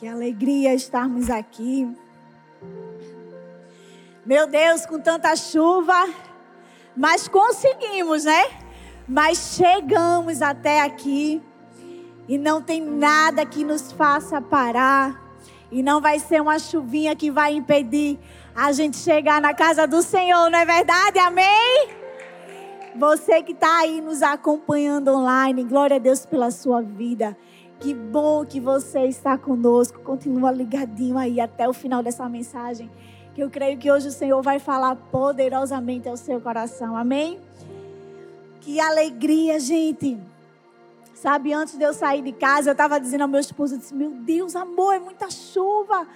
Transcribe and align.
Que 0.00 0.08
alegria 0.08 0.72
estarmos 0.72 1.28
aqui. 1.28 1.86
Meu 4.24 4.46
Deus, 4.46 4.86
com 4.86 4.98
tanta 4.98 5.36
chuva, 5.36 6.08
mas 6.96 7.28
conseguimos, 7.28 8.24
né? 8.24 8.44
Mas 9.06 9.56
chegamos 9.58 10.40
até 10.40 10.80
aqui 10.80 11.42
e 12.26 12.38
não 12.38 12.62
tem 12.62 12.80
nada 12.80 13.44
que 13.44 13.62
nos 13.62 13.92
faça 13.92 14.40
parar. 14.40 15.22
E 15.70 15.82
não 15.82 16.00
vai 16.00 16.18
ser 16.18 16.40
uma 16.40 16.58
chuvinha 16.58 17.14
que 17.14 17.30
vai 17.30 17.52
impedir 17.52 18.18
a 18.56 18.72
gente 18.72 18.96
chegar 18.96 19.38
na 19.38 19.52
casa 19.52 19.86
do 19.86 20.00
Senhor, 20.00 20.48
não 20.48 20.60
é 20.60 20.64
verdade? 20.64 21.18
Amém? 21.18 21.90
Você 22.96 23.42
que 23.42 23.52
está 23.52 23.80
aí 23.80 24.00
nos 24.00 24.22
acompanhando 24.22 25.08
online, 25.08 25.62
glória 25.62 25.96
a 25.96 26.00
Deus 26.00 26.24
pela 26.24 26.50
sua 26.50 26.80
vida. 26.80 27.36
Que 27.80 27.94
bom 27.94 28.44
que 28.44 28.60
você 28.60 29.06
está 29.06 29.38
conosco. 29.38 30.00
Continua 30.00 30.52
ligadinho 30.52 31.16
aí 31.16 31.40
até 31.40 31.66
o 31.66 31.72
final 31.72 32.02
dessa 32.02 32.28
mensagem. 32.28 32.90
Que 33.34 33.42
eu 33.42 33.48
creio 33.48 33.78
que 33.78 33.90
hoje 33.90 34.08
o 34.08 34.12
Senhor 34.12 34.42
vai 34.42 34.58
falar 34.58 34.94
poderosamente 34.96 36.06
ao 36.06 36.16
seu 36.16 36.40
coração. 36.42 36.94
Amém? 36.94 37.40
Que 38.60 38.78
alegria, 38.78 39.58
gente. 39.58 40.18
Sabe, 41.14 41.54
antes 41.54 41.76
de 41.76 41.84
eu 41.84 41.94
sair 41.94 42.22
de 42.22 42.32
casa, 42.32 42.70
eu 42.70 42.72
estava 42.72 43.00
dizendo 43.00 43.22
ao 43.22 43.28
meu 43.28 43.40
esposo, 43.40 43.74
eu 43.74 43.78
disse, 43.78 43.94
meu 43.94 44.10
Deus, 44.10 44.54
amor, 44.54 44.94
é 44.94 44.98
muita 44.98 45.30
chuva. 45.30 46.06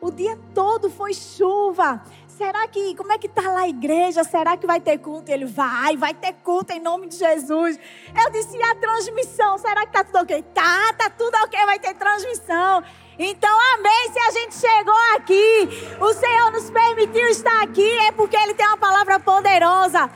O 0.00 0.10
dia 0.10 0.38
todo 0.54 0.90
foi 0.90 1.14
chuva. 1.14 2.02
Será 2.36 2.68
que, 2.68 2.94
como 2.94 3.10
é 3.14 3.18
que 3.18 3.28
tá 3.28 3.50
lá 3.50 3.60
a 3.60 3.68
igreja? 3.68 4.22
Será 4.22 4.58
que 4.58 4.66
vai 4.66 4.78
ter 4.78 4.98
culto? 4.98 5.32
Ele 5.32 5.46
vai, 5.46 5.96
vai 5.96 6.12
ter 6.12 6.34
culto 6.44 6.70
em 6.70 6.78
nome 6.78 7.06
de 7.06 7.16
Jesus. 7.16 7.78
Eu 8.14 8.30
disse, 8.30 8.58
e 8.58 8.62
a 8.62 8.74
transmissão? 8.74 9.56
Será 9.56 9.86
que 9.86 9.92
tá 9.92 10.04
tudo 10.04 10.18
ok? 10.18 10.42
Tá, 10.52 10.92
tá 10.92 11.08
tudo 11.08 11.34
ok, 11.34 11.58
vai 11.64 11.78
ter 11.78 11.94
transmissão. 11.94 12.84
Então, 13.18 13.58
amém. 13.74 14.12
Se 14.12 14.18
a 14.18 14.30
gente 14.32 14.54
chegou 14.54 14.94
aqui, 15.14 15.96
o 15.98 16.12
Senhor 16.12 16.52
nos 16.52 16.70
permitiu 16.70 17.26
estar 17.28 17.62
aqui, 17.62 17.90
é 18.00 18.12
porque 18.12 18.36
Ele 18.36 18.52
tem 18.52 18.66
uma 18.66 18.76
palavra 18.76 19.18
poderosa 19.18 20.10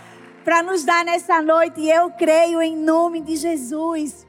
para 0.44 0.62
nos 0.62 0.84
dar 0.84 1.02
nessa 1.06 1.40
noite. 1.40 1.80
E 1.80 1.90
eu 1.90 2.10
creio 2.10 2.60
em 2.60 2.76
nome 2.76 3.22
de 3.22 3.34
Jesus. 3.36 4.26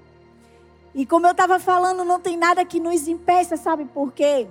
E 0.95 1.05
como 1.05 1.27
eu 1.27 1.31
estava 1.31 1.59
falando, 1.59 2.05
não 2.05 2.21
tem 2.21 2.37
nada 2.37 2.63
que 2.63 2.79
nos 2.79 3.09
impeça, 3.09 3.57
sabe 3.57 3.83
por 3.83 4.13
quê? 4.13 4.47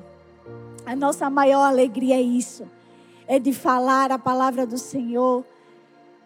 A 0.85 0.95
nossa 0.95 1.31
maior 1.31 1.63
alegria 1.63 2.17
é 2.17 2.21
isso 2.21 2.69
é 3.31 3.39
de 3.39 3.53
falar 3.53 4.11
a 4.11 4.19
palavra 4.19 4.67
do 4.67 4.77
Senhor. 4.77 5.45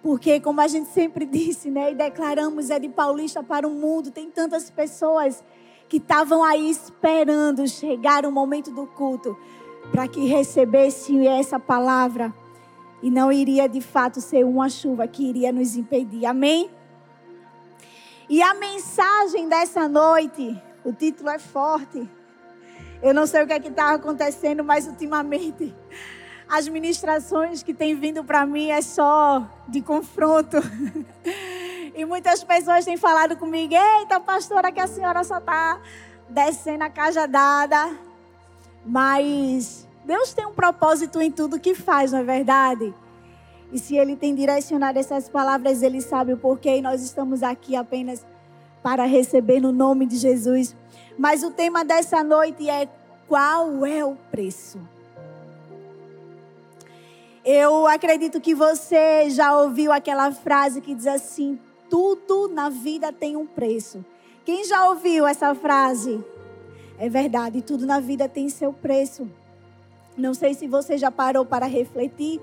Porque, 0.03 0.41
como 0.41 0.63
a 0.63 0.67
gente 0.67 0.89
sempre 0.89 1.27
disse, 1.31 1.71
né, 1.71 1.93
e 1.93 1.95
declaramos, 1.95 2.71
é 2.71 2.79
de 2.79 2.89
Paulista 2.89 3.43
para 3.43 3.69
o 3.69 3.71
mundo. 3.71 4.11
Tem 4.11 4.31
tantas 4.31 4.71
pessoas 4.71 5.45
que 5.87 5.99
estavam 5.99 6.43
aí 6.43 6.71
esperando 6.71 7.69
chegar 7.69 8.25
o 8.25 8.33
momento 8.33 8.71
do 8.71 8.87
culto 8.87 9.37
para 9.91 10.09
que 10.09 10.27
recebessem 10.27 11.29
essa 11.29 11.61
palavra 11.61 12.33
e 13.03 13.11
não 13.11 13.31
iria 13.31 13.69
de 13.69 13.83
fato 13.83 14.19
ser 14.19 14.43
uma 14.43 14.71
chuva 14.71 15.07
que 15.07 15.29
iria 15.29 15.53
nos 15.53 15.77
impedir. 15.77 16.25
Amém? 16.25 16.71
E 18.31 18.43
a 18.43 18.55
mensagem 18.55 19.47
dessa 19.47 19.87
noite, 19.87 20.59
o 20.83 20.91
título 20.91 21.29
é 21.29 21.39
forte. 21.39 22.09
Eu 23.03 23.13
não 23.13 23.27
sei 23.27 23.43
o 23.43 23.47
que 23.47 23.53
é 23.53 23.61
que 23.61 23.69
está 23.69 23.93
acontecendo, 23.93 24.65
mas 24.65 24.87
ultimamente 24.87 25.75
as 26.48 26.69
ministrações 26.69 27.62
que 27.62 27.73
têm 27.73 27.95
vindo 27.95 28.23
para 28.23 28.45
mim 28.47 28.70
é 28.70 28.83
só 28.83 29.47
de 29.69 29.81
confronto. 29.81 30.59
E 31.97 32.05
muitas 32.05 32.42
pessoas 32.42 32.84
têm 32.84 32.97
falado 32.97 33.36
comigo: 33.36 33.73
Eita, 33.73 34.19
pastora, 34.19 34.73
que 34.73 34.81
a 34.81 34.86
senhora 34.86 35.23
só 35.23 35.39
está 35.39 35.81
descendo 36.28 36.83
a 36.83 36.91
cajadada. 36.91 37.97
Mas 38.84 39.86
Deus 40.05 40.34
tem 40.34 40.45
um 40.45 40.53
propósito 40.53 41.20
em 41.20 41.31
tudo 41.31 41.61
que 41.61 41.73
faz, 41.73 42.11
não 42.11 42.19
é 42.19 42.25
verdade? 42.25 42.92
E 43.73 43.79
se 43.79 43.97
Ele 43.97 44.17
tem 44.17 44.34
direcionado 44.34 44.98
essas 44.98 45.29
palavras, 45.29 45.83
Ele 45.83 46.01
sabe 46.01 46.33
o 46.33 46.36
porquê. 46.36 46.79
E 46.79 46.83
nós 46.83 47.01
estamos 47.01 47.45
aqui 47.45 47.77
apenas 47.77 48.27
para 48.83 49.05
receber 49.05 49.61
no 49.61 49.70
nome 49.70 50.05
de 50.05 50.17
Jesus. 50.17 50.74
Mas 51.17 51.45
o 51.45 51.52
tema 51.52 51.85
dessa 51.85 52.24
noite 52.24 52.69
é: 52.69 52.89
qual 53.29 53.86
é 53.86 54.05
o 54.05 54.17
preço? 54.33 54.80
Eu 57.45 57.87
acredito 57.87 58.41
que 58.41 58.55
você 58.55 59.29
já 59.29 59.61
ouviu 59.61 59.93
aquela 59.93 60.33
frase 60.33 60.81
que 60.81 60.95
diz 60.95 61.07
assim: 61.07 61.59
tudo 61.91 62.49
na 62.49 62.71
vida 62.71 63.13
tem 63.13 63.37
um 63.37 63.47
preço. 63.47 64.03
Quem 64.47 64.65
já 64.65 64.89
ouviu 64.89 65.27
essa 65.27 65.55
frase? 65.55 66.25
É 66.99 67.09
verdade, 67.09 67.61
tudo 67.61 67.85
na 67.85 68.01
vida 68.01 68.29
tem 68.29 68.49
seu 68.49 68.73
preço. 68.73 69.31
Não 70.17 70.33
sei 70.33 70.55
se 70.55 70.67
você 70.67 70.97
já 70.97 71.11
parou 71.11 71.45
para 71.45 71.67
refletir 71.67 72.41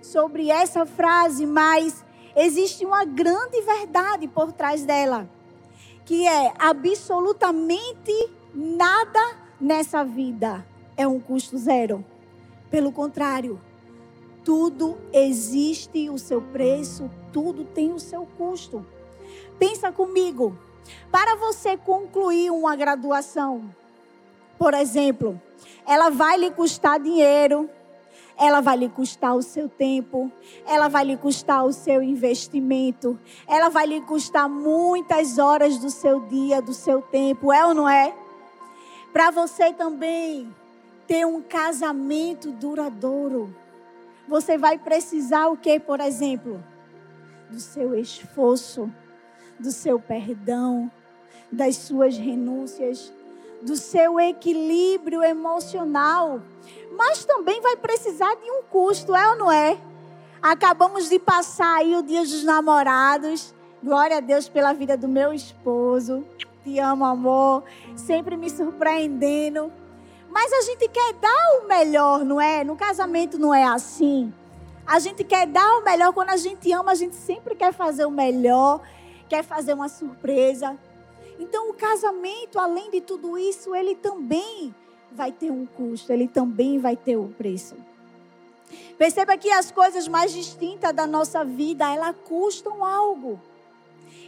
sobre 0.00 0.50
essa 0.50 0.86
frase, 0.86 1.44
mas 1.44 2.04
existe 2.36 2.84
uma 2.86 3.04
grande 3.04 3.60
verdade 3.62 4.28
por 4.28 4.52
trás 4.52 4.84
dela, 4.84 5.28
que 6.04 6.26
é 6.26 6.52
absolutamente 6.58 8.30
nada 8.54 9.36
nessa 9.60 10.04
vida 10.04 10.64
é 10.96 11.06
um 11.06 11.18
custo 11.18 11.56
zero. 11.58 12.04
Pelo 12.70 12.92
contrário, 12.92 13.58
tudo 14.48 14.96
existe 15.12 16.08
o 16.08 16.16
seu 16.16 16.40
preço, 16.40 17.10
tudo 17.34 17.64
tem 17.64 17.92
o 17.92 17.98
seu 17.98 18.26
custo. 18.38 18.82
Pensa 19.58 19.92
comigo, 19.92 20.56
para 21.12 21.36
você 21.36 21.76
concluir 21.76 22.50
uma 22.50 22.74
graduação, 22.74 23.68
por 24.58 24.72
exemplo, 24.72 25.38
ela 25.86 26.08
vai 26.08 26.38
lhe 26.38 26.50
custar 26.50 26.98
dinheiro, 26.98 27.68
ela 28.38 28.62
vai 28.62 28.78
lhe 28.78 28.88
custar 28.88 29.36
o 29.36 29.42
seu 29.42 29.68
tempo, 29.68 30.32
ela 30.66 30.88
vai 30.88 31.04
lhe 31.04 31.18
custar 31.18 31.66
o 31.66 31.72
seu 31.74 32.02
investimento, 32.02 33.20
ela 33.46 33.68
vai 33.68 33.86
lhe 33.86 34.00
custar 34.00 34.48
muitas 34.48 35.36
horas 35.36 35.76
do 35.76 35.90
seu 35.90 36.20
dia, 36.20 36.62
do 36.62 36.72
seu 36.72 37.02
tempo, 37.02 37.52
é 37.52 37.66
ou 37.66 37.74
não 37.74 37.86
é? 37.86 38.14
Para 39.12 39.30
você 39.30 39.74
também 39.74 40.48
ter 41.06 41.26
um 41.26 41.42
casamento 41.42 42.50
duradouro 42.50 43.54
você 44.28 44.58
vai 44.58 44.78
precisar 44.78 45.48
o 45.48 45.56
que, 45.56 45.80
por 45.80 46.00
exemplo? 46.00 46.62
Do 47.50 47.58
seu 47.58 47.98
esforço, 47.98 48.92
do 49.58 49.72
seu 49.72 49.98
perdão, 49.98 50.90
das 51.50 51.76
suas 51.76 52.16
renúncias, 52.18 53.12
do 53.62 53.74
seu 53.74 54.20
equilíbrio 54.20 55.22
emocional. 55.22 56.42
Mas 56.92 57.24
também 57.24 57.60
vai 57.62 57.76
precisar 57.76 58.34
de 58.34 58.50
um 58.50 58.62
custo, 58.64 59.16
é 59.16 59.30
ou 59.30 59.36
não 59.36 59.50
é? 59.50 59.78
Acabamos 60.42 61.08
de 61.08 61.18
passar 61.18 61.78
aí 61.78 61.96
o 61.96 62.02
dia 62.02 62.20
dos 62.20 62.44
namorados. 62.44 63.54
Glória 63.82 64.18
a 64.18 64.20
Deus 64.20 64.48
pela 64.48 64.72
vida 64.72 64.96
do 64.96 65.08
meu 65.08 65.32
esposo. 65.32 66.24
Te 66.62 66.78
amo, 66.78 67.04
amor. 67.04 67.64
Sempre 67.96 68.36
me 68.36 68.50
surpreendendo. 68.50 69.72
Mas 70.28 70.52
a 70.52 70.60
gente 70.62 70.88
quer 70.88 71.14
dar 71.14 71.60
o 71.60 71.66
melhor, 71.66 72.24
não 72.24 72.40
é? 72.40 72.62
No 72.62 72.76
casamento 72.76 73.38
não 73.38 73.54
é 73.54 73.64
assim. 73.64 74.32
A 74.86 74.98
gente 74.98 75.24
quer 75.24 75.46
dar 75.46 75.78
o 75.78 75.84
melhor 75.84 76.12
quando 76.12 76.30
a 76.30 76.36
gente 76.36 76.72
ama, 76.72 76.92
a 76.92 76.94
gente 76.94 77.14
sempre 77.14 77.54
quer 77.54 77.72
fazer 77.72 78.06
o 78.06 78.10
melhor, 78.10 78.80
quer 79.28 79.44
fazer 79.44 79.74
uma 79.74 79.88
surpresa. 79.88 80.78
Então, 81.38 81.70
o 81.70 81.74
casamento, 81.74 82.58
além 82.58 82.90
de 82.90 83.00
tudo 83.00 83.38
isso, 83.38 83.74
ele 83.74 83.94
também 83.94 84.74
vai 85.12 85.30
ter 85.30 85.50
um 85.50 85.66
custo, 85.66 86.12
ele 86.12 86.26
também 86.26 86.78
vai 86.78 86.96
ter 86.96 87.16
um 87.16 87.30
preço. 87.30 87.76
Perceba 88.96 89.36
que 89.36 89.50
as 89.50 89.70
coisas 89.70 90.08
mais 90.08 90.32
distintas 90.32 90.92
da 90.92 91.06
nossa 91.06 91.44
vida, 91.44 91.88
elas 91.88 92.16
custam 92.24 92.84
algo. 92.84 93.40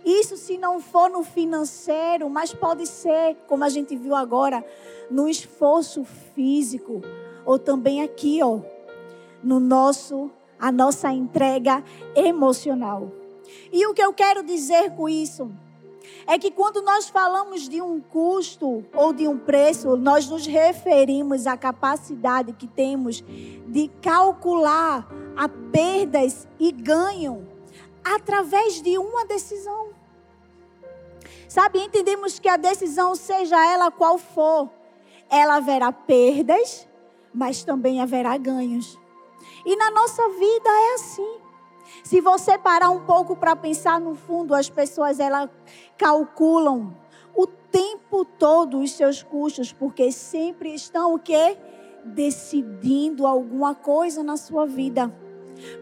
Isso 0.05 0.37
se 0.37 0.57
não 0.57 0.81
for 0.81 1.11
no 1.11 1.23
financeiro, 1.23 2.29
mas 2.31 2.53
pode 2.55 2.87
ser, 2.87 3.37
como 3.47 3.65
a 3.65 3.69
gente 3.69 3.97
viu 3.97 4.15
agora, 4.15 4.65
no 5.11 5.29
esforço 5.29 6.05
físico 6.05 7.03
ou 7.45 7.59
também 7.59 8.03
aqui, 8.03 8.43
ó, 8.43 8.61
no 9.43 9.61
nosso 9.61 10.31
a 10.59 10.71
nossa 10.71 11.11
entrega 11.11 11.83
emocional. 12.15 13.11
E 13.73 13.87
o 13.87 13.95
que 13.95 14.03
eu 14.03 14.13
quero 14.13 14.43
dizer 14.43 14.95
com 14.95 15.09
isso 15.09 15.51
é 16.27 16.39
que 16.39 16.51
quando 16.51 16.83
nós 16.83 17.09
falamos 17.09 17.69
de 17.69 17.81
um 17.81 18.01
custo 18.01 18.85
ou 18.95 19.13
de 19.13 19.27
um 19.27 19.39
preço, 19.39 19.97
nós 19.97 20.29
nos 20.29 20.47
referimos 20.47 21.47
à 21.47 21.57
capacidade 21.57 22.53
que 22.53 22.67
temos 22.67 23.25
de 23.67 23.91
calcular 24.03 25.09
a 25.37 25.49
perdas 25.49 26.47
e 26.59 26.71
ganho 26.71 27.49
através 28.05 28.81
de 28.83 28.99
uma 28.99 29.25
decisão. 29.25 29.89
Sabe, 31.49 31.81
entendemos 31.81 32.39
que 32.39 32.49
a 32.49 32.57
decisão, 32.57 33.15
seja 33.15 33.57
ela 33.67 33.91
qual 33.91 34.19
for, 34.19 34.71
ela 35.29 35.57
haverá 35.57 35.91
perdas, 35.93 36.89
mas 37.35 37.65
também 37.65 38.01
haverá 38.01 38.37
ganhos. 38.37 38.99
E 39.65 39.77
na 39.77 39.91
nossa 39.91 40.29
vida 40.29 40.69
é 40.69 40.95
assim. 40.95 41.39
Se 42.05 42.21
você 42.21 42.57
parar 42.57 42.91
um 42.91 43.05
pouco 43.05 43.37
para 43.37 43.57
pensar 43.57 44.01
no 44.01 44.15
fundo, 44.15 44.55
as 44.55 44.71
pessoas 44.71 45.19
elas 45.19 45.51
calculam 45.99 46.97
o 47.35 47.47
tempo 47.47 48.25
todo 48.25 48.81
os 48.81 48.93
seus 48.93 49.23
custos, 49.23 49.73
porque 49.73 50.11
sempre 50.11 50.75
estão 50.75 51.15
o 51.15 51.19
quê? 51.19 51.59
Decidindo 52.05 53.27
alguma 53.27 53.75
coisa 53.75 54.23
na 54.23 54.37
sua 54.37 54.67
vida. 54.67 55.13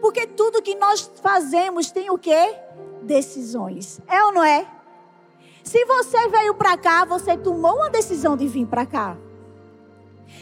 Porque 0.01 0.27
tudo 0.27 0.61
que 0.61 0.75
nós 0.75 1.09
fazemos 1.21 1.91
tem 1.91 2.09
o 2.09 2.17
quê? 2.17 2.55
Decisões. 3.01 3.99
É 4.07 4.23
ou 4.23 4.33
não 4.33 4.43
é? 4.43 4.67
Se 5.63 5.83
você 5.85 6.27
veio 6.29 6.55
para 6.55 6.77
cá, 6.77 7.05
você 7.05 7.37
tomou 7.37 7.75
uma 7.75 7.89
decisão 7.89 8.35
de 8.35 8.47
vir 8.47 8.65
para 8.65 8.85
cá. 8.85 9.17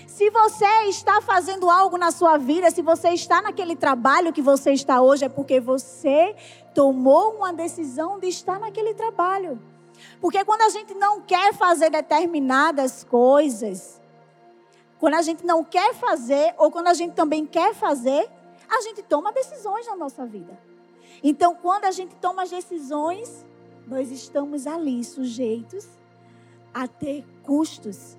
Se 0.05 0.29
você 0.29 0.65
está 0.85 1.21
fazendo 1.21 1.69
algo 1.69 1.97
na 1.97 2.11
sua 2.11 2.37
vida, 2.37 2.71
se 2.71 2.81
você 2.81 3.09
está 3.09 3.41
naquele 3.41 3.75
trabalho 3.75 4.33
que 4.33 4.41
você 4.41 4.71
está 4.71 5.01
hoje, 5.01 5.25
é 5.25 5.29
porque 5.29 5.59
você 5.59 6.35
tomou 6.73 7.35
uma 7.35 7.53
decisão 7.53 8.19
de 8.19 8.27
estar 8.27 8.59
naquele 8.59 8.93
trabalho. 8.93 9.59
Porque 10.19 10.43
quando 10.43 10.61
a 10.61 10.69
gente 10.69 10.93
não 10.93 11.21
quer 11.21 11.53
fazer 11.53 11.89
determinadas 11.89 13.03
coisas, 13.03 14.01
quando 14.99 15.15
a 15.15 15.21
gente 15.21 15.45
não 15.45 15.63
quer 15.63 15.93
fazer, 15.93 16.53
ou 16.57 16.71
quando 16.71 16.87
a 16.87 16.93
gente 16.93 17.13
também 17.13 17.45
quer 17.45 17.73
fazer, 17.73 18.29
a 18.69 18.81
gente 18.81 19.01
toma 19.03 19.31
decisões 19.31 19.85
na 19.87 19.95
nossa 19.95 20.25
vida. 20.25 20.57
Então, 21.23 21.55
quando 21.55 21.85
a 21.85 21.91
gente 21.91 22.15
toma 22.15 22.43
as 22.43 22.49
decisões, 22.49 23.45
nós 23.87 24.11
estamos 24.11 24.67
ali 24.67 25.03
sujeitos 25.03 25.87
a 26.73 26.87
ter 26.87 27.25
custos. 27.43 28.17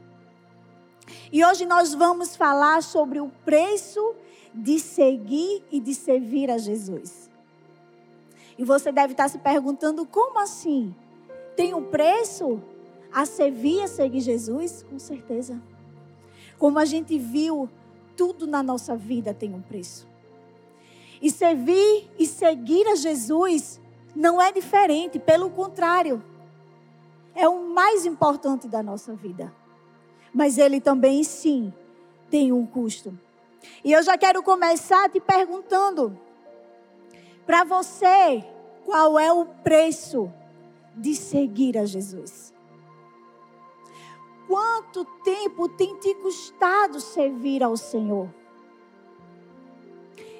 E 1.32 1.44
hoje 1.44 1.64
nós 1.64 1.94
vamos 1.94 2.34
falar 2.36 2.82
sobre 2.82 3.20
o 3.20 3.28
preço 3.44 4.14
de 4.54 4.80
seguir 4.80 5.64
e 5.70 5.78
de 5.78 5.94
servir 5.94 6.50
a 6.50 6.58
Jesus. 6.58 7.30
E 8.58 8.64
você 8.64 8.90
deve 8.90 9.12
estar 9.12 9.28
se 9.28 9.38
perguntando: 9.38 10.04
como 10.04 10.38
assim? 10.40 10.94
Tem 11.54 11.74
um 11.74 11.84
preço 11.84 12.60
a 13.12 13.24
servir 13.24 13.76
e 13.76 13.82
a 13.82 13.88
seguir 13.88 14.20
Jesus? 14.20 14.84
Com 14.88 14.98
certeza. 14.98 15.60
Como 16.58 16.78
a 16.78 16.84
gente 16.84 17.16
viu, 17.18 17.68
tudo 18.16 18.46
na 18.46 18.62
nossa 18.62 18.96
vida 18.96 19.32
tem 19.32 19.54
um 19.54 19.62
preço. 19.62 20.08
E 21.20 21.30
servir 21.30 22.08
e 22.18 22.26
seguir 22.26 22.86
a 22.86 22.94
Jesus 22.94 23.80
não 24.14 24.40
é 24.40 24.52
diferente, 24.52 25.18
pelo 25.18 25.50
contrário, 25.50 26.22
é 27.34 27.48
o 27.48 27.68
mais 27.68 28.04
importante 28.04 28.66
da 28.66 28.82
nossa 28.82 29.14
vida. 29.14 29.52
Mas 30.32 30.58
ele 30.58 30.80
também, 30.80 31.22
sim, 31.24 31.72
tem 32.30 32.52
um 32.52 32.66
custo. 32.66 33.18
E 33.84 33.92
eu 33.92 34.02
já 34.02 34.16
quero 34.16 34.42
começar 34.42 35.08
te 35.08 35.20
perguntando: 35.20 36.18
para 37.46 37.64
você, 37.64 38.44
qual 38.84 39.18
é 39.18 39.32
o 39.32 39.44
preço 39.44 40.32
de 40.96 41.14
seguir 41.14 41.78
a 41.78 41.84
Jesus? 41.84 42.52
Quanto 44.46 45.04
tempo 45.22 45.68
tem 45.68 45.94
te 45.98 46.14
custado 46.14 47.00
servir 47.00 47.62
ao 47.62 47.76
Senhor? 47.76 48.28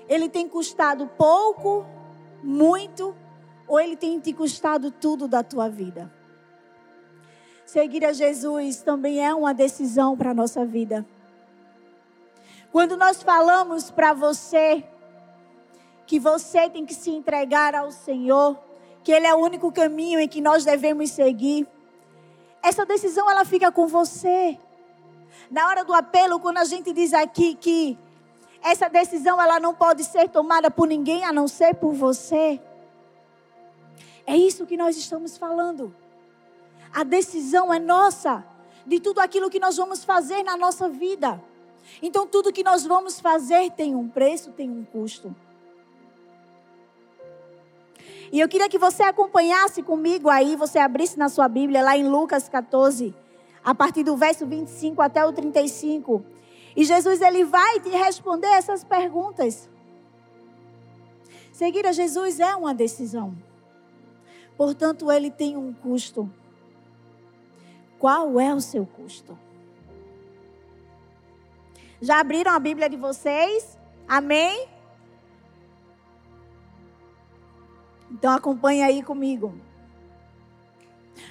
Ele 0.09 0.29
tem 0.29 0.49
custado 0.49 1.07
pouco, 1.07 1.85
muito, 2.43 3.15
ou 3.67 3.79
ele 3.79 3.97
tem 3.97 4.19
te 4.19 4.33
custado 4.33 4.91
tudo 4.91 5.29
da 5.29 5.43
tua 5.43 5.69
vida? 5.69 6.11
Seguir 7.67 8.05
a 8.07 8.13
Jesus 8.15 8.81
também 8.81 9.25
é 9.25 9.35
uma 9.35 9.53
decisão 9.53 10.17
para 10.17 10.31
a 10.31 10.35
nossa 10.35 10.65
vida. 10.65 11.05
Quando 12.73 12.97
nós 12.97 13.23
falamos 13.23 13.91
para 13.91 14.15
você 14.15 14.83
que 16.07 16.19
você 16.19 16.71
tem 16.71 16.87
que 16.87 16.95
se 16.95 17.11
entregar 17.11 17.75
ao 17.75 17.91
Senhor, 17.91 18.59
que 19.05 19.13
Ele 19.13 19.27
é 19.27 19.35
o 19.35 19.39
único 19.39 19.71
caminho 19.71 20.19
em 20.19 20.27
que 20.27 20.41
nós 20.41 20.65
devemos 20.65 21.11
seguir, 21.11 21.69
essa 22.63 22.87
decisão 22.87 23.31
ela 23.31 23.45
fica 23.45 23.71
com 23.71 23.87
você. 23.87 24.59
Na 25.51 25.69
hora 25.69 25.85
do 25.85 25.93
apelo, 25.93 26.41
quando 26.41 26.59
a 26.59 26.65
gente 26.65 26.93
diz 26.93 27.13
aqui 27.13 27.55
que 27.55 27.99
essa 28.63 28.89
decisão 28.89 29.41
ela 29.41 29.61
não 29.61 29.75
pode 29.75 30.05
ser 30.05 30.29
tomada 30.29 30.71
por 30.71 30.87
ninguém 30.87 31.25
a 31.25 31.33
não 31.33 31.49
ser 31.49 31.75
por 31.75 31.93
você. 31.93 32.61
É 34.27 34.37
isso 34.37 34.67
que 34.67 34.77
nós 34.77 34.97
estamos 34.97 35.39
falando. 35.39 35.95
A 36.93 37.05
decisão 37.05 37.73
é 37.73 37.79
nossa 37.79 38.45
de 38.87 39.01
tudo 39.01 39.21
aquilo 39.21 39.51
que 39.51 39.61
nós 39.61 39.77
vamos 39.77 40.05
fazer 40.05 40.43
na 40.43 40.57
nossa 40.57 40.89
vida. 40.89 41.43
Então, 42.03 42.27
tudo 42.27 42.53
que 42.53 42.63
nós 42.63 42.85
vamos 42.85 43.21
fazer 43.21 43.71
tem 43.71 43.95
um 43.95 44.09
preço, 44.09 44.53
tem 44.53 44.69
um 44.71 44.85
custo. 44.85 45.35
E 48.31 48.41
eu 48.41 48.49
queria 48.49 48.69
que 48.69 48.79
você 48.79 49.03
acompanhasse 49.03 49.83
comigo 49.83 50.29
aí, 50.29 50.55
você 50.55 50.79
abrisse 50.79 51.19
na 51.19 51.29
sua 51.29 51.49
Bíblia, 51.49 51.83
lá 51.83 51.97
em 51.97 52.07
Lucas 52.07 52.49
14, 52.49 53.15
a 53.65 53.75
partir 53.75 54.05
do 54.05 54.17
verso 54.17 54.47
25 54.47 55.01
até 55.01 55.25
o 55.25 55.33
35. 55.33 56.23
E 56.79 56.85
Jesus 56.85 57.21
ele 57.21 57.43
vai 57.43 57.81
te 57.81 57.89
responder 57.89 58.47
essas 58.47 58.85
perguntas. 58.85 59.69
Seguir 61.51 61.85
a 61.85 61.91
Jesus 61.91 62.39
é 62.39 62.55
uma 62.55 62.73
decisão. 62.73 63.37
Portanto, 64.57 65.11
ele 65.11 65.29
tem 65.29 65.57
um 65.57 65.73
custo. 65.73 66.33
Qual 67.99 68.39
é 68.39 68.55
o 68.55 68.61
seu 68.61 68.87
custo? 68.87 69.37
Já 72.01 72.21
abriram 72.21 72.53
a 72.53 72.61
Bíblia 72.61 72.89
de 72.89 72.97
vocês? 72.97 73.77
Amém? 74.07 74.69
Então 78.09 78.31
acompanhe 78.31 78.85
aí 78.85 79.03
comigo. 79.03 79.53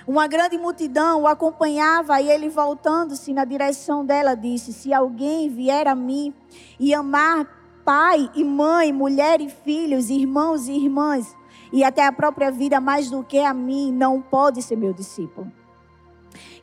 Uma 0.08 0.28
grande 0.28 0.58
multidão 0.58 1.24
o 1.24 1.28
acompanhava 1.28 2.20
e 2.22 2.30
ele, 2.30 2.50
voltando-se 2.50 3.34
na 3.34 3.46
direção 3.46 4.06
dela, 4.06 4.36
disse: 4.36 4.74
Se 4.74 4.94
alguém 4.94 5.50
vier 5.50 5.88
a 5.88 5.96
mim 5.96 6.34
e 6.80 6.94
amar 6.94 7.46
pai 7.84 8.30
e 8.36 8.44
mãe, 8.44 8.92
mulher 8.92 9.40
e 9.40 9.50
filhos, 9.50 10.10
irmãos 10.10 10.68
e 10.68 10.74
irmãs, 10.74 11.36
e 11.72 11.84
até 11.84 12.06
a 12.06 12.12
própria 12.12 12.52
vida 12.52 12.80
mais 12.82 13.10
do 13.10 13.24
que 13.24 13.40
a 13.40 13.54
mim, 13.54 13.92
não 13.92 14.22
pode 14.22 14.62
ser 14.62 14.76
meu 14.76 14.94
discípulo. 14.94 15.52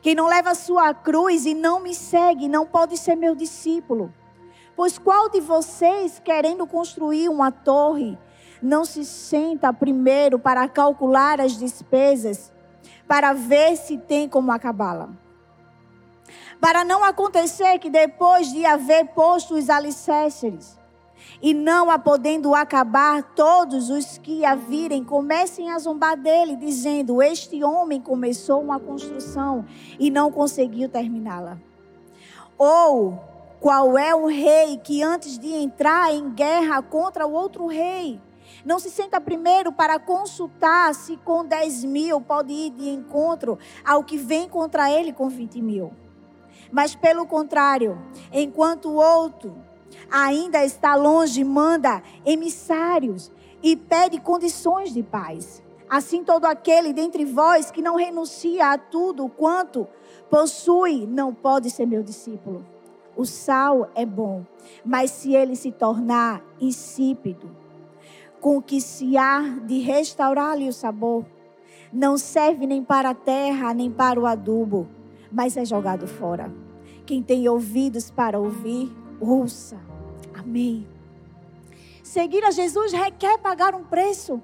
Quem 0.01 0.15
não 0.15 0.27
leva 0.27 0.51
a 0.51 0.55
sua 0.55 0.93
cruz 0.93 1.45
e 1.45 1.53
não 1.53 1.79
me 1.79 1.95
segue, 1.95 2.47
não 2.47 2.65
pode 2.65 2.97
ser 2.97 3.15
meu 3.15 3.35
discípulo. 3.35 4.13
Pois 4.75 4.97
qual 4.97 5.29
de 5.29 5.41
vocês, 5.41 6.21
querendo 6.23 6.67
construir 6.67 7.29
uma 7.29 7.51
torre, 7.51 8.17
não 8.61 8.85
se 8.85 9.05
senta 9.05 9.73
primeiro 9.73 10.37
para 10.37 10.67
calcular 10.67 11.39
as 11.39 11.57
despesas 11.57 12.51
para 13.07 13.33
ver 13.33 13.75
se 13.77 13.97
tem 13.97 14.27
como 14.27 14.51
acabá-la. 14.51 15.09
Para 16.59 16.83
não 16.83 17.03
acontecer 17.03 17.77
que 17.79 17.89
depois 17.89 18.51
de 18.51 18.65
haver 18.65 19.07
posto 19.07 19.55
os 19.55 19.69
alicerces, 19.69 20.77
e 21.41 21.53
não 21.53 21.91
a 21.91 21.99
podendo 21.99 22.55
acabar, 22.55 23.21
todos 23.35 23.89
os 23.89 24.17
que 24.17 24.45
a 24.45 24.55
virem 24.55 25.03
comecem 25.03 25.69
a 25.69 25.79
zombar 25.79 26.17
dele, 26.17 26.55
dizendo: 26.55 27.21
Este 27.21 27.63
homem 27.63 28.01
começou 28.01 28.61
uma 28.61 28.79
construção 28.79 29.65
e 29.99 30.09
não 30.09 30.31
conseguiu 30.31 30.89
terminá-la. 30.89 31.57
Ou 32.57 33.19
qual 33.59 33.97
é 33.97 34.15
o 34.15 34.27
rei 34.27 34.77
que 34.77 35.03
antes 35.03 35.37
de 35.37 35.53
entrar 35.53 36.13
em 36.13 36.29
guerra 36.29 36.81
contra 36.81 37.27
o 37.27 37.33
outro 37.33 37.67
rei, 37.67 38.19
não 38.65 38.79
se 38.79 38.89
senta 38.89 39.21
primeiro 39.21 39.71
para 39.71 39.99
consultar 39.99 40.93
se 40.95 41.15
com 41.17 41.45
10 41.45 41.83
mil 41.83 42.19
pode 42.19 42.51
ir 42.51 42.71
de 42.71 42.89
encontro 42.89 43.59
ao 43.85 44.03
que 44.03 44.17
vem 44.17 44.49
contra 44.49 44.91
ele 44.91 45.13
com 45.13 45.29
20 45.29 45.61
mil. 45.61 45.93
Mas 46.71 46.95
pelo 46.95 47.27
contrário, 47.27 48.01
enquanto 48.33 48.89
o 48.89 48.95
outro 48.95 49.55
ainda 50.09 50.65
está 50.65 50.95
longe, 50.95 51.43
manda 51.43 52.01
emissários 52.25 53.31
e 53.61 53.75
pede 53.75 54.19
condições 54.19 54.91
de 54.91 55.03
paz. 55.03 55.63
Assim, 55.87 56.23
todo 56.23 56.45
aquele 56.45 56.91
dentre 56.91 57.23
vós 57.23 57.69
que 57.69 57.81
não 57.81 57.95
renuncia 57.95 58.71
a 58.71 58.77
tudo 58.77 59.29
quanto 59.29 59.87
possui, 60.29 61.05
não 61.05 61.31
pode 61.33 61.69
ser 61.69 61.85
meu 61.85 62.01
discípulo. 62.01 62.65
O 63.15 63.25
sal 63.25 63.89
é 63.93 64.05
bom, 64.05 64.43
mas 64.83 65.11
se 65.11 65.35
ele 65.35 65.55
se 65.55 65.71
tornar 65.71 66.43
insípido, 66.59 67.64
com 68.45 68.61
que 68.61 68.79
se 68.79 69.17
há 69.17 69.41
de 69.65 69.79
restaurar-lhe 69.79 70.69
o 70.69 70.71
sabor. 70.71 71.25
Não 71.91 72.15
serve 72.15 72.67
nem 72.67 72.83
para 72.83 73.09
a 73.09 73.15
terra, 73.15 73.73
nem 73.73 73.89
para 73.89 74.19
o 74.19 74.27
adubo, 74.27 74.87
mas 75.31 75.57
é 75.57 75.65
jogado 75.65 76.05
fora. 76.05 76.53
Quem 77.07 77.23
tem 77.23 77.49
ouvidos 77.49 78.11
para 78.11 78.37
ouvir, 78.37 78.95
ouça. 79.19 79.79
Amém. 80.31 80.87
Seguir 82.03 82.43
a 82.43 82.51
Jesus 82.51 82.93
requer 82.93 83.39
pagar 83.39 83.73
um 83.73 83.83
preço. 83.83 84.39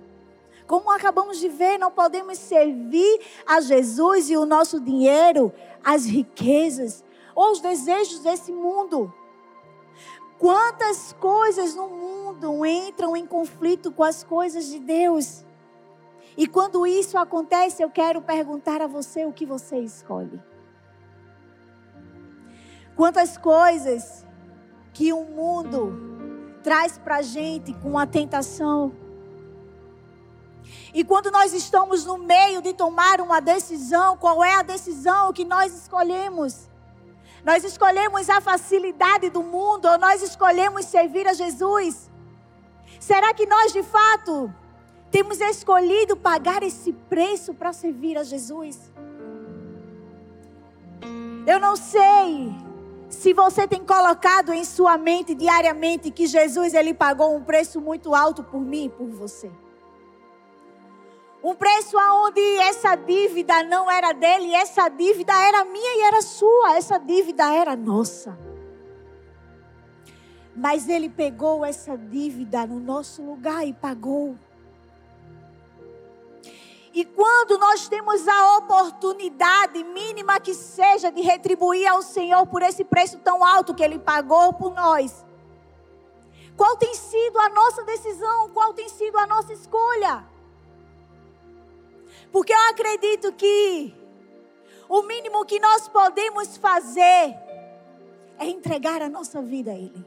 Como 0.66 0.90
acabamos 0.90 1.40
de 1.40 1.48
ver, 1.48 1.78
não 1.78 1.92
podemos 1.92 2.40
servir 2.40 3.20
a 3.46 3.62
Jesus 3.62 4.32
e 4.32 4.36
o 4.36 4.48
nosso 4.48 4.80
dinheiro, 4.80 5.54
as 5.84 6.08
riquezas 6.08 7.04
ou 7.36 7.52
os 7.52 7.62
desejos 7.62 8.22
desse 8.22 8.52
mundo. 8.52 9.14
Quantas 10.42 11.14
coisas 11.14 11.76
no 11.76 11.88
mundo 11.88 12.66
entram 12.66 13.16
em 13.16 13.28
conflito 13.28 13.92
com 13.92 14.04
as 14.04 14.24
coisas 14.24 14.66
de 14.66 14.80
Deus? 14.80 15.46
E 16.36 16.48
quando 16.48 16.88
isso 16.88 17.16
acontece, 17.16 17.84
eu 17.84 17.92
quero 17.92 18.24
perguntar 18.24 18.82
a 18.82 18.88
você 18.88 19.24
o 19.24 19.32
que 19.32 19.46
você 19.46 19.78
escolhe. 19.78 20.42
Quantas 22.96 23.38
coisas 23.38 24.26
que 24.92 25.14
o 25.14 25.24
mundo 25.26 26.58
traz 26.64 26.98
para 26.98 27.18
a 27.18 27.22
gente 27.22 27.72
com 27.76 28.00
a 28.00 28.08
tentação. 28.08 28.94
E 30.92 31.04
quando 31.04 31.30
nós 31.30 31.54
estamos 31.54 32.04
no 32.04 32.18
meio 32.18 32.64
de 32.64 32.74
tomar 32.74 33.22
uma 33.22 33.40
decisão, 33.40 34.18
qual 34.18 34.44
é 34.44 34.56
a 34.56 34.64
decisão 34.64 35.32
que 35.32 35.46
nós 35.46 35.72
escolhemos? 35.72 36.71
Nós 37.44 37.64
escolhemos 37.64 38.30
a 38.30 38.40
facilidade 38.40 39.30
do 39.30 39.42
mundo 39.42 39.88
ou 39.88 39.98
nós 39.98 40.22
escolhemos 40.22 40.86
servir 40.86 41.28
a 41.28 41.34
Jesus? 41.34 42.10
Será 43.00 43.34
que 43.34 43.46
nós 43.46 43.74
de 43.74 43.82
fato 43.82 44.54
temos 45.10 45.42
escolhido 45.42 46.16
pagar 46.16 46.62
esse 46.62 46.94
preço 46.94 47.54
para 47.54 47.74
servir 47.74 48.18
a 48.18 48.24
Jesus? 48.24 48.92
Eu 51.48 51.60
não 51.60 51.76
sei 51.76 52.54
se 53.10 53.34
você 53.34 53.68
tem 53.68 53.84
colocado 53.84 54.54
em 54.54 54.64
sua 54.64 54.98
mente 54.98 55.34
diariamente 55.34 56.12
que 56.12 56.28
Jesus 56.28 56.74
ele 56.74 56.94
pagou 56.94 57.36
um 57.36 57.44
preço 57.44 57.82
muito 57.82 58.14
alto 58.14 58.44
por 58.44 58.62
mim 58.62 58.86
e 58.86 58.90
por 58.90 59.08
você. 59.08 59.52
Um 61.44 61.56
preço 61.56 61.98
aonde 61.98 62.40
essa 62.60 62.96
dívida 62.96 63.64
não 63.64 63.90
era 63.90 64.14
dele, 64.14 64.54
essa 64.54 64.88
dívida 64.90 65.34
era 65.34 65.66
minha 65.66 65.98
e 65.98 66.02
era 66.02 66.22
sua, 66.22 66.76
essa 66.76 67.00
dívida 67.00 67.52
era 67.52 67.76
nossa. 67.76 68.38
Mas 70.56 70.88
ele 70.88 71.10
pegou 71.10 71.66
essa 71.66 71.98
dívida 71.98 72.68
no 72.68 72.80
nosso 72.80 73.24
lugar 73.24 73.66
e 73.66 73.74
pagou. 73.74 74.36
E 76.94 77.06
quando 77.06 77.58
nós 77.58 77.88
temos 77.88 78.28
a 78.28 78.58
oportunidade, 78.58 79.84
mínima 79.84 80.40
que 80.40 80.54
seja, 80.54 81.10
de 81.12 81.22
retribuir 81.22 81.88
ao 81.88 82.02
Senhor 82.02 82.46
por 82.46 82.62
esse 82.62 82.84
preço 82.84 83.18
tão 83.20 83.44
alto 83.44 83.74
que 83.74 83.82
Ele 83.82 83.98
pagou 83.98 84.54
por 84.54 84.74
nós, 84.74 85.26
qual 86.56 86.76
tem 86.76 86.94
sido 86.94 87.40
a 87.40 87.50
nossa 87.50 87.84
decisão? 87.84 88.50
Qual 88.50 88.74
tem 88.74 88.90
sido 88.90 89.18
a 89.18 89.26
nossa 89.26 89.54
escolha? 89.54 90.31
Porque 92.32 92.54
eu 92.54 92.70
acredito 92.70 93.32
que 93.34 93.94
o 94.88 95.04
mínimo 95.04 95.46
que 95.46 95.60
nós 95.60 95.88
podemos 95.88 96.58
fazer 96.58 97.36
é 98.38 98.48
entregar 98.48 99.02
a 99.02 99.10
nossa 99.10 99.42
vida 99.42 99.72
a 99.72 99.76
Ele. 99.76 100.06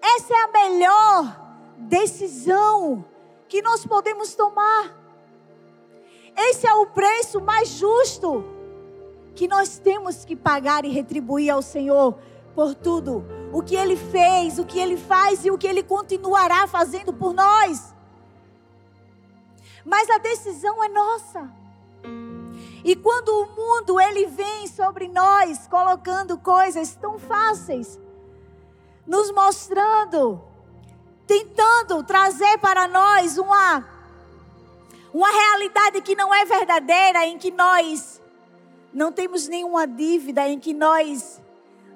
Essa 0.00 0.34
é 0.34 0.42
a 0.44 0.48
melhor 0.48 1.46
decisão 1.78 3.04
que 3.48 3.62
nós 3.62 3.86
podemos 3.86 4.34
tomar. 4.34 4.94
Esse 6.36 6.66
é 6.66 6.74
o 6.74 6.86
preço 6.86 7.40
mais 7.40 7.70
justo 7.70 8.44
que 9.34 9.48
nós 9.48 9.78
temos 9.78 10.24
que 10.24 10.36
pagar 10.36 10.84
e 10.84 10.90
retribuir 10.90 11.50
ao 11.50 11.62
Senhor 11.62 12.18
por 12.54 12.74
tudo 12.74 13.24
o 13.52 13.62
que 13.62 13.74
Ele 13.74 13.96
fez, 13.96 14.58
o 14.58 14.64
que 14.64 14.78
Ele 14.78 14.96
faz 14.96 15.44
e 15.44 15.50
o 15.50 15.58
que 15.58 15.66
Ele 15.66 15.82
continuará 15.82 16.66
fazendo 16.66 17.12
por 17.12 17.32
nós. 17.32 17.95
Mas 19.86 20.10
a 20.10 20.18
decisão 20.18 20.84
é 20.84 20.88
nossa. 20.88 21.50
E 22.84 22.94
quando 22.94 23.28
o 23.28 23.46
mundo 23.56 23.98
ele 23.98 24.26
vem 24.26 24.66
sobre 24.66 25.08
nós 25.08 25.66
colocando 25.66 26.36
coisas 26.36 26.94
tão 26.94 27.18
fáceis, 27.18 27.98
nos 29.06 29.30
mostrando 29.30 30.42
tentando 31.26 32.02
trazer 32.04 32.58
para 32.58 32.86
nós 32.86 33.36
uma, 33.36 33.84
uma 35.12 35.28
realidade 35.28 36.00
que 36.00 36.14
não 36.14 36.32
é 36.32 36.44
verdadeira, 36.44 37.26
em 37.26 37.36
que 37.36 37.50
nós 37.50 38.22
não 38.92 39.10
temos 39.10 39.48
nenhuma 39.48 39.86
dívida, 39.86 40.48
em 40.48 40.58
que 40.58 40.72
nós 40.72 41.42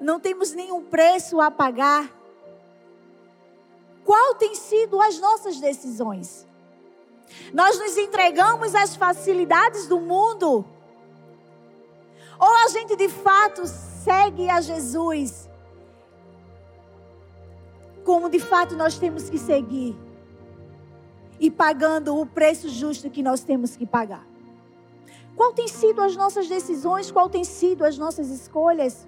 não 0.01 0.19
temos 0.19 0.53
nenhum 0.53 0.83
preço 0.83 1.41
a 1.41 1.51
pagar. 1.51 2.11
Qual 4.05 4.35
tem 4.35 4.55
sido 4.55 5.01
as 5.01 5.19
nossas 5.21 5.61
decisões? 5.61 6.47
Nós 7.53 7.79
nos 7.79 7.97
entregamos 7.97 8.75
às 8.75 8.97
facilidades 8.97 9.87
do 9.87 10.01
mundo? 10.01 10.65
Ou 12.39 12.55
a 12.65 12.69
gente 12.69 12.97
de 12.97 13.09
fato 13.09 13.67
segue 13.67 14.49
a 14.49 14.61
Jesus 14.61 15.51
como 18.05 18.29
de 18.29 18.41
fato 18.41 18.77
nós 18.77 18.99
temos 18.99 19.29
que 19.31 19.39
seguir 19.39 19.97
e 21.39 21.51
pagando 21.51 22.19
o 22.19 22.27
preço 22.27 22.69
justo 22.69 23.11
que 23.11 23.23
nós 23.23 23.41
temos 23.41 23.77
que 23.77 23.87
pagar. 23.87 24.27
Qual 25.37 25.53
tem 25.53 25.69
sido 25.69 26.03
as 26.03 26.17
nossas 26.17 26.49
decisões? 26.49 27.11
Qual 27.11 27.31
tem 27.31 27.45
sido 27.45 27.85
as 27.85 27.97
nossas 27.97 28.29
escolhas? 28.31 29.07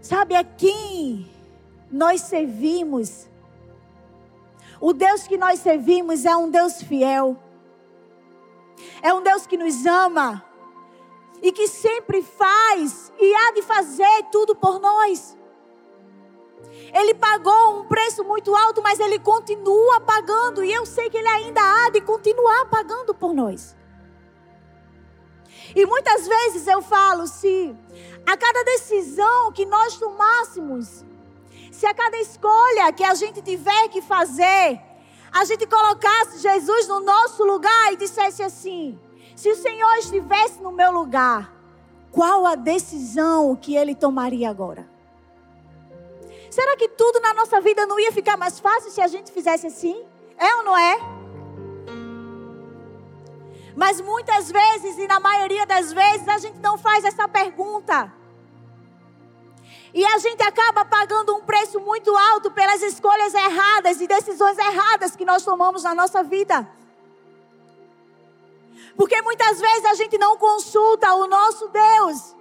Sabe 0.00 0.34
a 0.34 0.44
quem 0.44 1.28
nós 1.90 2.20
servimos? 2.22 3.28
O 4.80 4.92
Deus 4.92 5.26
que 5.26 5.36
nós 5.36 5.60
servimos 5.60 6.24
é 6.24 6.36
um 6.36 6.50
Deus 6.50 6.82
fiel. 6.82 7.36
É 9.02 9.12
um 9.12 9.22
Deus 9.22 9.46
que 9.46 9.56
nos 9.56 9.86
ama 9.86 10.44
e 11.42 11.52
que 11.52 11.68
sempre 11.68 12.22
faz 12.22 13.12
e 13.18 13.34
há 13.34 13.52
de 13.52 13.62
fazer 13.62 14.24
tudo 14.32 14.54
por 14.54 14.80
nós. 14.80 15.36
Ele 16.92 17.14
pagou 17.14 17.80
um 17.80 17.84
preço 17.84 18.24
muito 18.24 18.54
alto, 18.54 18.82
mas 18.82 18.98
ele 18.98 19.18
continua 19.18 20.00
pagando, 20.00 20.64
e 20.64 20.72
eu 20.72 20.86
sei 20.86 21.10
que 21.10 21.18
ele 21.18 21.28
ainda 21.28 21.60
há 21.60 21.90
de 21.90 22.00
continuar 22.00 22.66
pagando 22.66 23.14
por 23.14 23.34
nós. 23.34 23.76
E 25.74 25.84
muitas 25.86 26.26
vezes 26.26 26.66
eu 26.66 26.80
falo: 26.80 27.26
se 27.26 27.76
a 28.26 28.36
cada 28.36 28.64
decisão 28.64 29.52
que 29.52 29.66
nós 29.66 29.96
tomássemos, 29.96 31.04
se 31.74 31.86
a 31.86 31.92
cada 31.92 32.16
escolha 32.18 32.92
que 32.92 33.02
a 33.02 33.14
gente 33.14 33.42
tiver 33.42 33.88
que 33.88 34.00
fazer, 34.00 34.80
a 35.32 35.44
gente 35.44 35.66
colocasse 35.66 36.38
Jesus 36.38 36.86
no 36.86 37.00
nosso 37.00 37.44
lugar 37.44 37.92
e 37.92 37.96
dissesse 37.96 38.44
assim: 38.44 38.96
se 39.34 39.50
o 39.50 39.56
Senhor 39.56 39.94
estivesse 39.96 40.62
no 40.62 40.70
meu 40.70 40.92
lugar, 40.92 41.52
qual 42.12 42.46
a 42.46 42.54
decisão 42.54 43.56
que 43.56 43.74
ele 43.74 43.92
tomaria 43.92 44.48
agora? 44.48 44.88
Será 46.48 46.76
que 46.76 46.88
tudo 46.90 47.18
na 47.18 47.34
nossa 47.34 47.60
vida 47.60 47.84
não 47.86 47.98
ia 47.98 48.12
ficar 48.12 48.36
mais 48.36 48.60
fácil 48.60 48.92
se 48.92 49.00
a 49.00 49.08
gente 49.08 49.32
fizesse 49.32 49.66
assim? 49.66 50.04
É 50.38 50.54
ou 50.54 50.62
não 50.62 50.78
é? 50.78 50.96
Mas 53.74 54.00
muitas 54.00 54.48
vezes, 54.48 54.96
e 54.96 55.08
na 55.08 55.18
maioria 55.18 55.66
das 55.66 55.92
vezes, 55.92 56.28
a 56.28 56.38
gente 56.38 56.60
não 56.60 56.78
faz 56.78 57.04
essa 57.04 57.26
pergunta. 57.26 58.12
E 59.94 60.04
a 60.04 60.18
gente 60.18 60.42
acaba 60.42 60.84
pagando 60.84 61.36
um 61.36 61.42
preço 61.42 61.78
muito 61.78 62.14
alto 62.16 62.50
pelas 62.50 62.82
escolhas 62.82 63.32
erradas 63.32 64.00
e 64.00 64.08
decisões 64.08 64.58
erradas 64.58 65.14
que 65.14 65.24
nós 65.24 65.44
tomamos 65.44 65.84
na 65.84 65.94
nossa 65.94 66.20
vida. 66.20 66.68
Porque 68.96 69.22
muitas 69.22 69.60
vezes 69.60 69.84
a 69.84 69.94
gente 69.94 70.18
não 70.18 70.36
consulta 70.36 71.14
o 71.14 71.28
nosso 71.28 71.68
Deus. 71.68 72.34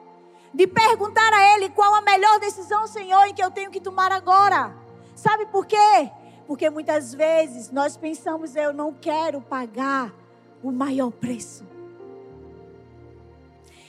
De 0.52 0.66
perguntar 0.66 1.32
a 1.32 1.56
Ele 1.56 1.70
qual 1.70 1.94
a 1.94 2.02
melhor 2.02 2.40
decisão, 2.40 2.88
Senhor, 2.88 3.24
em 3.26 3.36
que 3.36 3.44
eu 3.44 3.52
tenho 3.52 3.70
que 3.70 3.80
tomar 3.80 4.12
agora. 4.12 4.76
Sabe 5.16 5.46
por 5.46 5.68
quê? 5.68 6.12
Porque 6.48 6.72
muitas 6.72 7.14
vezes 7.14 7.70
nós 7.70 7.96
pensamos, 7.96 8.56
eu 8.56 8.74
não 8.74 8.92
quero 8.94 9.42
pagar 9.42 10.12
o 10.64 10.72
maior 10.72 11.12
preço. 11.12 11.73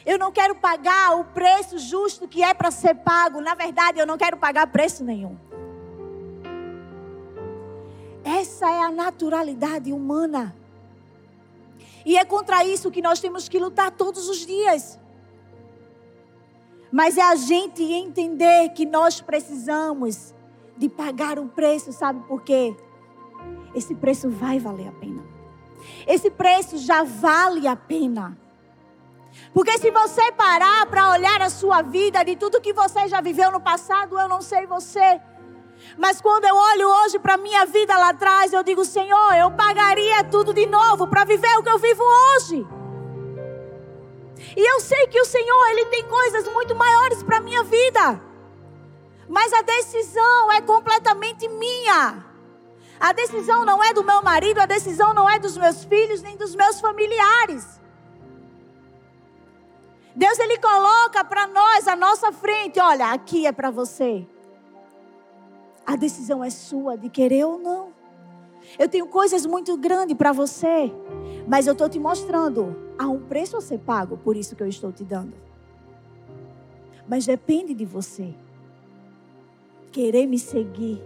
Eu 0.07 0.19
não 0.19 0.31
quero 0.31 0.55
pagar 0.55 1.19
o 1.19 1.25
preço 1.25 1.79
justo 1.79 2.29
que 2.29 2.43
é 2.43 2.53
para 2.53 2.71
ser 2.71 2.95
pago. 2.97 3.41
Na 3.41 3.55
verdade, 3.55 3.99
eu 3.99 4.07
não 4.07 4.19
quero 4.19 4.37
pagar 4.37 4.67
preço 4.67 5.03
nenhum. 5.03 5.37
Essa 8.23 8.71
é 8.71 8.83
a 8.83 8.91
naturalidade 8.91 9.93
humana. 9.93 10.55
E 12.05 12.19
é 12.19 12.25
contra 12.25 12.65
isso 12.65 12.91
que 12.91 13.01
nós 13.01 13.21
temos 13.21 13.49
que 13.49 13.59
lutar 13.59 13.91
todos 13.91 14.29
os 14.29 14.45
dias. 14.45 14.99
Mas 16.93 17.17
é 17.17 17.23
a 17.23 17.35
gente 17.35 17.83
entender 17.83 18.69
que 18.71 18.85
nós 18.85 19.21
precisamos 19.21 20.35
de 20.77 20.89
pagar 20.89 21.39
um 21.39 21.49
preço, 21.49 21.93
sabe 21.93 22.21
por 22.27 22.43
quê? 22.43 22.77
Esse 23.75 23.95
preço 23.95 24.29
vai 24.31 24.59
valer 24.59 24.89
a 24.89 24.93
pena. 24.93 25.23
Esse 26.07 26.31
preço 26.31 26.79
já 26.79 27.03
vale 27.03 27.67
a 27.67 27.75
pena. 27.75 28.39
Porque 29.53 29.79
se 29.79 29.91
você 29.91 30.33
parar 30.33 30.87
para 30.87 31.11
olhar 31.11 31.41
a 31.43 31.51
sua 31.51 31.83
vida, 31.83 32.25
de 32.25 32.37
tudo 32.37 32.61
que 32.61 32.73
você 32.73 33.09
já 33.09 33.21
viveu 33.21 33.51
no 33.51 33.61
passado, 33.61 34.19
eu 34.19 34.29
não 34.29 34.43
sei 34.43 34.67
você, 34.67 35.21
mas 35.97 36.21
quando 36.21 36.45
eu 36.45 36.57
olho 36.57 36.89
hoje 36.89 37.19
para 37.19 37.35
a 37.35 37.39
minha 37.39 37.65
vida 37.67 37.97
lá 37.97 38.11
atrás, 38.11 38.53
eu 38.53 38.63
digo, 38.63 38.85
Senhor, 38.85 39.35
eu 39.35 39.51
pagaria 39.51 40.25
tudo 40.25 40.53
de 40.53 40.67
novo 40.67 41.07
para 41.07 41.25
viver 41.25 41.57
o 41.59 41.63
que 41.63 41.71
eu 41.71 41.79
vivo 41.79 42.03
hoje. 42.03 42.67
E 44.57 44.73
eu 44.73 44.81
sei 44.81 45.07
que 45.07 45.21
o 45.21 45.25
Senhor, 45.25 45.67
Ele 45.71 45.87
tem 45.87 46.05
coisas 46.05 46.49
muito 46.49 46.75
maiores 46.75 47.23
para 47.23 47.39
a 47.39 47.41
minha 47.41 47.63
vida. 47.63 48.21
Mas 49.29 49.53
a 49.53 49.63
decisão 49.63 50.53
é 50.53 50.61
completamente 50.61 51.49
minha. 51.49 52.25
A 52.99 53.13
decisão 53.13 53.65
não 53.65 53.83
é 53.83 53.93
do 53.93 54.05
meu 54.05 54.23
marido, 54.23 54.61
a 54.61 54.67
decisão 54.67 55.15
não 55.15 55.29
é 55.29 55.39
dos 55.39 55.57
meus 55.57 55.85
filhos, 55.85 56.23
nem 56.23 56.37
dos 56.37 56.55
meus 56.55 56.81
familiares. 56.81 57.81
Deus 60.15 60.39
ele 60.39 60.59
coloca 60.59 61.25
para 61.25 61.47
nós 61.49 61.89
à 61.89 61.97
nossa 61.97 62.31
frente, 62.31 62.79
olha, 62.79 63.13
aqui 63.13 63.47
é 63.47 63.53
para 63.53 63.71
você. 63.71 64.27
A 65.85 65.97
decisão 65.97 66.43
é 66.43 66.51
sua 66.51 66.97
de 66.97 67.09
querer 67.09 67.45
ou 67.45 67.59
não. 67.59 67.93
Eu 68.79 68.89
tenho 68.89 69.07
coisas 69.07 69.45
muito 69.45 69.77
grandes 69.77 70.17
para 70.17 70.33
você, 70.33 70.93
mas 71.47 71.67
eu 71.67 71.73
estou 71.73 71.89
te 71.89 71.99
mostrando. 71.99 72.95
Há 72.99 73.09
um 73.09 73.21
preço 73.21 73.57
a 73.57 73.61
ser 73.61 73.79
pago, 73.79 74.17
por 74.17 74.37
isso 74.37 74.55
que 74.55 74.63
eu 74.63 74.69
estou 74.69 74.93
te 74.93 75.05
dando. 75.05 75.35
Mas 77.09 77.27
depende 77.27 77.75
de 77.75 77.85
você. 77.85 78.35
Querer 79.93 80.27
me 80.27 80.39
seguir, 80.39 81.03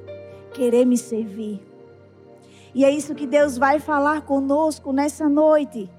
querer 0.54 0.84
me 0.84 0.96
servir. 0.96 1.66
E 2.74 2.84
é 2.84 2.90
isso 2.90 3.14
que 3.14 3.26
Deus 3.26 3.56
vai 3.58 3.80
falar 3.80 4.22
conosco 4.22 4.92
nessa 4.92 5.28
noite. 5.28 5.90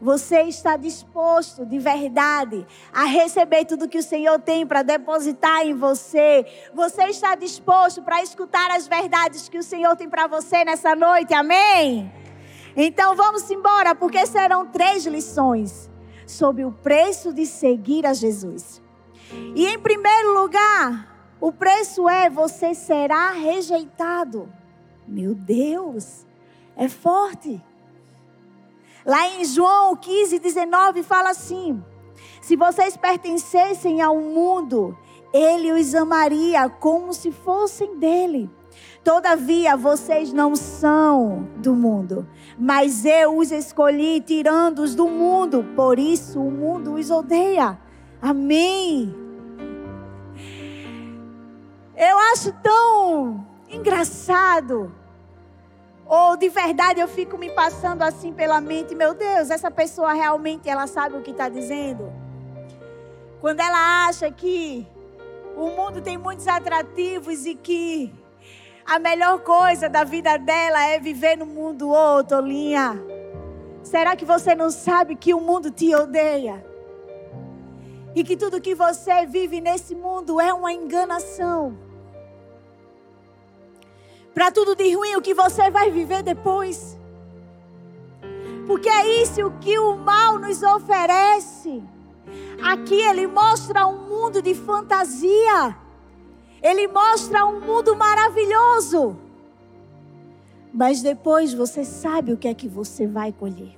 Você 0.00 0.42
está 0.42 0.78
disposto 0.78 1.66
de 1.66 1.78
verdade 1.78 2.66
a 2.90 3.04
receber 3.04 3.66
tudo 3.66 3.88
que 3.88 3.98
o 3.98 4.02
Senhor 4.02 4.38
tem 4.40 4.66
para 4.66 4.82
depositar 4.82 5.66
em 5.66 5.74
você? 5.74 6.46
Você 6.72 7.04
está 7.04 7.34
disposto 7.34 8.00
para 8.02 8.22
escutar 8.22 8.70
as 8.70 8.88
verdades 8.88 9.48
que 9.50 9.58
o 9.58 9.62
Senhor 9.62 9.94
tem 9.96 10.08
para 10.08 10.26
você 10.26 10.64
nessa 10.64 10.96
noite? 10.96 11.34
Amém? 11.34 12.10
Então 12.74 13.14
vamos 13.14 13.50
embora, 13.50 13.94
porque 13.94 14.24
serão 14.24 14.66
três 14.66 15.04
lições 15.04 15.90
sobre 16.26 16.64
o 16.64 16.72
preço 16.72 17.30
de 17.32 17.44
seguir 17.44 18.06
a 18.06 18.14
Jesus. 18.14 18.80
E 19.54 19.66
em 19.66 19.78
primeiro 19.78 20.32
lugar, 20.40 21.34
o 21.38 21.52
preço 21.52 22.08
é 22.08 22.30
você 22.30 22.74
será 22.74 23.32
rejeitado. 23.32 24.50
Meu 25.06 25.34
Deus, 25.34 26.24
é 26.74 26.88
forte. 26.88 27.62
Lá 29.04 29.28
em 29.28 29.44
João 29.44 29.96
15, 29.96 30.38
19 30.38 31.02
fala 31.02 31.30
assim: 31.30 31.82
Se 32.40 32.56
vocês 32.56 32.96
pertencessem 32.96 34.02
ao 34.02 34.20
mundo, 34.20 34.96
ele 35.32 35.72
os 35.72 35.94
amaria 35.94 36.68
como 36.68 37.12
se 37.12 37.30
fossem 37.32 37.98
dele. 37.98 38.50
Todavia, 39.02 39.76
vocês 39.76 40.32
não 40.32 40.54
são 40.54 41.48
do 41.56 41.74
mundo, 41.74 42.28
mas 42.58 43.04
eu 43.04 43.38
os 43.38 43.50
escolhi 43.50 44.20
tirando-os 44.20 44.94
do 44.94 45.08
mundo, 45.08 45.64
por 45.74 45.98
isso 45.98 46.38
o 46.38 46.50
mundo 46.50 46.94
os 46.94 47.10
odeia. 47.10 47.78
Amém. 48.20 49.14
Eu 51.96 52.18
acho 52.32 52.52
tão 52.62 53.46
engraçado 53.70 54.92
ou 56.10 56.36
de 56.36 56.48
verdade 56.48 56.98
eu 56.98 57.06
fico 57.06 57.38
me 57.38 57.48
passando 57.50 58.02
assim 58.02 58.32
pela 58.32 58.60
mente, 58.60 58.96
meu 58.96 59.14
Deus, 59.14 59.48
essa 59.48 59.70
pessoa 59.70 60.12
realmente 60.12 60.68
ela 60.68 60.88
sabe 60.88 61.16
o 61.16 61.22
que 61.22 61.30
está 61.30 61.48
dizendo? 61.48 62.12
Quando 63.40 63.60
ela 63.60 64.08
acha 64.08 64.28
que 64.28 64.84
o 65.56 65.68
mundo 65.68 66.00
tem 66.02 66.18
muitos 66.18 66.48
atrativos 66.48 67.46
e 67.46 67.54
que 67.54 68.12
a 68.84 68.98
melhor 68.98 69.38
coisa 69.38 69.88
da 69.88 70.02
vida 70.02 70.36
dela 70.36 70.84
é 70.84 70.98
viver 70.98 71.36
no 71.36 71.46
mundo 71.46 71.88
outro, 71.88 72.38
Tolinha. 72.38 73.00
Será 73.80 74.16
que 74.16 74.24
você 74.24 74.52
não 74.52 74.68
sabe 74.68 75.14
que 75.14 75.32
o 75.32 75.40
mundo 75.40 75.70
te 75.70 75.94
odeia? 75.94 76.66
E 78.16 78.24
que 78.24 78.36
tudo 78.36 78.60
que 78.60 78.74
você 78.74 79.24
vive 79.26 79.60
nesse 79.60 79.94
mundo 79.94 80.40
é 80.40 80.52
uma 80.52 80.72
enganação 80.72 81.89
para 84.34 84.50
tudo 84.50 84.74
de 84.74 84.94
ruim 84.94 85.16
o 85.16 85.22
que 85.22 85.34
você 85.34 85.70
vai 85.70 85.90
viver 85.90 86.22
depois. 86.22 86.98
Porque 88.66 88.88
é 88.88 89.22
isso 89.22 89.52
que 89.60 89.78
o 89.78 89.96
mal 89.96 90.38
nos 90.38 90.62
oferece. 90.62 91.82
Aqui 92.62 92.94
ele 92.94 93.26
mostra 93.26 93.86
um 93.86 94.06
mundo 94.06 94.40
de 94.40 94.54
fantasia. 94.54 95.76
Ele 96.62 96.86
mostra 96.86 97.44
um 97.44 97.60
mundo 97.60 97.96
maravilhoso. 97.96 99.16
Mas 100.72 101.02
depois 101.02 101.52
você 101.52 101.84
sabe 101.84 102.32
o 102.32 102.36
que 102.36 102.46
é 102.46 102.54
que 102.54 102.68
você 102.68 103.06
vai 103.06 103.32
colher. 103.32 103.76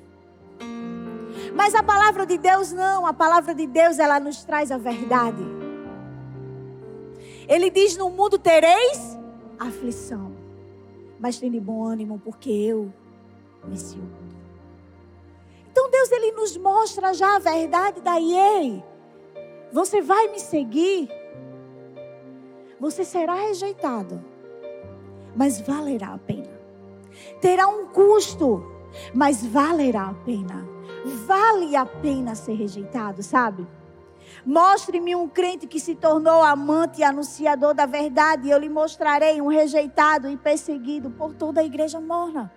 Mas 1.54 1.74
a 1.74 1.82
palavra 1.82 2.26
de 2.26 2.36
Deus 2.36 2.70
não, 2.72 3.06
a 3.06 3.14
palavra 3.14 3.54
de 3.54 3.66
Deus 3.66 3.98
ela 3.98 4.20
nos 4.20 4.44
traz 4.44 4.70
a 4.70 4.76
verdade. 4.76 5.42
Ele 7.48 7.70
diz: 7.70 7.96
No 7.96 8.10
mundo 8.10 8.38
tereis 8.38 9.18
aflição 9.58 10.41
mas 11.22 11.38
tem 11.38 11.52
de 11.52 11.60
bom 11.60 11.84
ânimo, 11.84 12.18
porque 12.18 12.50
eu 12.50 12.92
venci 13.62 13.94
o 13.94 14.02
mundo. 14.02 14.36
Então 15.70 15.88
Deus 15.88 16.10
ele 16.10 16.32
nos 16.32 16.56
mostra 16.56 17.14
já 17.14 17.36
a 17.36 17.38
verdade 17.38 18.00
daí, 18.00 18.34
ei, 18.34 18.84
você 19.72 20.02
vai 20.02 20.26
me 20.32 20.40
seguir, 20.40 21.08
você 22.80 23.04
será 23.04 23.34
rejeitado, 23.34 24.20
mas 25.36 25.60
valerá 25.60 26.14
a 26.14 26.18
pena. 26.18 26.60
Terá 27.40 27.68
um 27.68 27.86
custo, 27.86 28.60
mas 29.14 29.46
valerá 29.46 30.08
a 30.08 30.14
pena. 30.14 30.66
Vale 31.24 31.76
a 31.76 31.86
pena 31.86 32.34
ser 32.34 32.54
rejeitado, 32.54 33.22
sabe? 33.22 33.64
Mostre-me 34.44 35.14
um 35.14 35.28
crente 35.28 35.66
que 35.68 35.78
se 35.78 35.94
tornou 35.94 36.42
amante 36.42 37.00
e 37.00 37.04
anunciador 37.04 37.74
da 37.74 37.86
verdade, 37.86 38.48
e 38.48 38.50
eu 38.50 38.58
lhe 38.58 38.68
mostrarei 38.68 39.40
um 39.40 39.46
rejeitado 39.46 40.28
e 40.28 40.36
perseguido 40.36 41.10
por 41.10 41.32
toda 41.32 41.60
a 41.60 41.64
igreja 41.64 42.00
morna. 42.00 42.52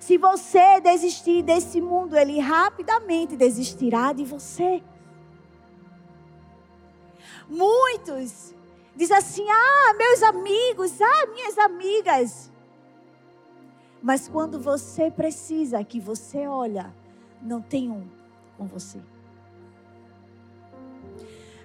Se 0.00 0.18
você 0.18 0.80
desistir 0.80 1.42
desse 1.42 1.80
mundo, 1.80 2.16
ele 2.16 2.38
rapidamente 2.38 3.36
desistirá 3.36 4.12
de 4.12 4.24
você. 4.24 4.82
Muitos 7.48 8.54
dizem 8.96 9.16
assim: 9.16 9.46
ah, 9.48 9.94
meus 9.96 10.22
amigos, 10.22 11.00
ah, 11.00 11.26
minhas 11.32 11.56
amigas. 11.56 12.52
Mas 14.02 14.28
quando 14.28 14.60
você 14.60 15.10
precisa, 15.10 15.82
que 15.82 15.98
você 15.98 16.46
olha, 16.46 16.94
não 17.40 17.62
tem 17.62 17.90
um 17.90 18.06
com 18.58 18.66
você. 18.66 19.00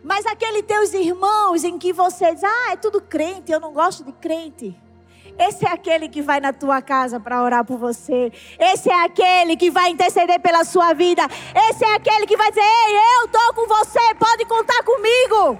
Mas 0.03 0.25
aquele 0.25 0.63
teus 0.63 0.93
irmãos 0.93 1.63
em 1.63 1.77
que 1.77 1.91
você 1.91 2.33
diz, 2.33 2.43
ah, 2.43 2.71
é 2.71 2.75
tudo 2.75 3.01
crente, 3.01 3.51
eu 3.51 3.59
não 3.59 3.73
gosto 3.73 4.03
de 4.03 4.11
crente. 4.13 4.75
Esse 5.37 5.65
é 5.65 5.71
aquele 5.71 6.09
que 6.09 6.21
vai 6.21 6.39
na 6.41 6.51
tua 6.51 6.81
casa 6.81 7.19
para 7.19 7.41
orar 7.41 7.63
por 7.63 7.77
você. 7.77 8.31
Esse 8.59 8.89
é 8.89 9.05
aquele 9.05 9.55
que 9.55 9.71
vai 9.71 9.89
interceder 9.89 10.39
pela 10.41 10.65
sua 10.65 10.93
vida. 10.93 11.21
Esse 11.69 11.85
é 11.85 11.95
aquele 11.95 12.27
que 12.27 12.35
vai 12.35 12.49
dizer: 12.49 12.61
Ei, 12.61 12.97
eu 12.97 13.25
estou 13.25 13.53
com 13.53 13.65
você, 13.65 14.15
pode 14.15 14.45
contar 14.45 14.83
comigo. 14.83 15.57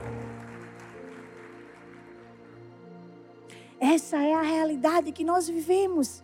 Essa 3.80 4.18
é 4.18 4.34
a 4.34 4.42
realidade 4.42 5.14
que 5.14 5.24
nós 5.24 5.48
vivemos. 5.48 6.22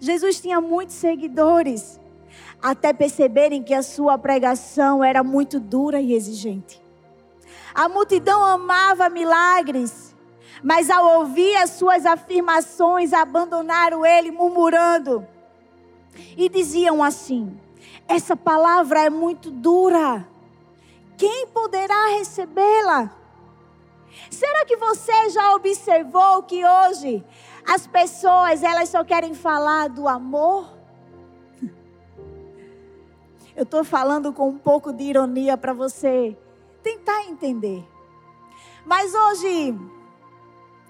Jesus 0.00 0.40
tinha 0.40 0.60
muitos 0.60 0.96
seguidores, 0.96 2.00
até 2.60 2.92
perceberem 2.92 3.62
que 3.62 3.72
a 3.72 3.82
sua 3.82 4.18
pregação 4.18 5.04
era 5.04 5.22
muito 5.22 5.60
dura 5.60 6.00
e 6.00 6.12
exigente. 6.12 6.82
A 7.74 7.88
multidão 7.88 8.44
amava 8.44 9.08
milagres, 9.08 10.14
mas 10.62 10.90
ao 10.90 11.20
ouvir 11.20 11.56
as 11.56 11.70
suas 11.70 12.04
afirmações, 12.04 13.12
abandonaram 13.12 14.04
ele, 14.04 14.30
murmurando. 14.30 15.26
E 16.36 16.48
diziam 16.48 17.02
assim: 17.02 17.58
Essa 18.08 18.36
palavra 18.36 19.04
é 19.04 19.10
muito 19.10 19.50
dura. 19.50 20.28
Quem 21.16 21.46
poderá 21.48 22.08
recebê-la? 22.18 23.10
Será 24.30 24.64
que 24.64 24.76
você 24.76 25.30
já 25.30 25.54
observou 25.54 26.42
que 26.42 26.64
hoje 26.64 27.24
as 27.66 27.86
pessoas 27.86 28.62
elas 28.62 28.88
só 28.88 29.04
querem 29.04 29.34
falar 29.34 29.88
do 29.88 30.08
amor? 30.08 30.68
Eu 33.54 33.62
estou 33.62 33.84
falando 33.84 34.32
com 34.32 34.48
um 34.48 34.58
pouco 34.58 34.92
de 34.92 35.04
ironia 35.04 35.56
para 35.56 35.72
você 35.72 36.36
tentar 36.82 37.24
entender. 37.24 37.86
Mas 38.84 39.14
hoje 39.14 39.78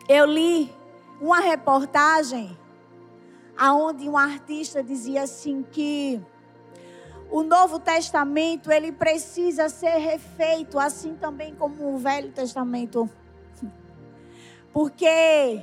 eu 0.09 0.26
li 0.26 0.72
uma 1.20 1.40
reportagem 1.40 2.57
aonde 3.57 4.09
um 4.09 4.16
artista 4.16 4.83
dizia 4.83 5.22
assim 5.22 5.62
que 5.62 6.20
o 7.31 7.42
Novo 7.42 7.79
Testamento 7.79 8.72
ele 8.72 8.90
precisa 8.90 9.68
ser 9.68 9.98
refeito, 9.98 10.79
assim 10.79 11.14
também 11.14 11.55
como 11.55 11.94
o 11.94 11.98
Velho 11.98 12.33
Testamento. 12.33 13.09
Porque 14.72 15.62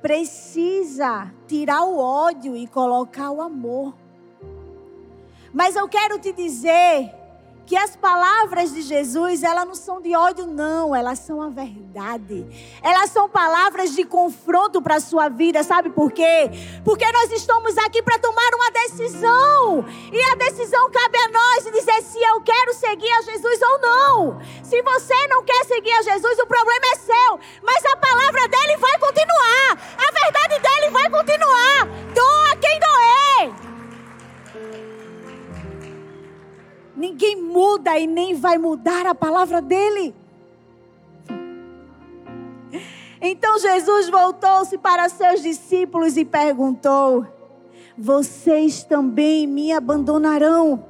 precisa 0.00 1.32
tirar 1.46 1.84
o 1.84 1.98
ódio 1.98 2.56
e 2.56 2.66
colocar 2.66 3.30
o 3.30 3.40
amor. 3.40 3.94
Mas 5.52 5.76
eu 5.76 5.88
quero 5.88 6.18
te 6.18 6.32
dizer 6.32 7.21
que 7.66 7.76
as 7.76 7.96
palavras 7.96 8.72
de 8.72 8.82
Jesus, 8.82 9.42
elas 9.42 9.66
não 9.66 9.74
são 9.74 10.00
de 10.00 10.14
ódio, 10.14 10.46
não, 10.46 10.94
elas 10.94 11.20
são 11.20 11.40
a 11.40 11.48
verdade. 11.48 12.46
Elas 12.82 13.10
são 13.10 13.28
palavras 13.28 13.94
de 13.94 14.04
confronto 14.04 14.82
para 14.82 14.96
a 14.96 15.00
sua 15.00 15.28
vida, 15.28 15.62
sabe 15.62 15.90
por 15.90 16.10
quê? 16.10 16.50
Porque 16.84 17.10
nós 17.12 17.30
estamos 17.30 17.76
aqui 17.78 18.02
para 18.02 18.18
tomar 18.18 18.50
uma 18.54 18.70
decisão. 18.70 19.84
E 20.12 20.22
a 20.32 20.34
decisão 20.34 20.90
cabe 20.90 21.18
a 21.18 21.28
nós 21.28 21.64
de 21.64 21.70
dizer 21.70 22.02
se 22.02 22.18
eu 22.18 22.40
quero 22.40 22.74
seguir 22.74 23.10
a 23.10 23.22
Jesus 23.22 23.60
ou 23.62 23.78
não. 23.80 24.40
Se 24.62 24.82
você 24.82 25.26
não 25.28 25.44
quer 25.44 25.64
seguir 25.64 25.92
a 25.92 26.02
Jesus, 26.02 26.38
o 26.38 26.46
problema 26.46 26.86
é 26.92 26.96
seu. 26.96 27.40
Mas 27.62 27.84
a 27.84 27.96
palavra 27.96 28.48
dele 28.48 28.76
vai 28.76 28.98
continuar. 28.98 29.78
A 29.96 30.12
verdade 30.12 30.58
dele 30.60 30.90
vai 30.90 31.10
continuar. 31.10 31.86
Doa 32.14 32.56
quem 32.60 32.80
doer. 32.80 33.81
Ninguém 36.96 37.40
muda 37.40 37.98
e 37.98 38.06
nem 38.06 38.34
vai 38.34 38.58
mudar 38.58 39.06
a 39.06 39.14
palavra 39.14 39.60
dele. 39.60 40.14
Então 43.20 43.58
Jesus 43.58 44.10
voltou-se 44.10 44.76
para 44.78 45.08
seus 45.08 45.42
discípulos 45.42 46.16
e 46.16 46.24
perguntou: 46.24 47.26
Vocês 47.96 48.84
também 48.84 49.46
me 49.46 49.72
abandonarão? 49.72 50.84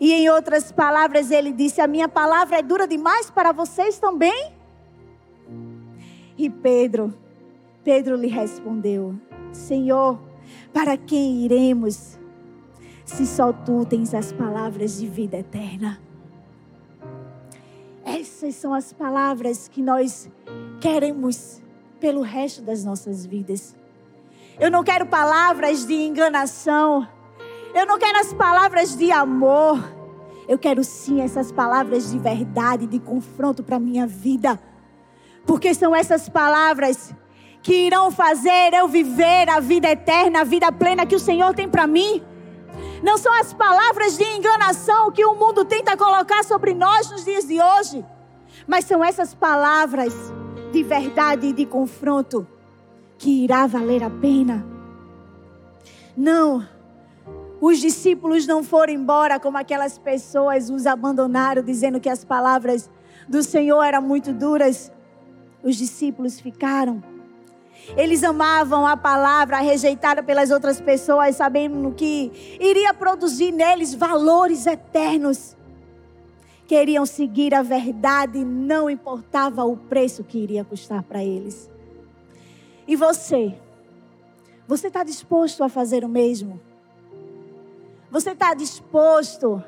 E 0.00 0.12
em 0.12 0.30
outras 0.30 0.72
palavras, 0.72 1.30
ele 1.30 1.52
disse: 1.52 1.80
A 1.80 1.86
minha 1.86 2.08
palavra 2.08 2.58
é 2.58 2.62
dura 2.62 2.86
demais 2.88 3.30
para 3.30 3.52
vocês 3.52 3.98
também? 3.98 4.52
E 6.36 6.48
Pedro, 6.48 7.12
Pedro 7.84 8.16
lhe 8.16 8.28
respondeu: 8.28 9.14
Senhor, 9.52 10.18
para 10.72 10.96
quem 10.96 11.44
iremos? 11.44 12.17
Se 13.08 13.26
só 13.26 13.52
tu 13.52 13.86
tens 13.86 14.12
as 14.12 14.32
palavras 14.32 14.98
de 14.98 15.06
vida 15.06 15.38
eterna. 15.38 15.98
Essas 18.04 18.54
são 18.54 18.74
as 18.74 18.92
palavras 18.92 19.66
que 19.66 19.82
nós 19.82 20.30
queremos 20.78 21.62
pelo 21.98 22.20
resto 22.20 22.62
das 22.62 22.84
nossas 22.84 23.24
vidas. 23.24 23.74
Eu 24.60 24.70
não 24.70 24.84
quero 24.84 25.06
palavras 25.06 25.86
de 25.86 25.94
enganação. 25.94 27.08
Eu 27.74 27.86
não 27.86 27.98
quero 27.98 28.18
as 28.18 28.32
palavras 28.34 28.96
de 28.96 29.10
amor. 29.10 29.82
Eu 30.46 30.58
quero 30.58 30.84
sim 30.84 31.20
essas 31.20 31.50
palavras 31.50 32.12
de 32.12 32.18
verdade, 32.18 32.86
de 32.86 32.98
confronto 32.98 33.62
para 33.62 33.76
a 33.76 33.80
minha 33.80 34.06
vida. 34.06 34.60
Porque 35.46 35.72
são 35.72 35.96
essas 35.96 36.28
palavras 36.28 37.14
que 37.62 37.86
irão 37.86 38.10
fazer 38.10 38.74
eu 38.74 38.86
viver 38.86 39.48
a 39.48 39.60
vida 39.60 39.88
eterna, 39.88 40.42
a 40.42 40.44
vida 40.44 40.70
plena 40.70 41.06
que 41.06 41.16
o 41.16 41.20
Senhor 41.20 41.54
tem 41.54 41.68
para 41.68 41.86
mim. 41.86 42.22
Não 43.02 43.16
são 43.16 43.32
as 43.32 43.52
palavras 43.52 44.16
de 44.16 44.24
enganação 44.24 45.10
que 45.10 45.24
o 45.24 45.34
mundo 45.34 45.64
tenta 45.64 45.96
colocar 45.96 46.44
sobre 46.44 46.74
nós 46.74 47.10
nos 47.10 47.24
dias 47.24 47.46
de 47.46 47.60
hoje, 47.60 48.04
mas 48.66 48.84
são 48.84 49.04
essas 49.04 49.34
palavras 49.34 50.14
de 50.72 50.82
verdade 50.82 51.48
e 51.48 51.52
de 51.52 51.64
confronto 51.64 52.46
que 53.16 53.44
irá 53.44 53.66
valer 53.66 54.02
a 54.02 54.10
pena. 54.10 54.64
Não, 56.16 56.66
os 57.60 57.78
discípulos 57.78 58.46
não 58.46 58.62
foram 58.62 58.92
embora 58.92 59.38
como 59.38 59.58
aquelas 59.58 59.98
pessoas 59.98 60.70
os 60.70 60.86
abandonaram, 60.86 61.62
dizendo 61.62 62.00
que 62.00 62.08
as 62.08 62.24
palavras 62.24 62.90
do 63.28 63.42
Senhor 63.42 63.82
eram 63.82 64.02
muito 64.02 64.32
duras. 64.32 64.92
Os 65.62 65.76
discípulos 65.76 66.40
ficaram 66.40 67.02
eles 67.96 68.22
amavam 68.22 68.86
a 68.86 68.96
palavra 68.96 69.58
rejeitada 69.58 70.22
pelas 70.22 70.50
outras 70.50 70.80
pessoas, 70.80 71.36
sabendo 71.36 71.92
que 71.92 72.58
iria 72.60 72.92
produzir 72.92 73.52
neles 73.52 73.94
valores 73.94 74.66
eternos. 74.66 75.56
Queriam 76.66 77.06
seguir 77.06 77.54
a 77.54 77.62
verdade, 77.62 78.44
não 78.44 78.90
importava 78.90 79.64
o 79.64 79.76
preço 79.76 80.22
que 80.22 80.38
iria 80.38 80.64
custar 80.64 81.02
para 81.02 81.24
eles. 81.24 81.70
E 82.86 82.94
você? 82.94 83.54
Você 84.66 84.88
está 84.88 85.02
disposto 85.02 85.64
a 85.64 85.68
fazer 85.68 86.04
o 86.04 86.08
mesmo? 86.08 86.60
Você 88.10 88.32
está 88.32 88.52
disposto 88.52 89.62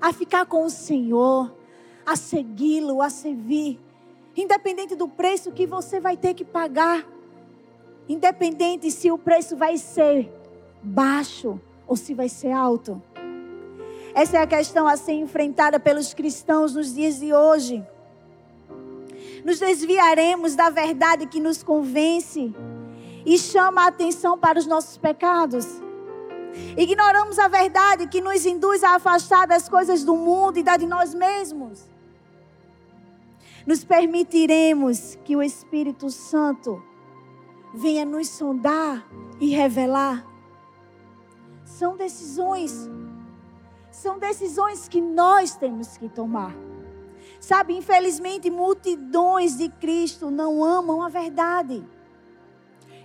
a 0.00 0.12
ficar 0.12 0.46
com 0.46 0.64
o 0.64 0.70
Senhor, 0.70 1.52
a 2.06 2.16
segui-lo, 2.16 3.02
a 3.02 3.10
servir, 3.10 3.78
independente 4.36 4.94
do 4.94 5.08
preço 5.08 5.52
que 5.52 5.66
você 5.66 6.00
vai 6.00 6.16
ter 6.16 6.34
que 6.34 6.44
pagar? 6.44 7.06
Independente 8.10 8.90
se 8.90 9.08
o 9.08 9.16
preço 9.16 9.56
vai 9.56 9.78
ser 9.78 10.28
baixo 10.82 11.60
ou 11.86 11.94
se 11.94 12.12
vai 12.12 12.28
ser 12.28 12.50
alto. 12.50 13.00
Essa 14.12 14.38
é 14.38 14.42
a 14.42 14.48
questão 14.48 14.88
a 14.88 14.96
ser 14.96 15.12
enfrentada 15.12 15.78
pelos 15.78 16.12
cristãos 16.12 16.74
nos 16.74 16.92
dias 16.92 17.20
de 17.20 17.32
hoje. 17.32 17.86
Nos 19.44 19.60
desviaremos 19.60 20.56
da 20.56 20.70
verdade 20.70 21.26
que 21.26 21.38
nos 21.38 21.62
convence 21.62 22.52
e 23.24 23.38
chama 23.38 23.84
a 23.84 23.86
atenção 23.86 24.36
para 24.36 24.58
os 24.58 24.66
nossos 24.66 24.98
pecados. 24.98 25.64
Ignoramos 26.76 27.38
a 27.38 27.46
verdade 27.46 28.08
que 28.08 28.20
nos 28.20 28.44
induz 28.44 28.82
a 28.82 28.96
afastar 28.96 29.46
das 29.46 29.68
coisas 29.68 30.02
do 30.02 30.16
mundo 30.16 30.58
e 30.58 30.64
da 30.64 30.76
de 30.76 30.84
nós 30.84 31.14
mesmos. 31.14 31.88
Nos 33.64 33.84
permitiremos 33.84 35.16
que 35.24 35.36
o 35.36 35.42
Espírito 35.44 36.10
Santo 36.10 36.89
venha 37.72 38.04
nos 38.04 38.28
sondar 38.28 39.06
e 39.38 39.50
revelar. 39.50 40.26
São 41.64 41.96
decisões. 41.96 42.88
São 43.90 44.18
decisões 44.18 44.88
que 44.88 45.00
nós 45.00 45.56
temos 45.56 45.96
que 45.96 46.08
tomar. 46.08 46.54
Sabe, 47.40 47.74
infelizmente, 47.74 48.50
multidões 48.50 49.56
de 49.56 49.68
Cristo 49.68 50.30
não 50.30 50.62
amam 50.62 51.02
a 51.02 51.08
verdade. 51.08 51.84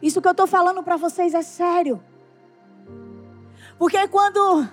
Isso 0.01 0.21
que 0.21 0.27
eu 0.27 0.31
estou 0.31 0.45
falando 0.45 0.83
para 0.83 0.97
vocês 0.97 1.33
é 1.33 1.41
sério. 1.41 2.03
Porque 3.77 4.07
quando, 4.07 4.67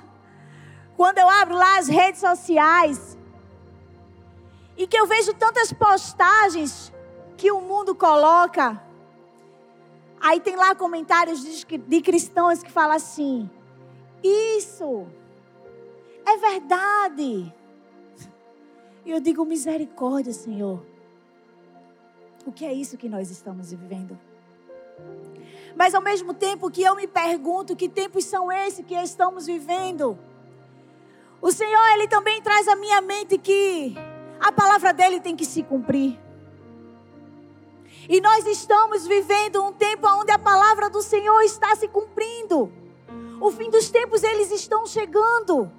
quando 0.96 1.18
eu 1.18 1.28
abro 1.28 1.55
lá 1.55 1.78
as 1.78 1.88
redes 1.88 2.20
sociais 2.20 3.16
e 4.76 4.87
que 4.87 4.98
eu 4.98 5.07
vejo 5.07 5.33
tantas 5.35 5.72
postagens 5.72 6.92
que 7.37 7.50
o 7.50 7.61
mundo 7.61 7.94
coloca, 7.94 8.81
Aí 10.23 10.39
tem 10.39 10.55
lá 10.55 10.73
comentários 10.73 11.43
de, 11.43 11.77
de 11.77 12.01
cristãos 12.01 12.63
que 12.63 12.71
falam 12.71 12.95
assim: 12.95 13.51
Isso 14.23 15.05
é 16.25 16.37
verdade. 16.37 17.53
E 19.05 19.11
eu 19.11 19.21
digo: 19.21 19.45
misericórdia, 19.45 20.33
Senhor. 20.33 20.81
O 22.47 22.53
que 22.53 22.65
é 22.65 22.73
isso 22.73 22.97
que 22.97 23.09
nós 23.09 23.33
estamos 23.33 23.73
vivendo? 23.73 24.17
Mas 25.77 25.93
ao 25.93 26.03
mesmo 26.03 26.33
tempo 26.33 26.71
que 26.71 26.83
eu 26.83 26.95
me 26.95 27.09
pergunto 27.09 27.75
que 27.75 27.89
tempos 27.89 28.25
são 28.25 28.53
esses 28.53 28.85
que 28.85 28.95
estamos 28.95 29.47
vivendo, 29.47 30.17
o 31.41 31.51
Senhor 31.51 31.83
ele 31.95 32.07
também 32.07 32.41
traz 32.41 32.69
à 32.69 32.77
minha 32.77 33.01
mente 33.01 33.39
que 33.39 33.95
a 34.39 34.53
palavra 34.53 34.93
dele 34.93 35.21
tem 35.21 35.35
que 35.35 35.45
se 35.45 35.65
cumprir. 35.65 36.19
E 38.09 38.21
nós 38.21 38.47
estamos 38.47 39.07
vivendo 39.07 39.62
um 39.62 39.73
tempo 39.73 40.07
onde 40.09 40.33
a 40.33 40.38
palavra 40.38 40.91
do 40.91 41.01
Senhor 41.01 41.41
está 41.43 41.75
se 41.77 41.87
cumprindo. 41.88 42.73
O 43.41 43.51
fim 43.51 43.71
dos 43.71 43.91
tempos 43.91 44.23
eles 44.23 44.51
estão 44.51 44.87
chegando. 44.87 45.71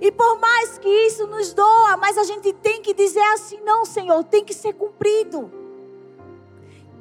E 0.00 0.10
por 0.10 0.38
mais 0.38 0.76
que 0.78 0.88
isso 0.88 1.26
nos 1.26 1.52
doa, 1.52 1.96
mas 1.96 2.18
a 2.18 2.24
gente 2.24 2.52
tem 2.52 2.82
que 2.82 2.92
dizer 2.92 3.22
assim: 3.32 3.60
não, 3.60 3.84
Senhor, 3.84 4.22
tem 4.24 4.44
que 4.44 4.52
ser 4.52 4.74
cumprido. 4.74 5.50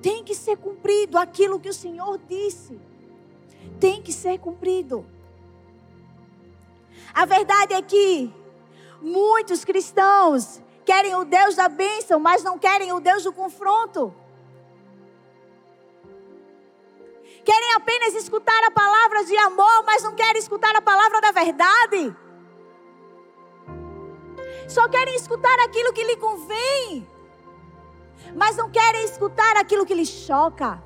Tem 0.01 0.23
que 0.23 0.35
ser 0.35 0.57
cumprido 0.57 1.17
aquilo 1.17 1.59
que 1.59 1.69
o 1.69 1.73
Senhor 1.73 2.19
disse. 2.27 2.79
Tem 3.79 4.01
que 4.01 4.11
ser 4.11 4.39
cumprido. 4.39 5.05
A 7.13 7.25
verdade 7.25 7.73
é 7.73 7.81
que 7.81 8.31
muitos 9.01 9.63
cristãos 9.63 10.62
querem 10.83 11.15
o 11.15 11.25
Deus 11.25 11.55
da 11.55 11.67
bênção, 11.67 12.19
mas 12.19 12.43
não 12.43 12.57
querem 12.57 12.91
o 12.91 12.99
Deus 12.99 13.23
do 13.23 13.33
confronto. 13.33 14.13
Querem 17.43 17.73
apenas 17.73 18.15
escutar 18.15 18.63
a 18.65 18.71
palavra 18.71 19.25
de 19.25 19.35
amor, 19.37 19.83
mas 19.85 20.03
não 20.03 20.15
querem 20.15 20.39
escutar 20.39 20.75
a 20.75 20.81
palavra 20.81 21.19
da 21.19 21.31
verdade. 21.31 22.15
Só 24.67 24.87
querem 24.87 25.15
escutar 25.15 25.59
aquilo 25.65 25.91
que 25.91 26.03
lhe 26.03 26.15
convém, 26.15 27.07
mas 28.35 28.55
não 28.55 28.69
querem 28.69 29.03
escutar 29.03 29.57
aquilo 29.57 29.85
que 29.85 29.93
lhe 29.93 30.05
choca. 30.05 30.81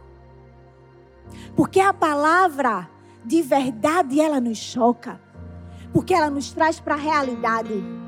Porque 1.55 1.79
a 1.79 1.93
palavra 1.93 2.89
de 3.23 3.41
verdade 3.41 4.19
ela 4.19 4.41
nos 4.41 4.57
choca, 4.57 5.21
porque 5.93 6.13
ela 6.13 6.29
nos 6.29 6.51
traz 6.51 6.79
para 6.79 6.95
a 6.95 6.97
realidade. 6.97 8.06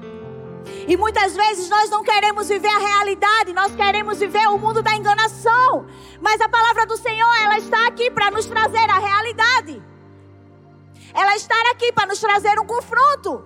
E 0.88 0.98
muitas 0.98 1.36
vezes 1.36 1.70
nós 1.70 1.90
não 1.90 2.04
queremos 2.04 2.48
viver 2.48 2.68
a 2.68 2.78
realidade, 2.78 3.54
nós 3.54 3.76
queremos 3.76 4.20
viver 4.20 4.48
o 4.48 4.58
mundo 4.58 4.82
da 4.82 4.96
enganação. 4.96 5.86
Mas 6.20 6.42
a 6.42 6.50
palavra 6.50 6.86
do 6.86 6.98
Senhor, 6.98 7.36
ela 7.42 7.58
está 7.58 7.88
aqui 7.88 8.10
para 8.12 8.32
nos 8.32 8.46
trazer 8.46 8.90
a 8.90 9.00
realidade. 9.00 9.82
Ela 11.14 11.36
está 11.36 11.56
aqui 11.72 11.92
para 11.92 12.08
nos 12.08 12.20
trazer 12.20 12.60
um 12.60 12.66
confronto. 12.66 13.44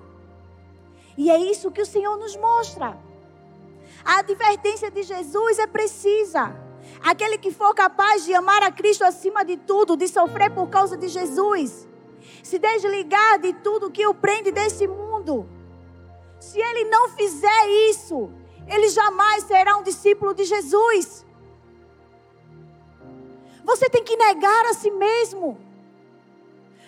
E 1.17 1.30
é 1.30 1.38
isso 1.38 1.71
que 1.71 1.82
o 1.82 1.86
Senhor 1.86 2.17
nos 2.17 2.36
mostra. 2.36 2.97
A 4.04 4.19
advertência 4.19 4.91
de 4.91 5.04
Jesus 5.04 5.60
é 5.60 5.67
precisa. 5.67 6.56
Aquele 7.02 7.38
que 7.38 7.52
for 7.52 7.73
capaz 7.73 8.26
de 8.26 8.34
amar 8.34 8.63
a 8.63 8.71
Cristo 8.71 9.04
acima 9.04 9.45
de 9.45 9.58
tudo, 9.58 9.95
de 9.95 10.08
sofrer 10.08 10.49
por 10.52 10.67
causa 10.69 10.97
de 10.97 11.08
Jesus, 11.08 11.88
se 12.41 12.60
desligar 12.60 13.39
de 13.39 13.54
tudo 13.54 13.91
que 13.91 14.06
o 14.06 14.13
prende 14.13 14.52
desse 14.52 14.88
mundo. 14.88 15.47
Se 16.48 16.60
ele 16.60 16.84
não 16.96 17.04
fizer 17.10 17.64
isso, 17.90 18.30
ele 18.68 18.90
jamais 18.90 19.44
será 19.46 19.78
um 19.78 19.84
discípulo 19.90 20.34
de 20.34 20.44
Jesus. 20.44 21.26
Você 23.64 23.90
tem 23.90 24.04
que 24.04 24.18
negar 24.18 24.66
a 24.66 24.74
si 24.74 24.92
mesmo. 24.92 25.58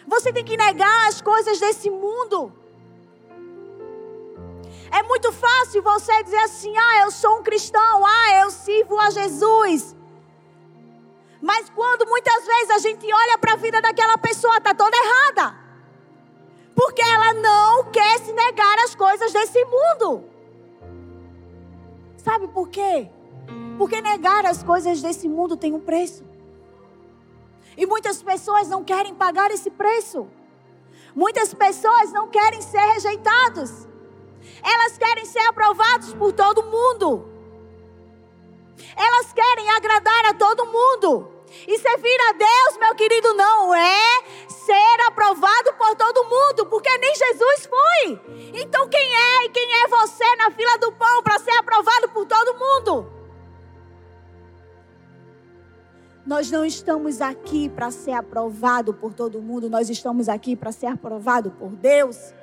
Você 0.06 0.32
tem 0.34 0.44
que 0.44 0.58
negar 0.58 1.08
as 1.08 1.22
coisas 1.22 1.58
desse 1.58 1.90
mundo. 1.90 2.40
É 4.92 5.02
muito 5.04 5.32
fácil 5.32 5.82
você 5.82 6.24
dizer 6.24 6.44
assim: 6.50 6.78
ah, 6.78 6.98
eu 7.04 7.12
sou 7.12 7.40
um 7.40 7.44
cristão, 7.44 8.06
ah, 8.06 8.42
eu 8.42 8.52
sirvo 8.52 9.00
a 9.00 9.10
Jesus. 9.10 9.96
Mas 11.42 11.70
quando 11.70 12.06
muitas 12.08 12.46
vezes 12.46 12.72
a 12.72 12.80
gente 12.80 13.06
olha 13.22 13.38
para 13.38 13.54
a 13.54 13.62
vida 13.66 13.82
daquela 13.82 14.18
pessoa, 14.18 14.58
está 14.58 14.74
toda 14.74 14.96
errada. 14.98 15.65
Porque 16.76 17.02
ela 17.02 17.34
não 17.34 17.86
quer 17.92 18.20
se 18.20 18.34
negar 18.34 18.80
as 18.80 18.94
coisas 18.94 19.32
desse 19.32 19.64
mundo. 19.66 20.26
Sabe 22.18 22.48
por 22.50 22.70
quê? 22.70 23.10
Porque 23.78 24.02
negar 24.02 24.46
as 24.46 24.62
coisas 24.62 25.02
desse 25.02 25.28
mundo 25.28 25.56
tem 25.56 25.74
um 25.74 25.80
preço. 25.80 26.24
E 27.78 27.86
muitas 27.86 28.22
pessoas 28.22 28.68
não 28.68 28.84
querem 28.84 29.16
pagar 29.16 29.52
esse 29.52 29.70
preço. 29.70 30.28
Muitas 31.16 31.54
pessoas 31.54 32.12
não 32.12 32.28
querem 32.28 32.62
ser 32.62 32.86
rejeitados. 32.94 33.88
Elas 34.62 34.98
querem 34.98 35.26
ser 35.26 35.46
aprovados 35.48 36.14
por 36.14 36.34
todo 36.34 36.64
mundo. 36.64 37.30
Elas 38.96 39.32
querem 39.34 39.70
agradar 39.72 40.26
a 40.26 40.34
todo 40.34 40.66
mundo. 40.66 41.35
E 41.68 41.80
servir 41.80 42.18
a 42.30 42.34
Deus, 42.34 42.78
meu 42.80 42.96
querido, 42.96 43.34
não 43.34 43.74
é 43.74 44.24
ser 44.48 45.02
aprovado 45.08 45.74
por 45.74 45.96
todo 45.96 46.26
mundo, 46.26 46.66
porque 46.68 46.98
nem 46.98 47.14
Jesus 47.16 47.70
foi. 47.70 48.22
Então 48.54 48.88
quem 48.90 49.16
é 49.16 49.46
e 49.46 49.50
quem 49.50 49.84
é 49.84 49.88
você 49.88 50.36
na 50.36 50.52
fila 50.52 50.78
do 50.78 50.92
pão 50.92 51.24
para 51.24 51.40
ser 51.40 51.52
aprovado 51.52 52.10
por 52.10 52.26
todo 52.26 52.58
mundo? 52.58 53.16
Nós 56.26 56.50
não 56.50 56.66
estamos 56.66 57.22
aqui 57.22 57.70
para 57.70 57.92
ser 57.92 58.14
aprovado 58.14 58.94
por 58.96 59.14
todo 59.14 59.42
mundo, 59.42 59.70
nós 59.70 59.92
estamos 59.92 60.28
aqui 60.28 60.56
para 60.56 60.72
ser 60.72 60.88
aprovado 60.88 61.52
por 61.52 61.70
Deus. 61.70 62.34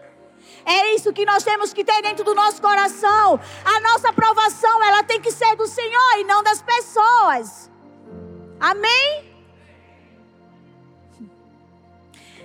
É 0.65 0.95
isso 0.95 1.13
que 1.13 1.27
nós 1.27 1.43
temos 1.43 1.73
que 1.73 1.85
ter 1.85 2.01
dentro 2.03 2.25
do 2.25 2.35
nosso 2.35 2.63
coração. 2.63 3.41
A 3.65 3.81
nossa 3.81 4.11
aprovação, 4.11 4.83
ela 4.85 5.03
tem 5.03 5.21
que 5.21 5.33
ser 5.33 5.57
do 5.57 5.67
Senhor 5.67 6.19
e 6.19 6.25
não 6.25 6.43
das 6.43 6.63
pessoas. 6.63 7.72
Amém? 8.63 9.25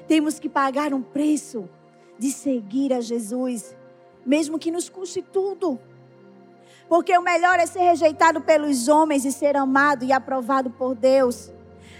Temos 0.08 0.40
que 0.40 0.50
pagar 0.50 0.92
um 0.92 1.04
preço 1.04 1.70
de 2.18 2.32
seguir 2.32 2.92
a 2.92 3.02
Jesus, 3.02 3.76
mesmo 4.26 4.58
que 4.58 4.72
nos 4.72 4.90
custe 4.90 5.22
tudo. 5.22 5.80
Porque 6.90 7.16
o 7.16 7.22
melhor 7.22 7.60
é 7.60 7.68
ser 7.68 7.82
rejeitado 7.82 8.42
pelos 8.42 8.88
homens 8.88 9.26
e 9.26 9.32
ser 9.32 9.56
amado 9.56 10.04
e 10.04 10.12
aprovado 10.12 10.72
por 10.72 10.96
Deus, 10.96 11.52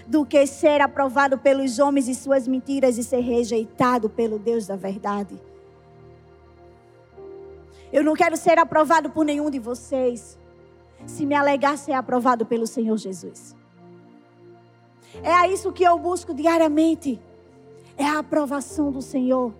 do 0.04 0.26
que 0.26 0.44
ser 0.48 0.80
aprovado 0.80 1.38
pelos 1.38 1.78
homens 1.78 2.08
e 2.08 2.14
suas 2.16 2.48
mentiras 2.48 2.98
e 2.98 3.04
ser 3.04 3.20
rejeitado 3.20 4.10
pelo 4.10 4.36
Deus 4.36 4.66
da 4.66 4.74
verdade. 4.74 5.40
Eu 7.92 8.02
não 8.02 8.14
quero 8.14 8.36
ser 8.36 8.58
aprovado 8.58 9.10
por 9.10 9.24
nenhum 9.24 9.48
de 9.48 9.60
vocês, 9.60 10.36
se 11.06 11.24
me 11.24 11.36
alegar 11.36 11.78
ser 11.78 11.92
aprovado 11.92 12.44
pelo 12.44 12.66
Senhor 12.66 12.96
Jesus. 12.96 13.56
É 15.22 15.48
isso 15.48 15.72
que 15.72 15.84
eu 15.84 15.98
busco 15.98 16.34
diariamente. 16.34 17.20
É 17.96 18.04
a 18.04 18.18
aprovação 18.18 18.92
do 18.92 19.02
Senhor 19.02 19.52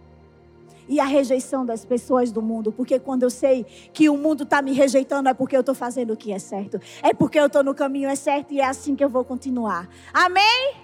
e 0.88 0.98
a 0.98 1.04
rejeição 1.04 1.66
das 1.66 1.84
pessoas 1.84 2.32
do 2.32 2.40
mundo. 2.40 2.72
Porque 2.72 2.98
quando 2.98 3.24
eu 3.24 3.30
sei 3.30 3.64
que 3.92 4.08
o 4.08 4.16
mundo 4.16 4.44
está 4.44 4.62
me 4.62 4.72
rejeitando, 4.72 5.28
é 5.28 5.34
porque 5.34 5.56
eu 5.56 5.60
estou 5.60 5.74
fazendo 5.74 6.12
o 6.12 6.16
que 6.16 6.32
é 6.32 6.38
certo. 6.38 6.80
É 7.02 7.12
porque 7.12 7.38
eu 7.38 7.46
estou 7.46 7.62
no 7.62 7.74
caminho 7.74 8.08
é 8.08 8.16
certo 8.16 8.52
e 8.52 8.60
é 8.60 8.66
assim 8.66 8.96
que 8.96 9.04
eu 9.04 9.08
vou 9.08 9.24
continuar. 9.24 9.88
Amém? 10.12 10.74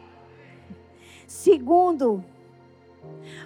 Segundo, 1.26 2.22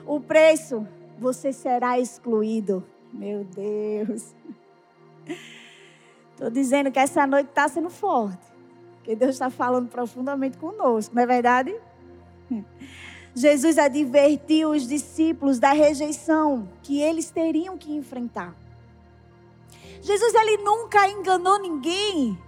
o 0.06 0.20
preço, 0.20 0.86
você 1.18 1.52
será 1.52 1.98
excluído. 1.98 2.84
Meu 3.12 3.44
Deus. 3.44 4.34
Estou 6.32 6.50
dizendo 6.50 6.90
que 6.90 6.98
essa 6.98 7.26
noite 7.26 7.48
está 7.48 7.68
sendo 7.68 7.90
forte. 7.90 8.57
Que 9.08 9.16
Deus 9.16 9.36
está 9.36 9.48
falando 9.48 9.88
profundamente 9.88 10.58
conosco, 10.58 11.14
não 11.14 11.22
é 11.22 11.26
verdade? 11.26 11.74
Jesus 13.34 13.78
advertiu 13.78 14.72
os 14.72 14.86
discípulos 14.86 15.58
da 15.58 15.72
rejeição 15.72 16.68
que 16.82 17.00
eles 17.00 17.30
teriam 17.30 17.78
que 17.78 17.90
enfrentar. 17.90 18.54
Jesus 20.02 20.34
ele 20.34 20.58
nunca 20.58 21.08
enganou 21.08 21.58
ninguém 21.58 22.38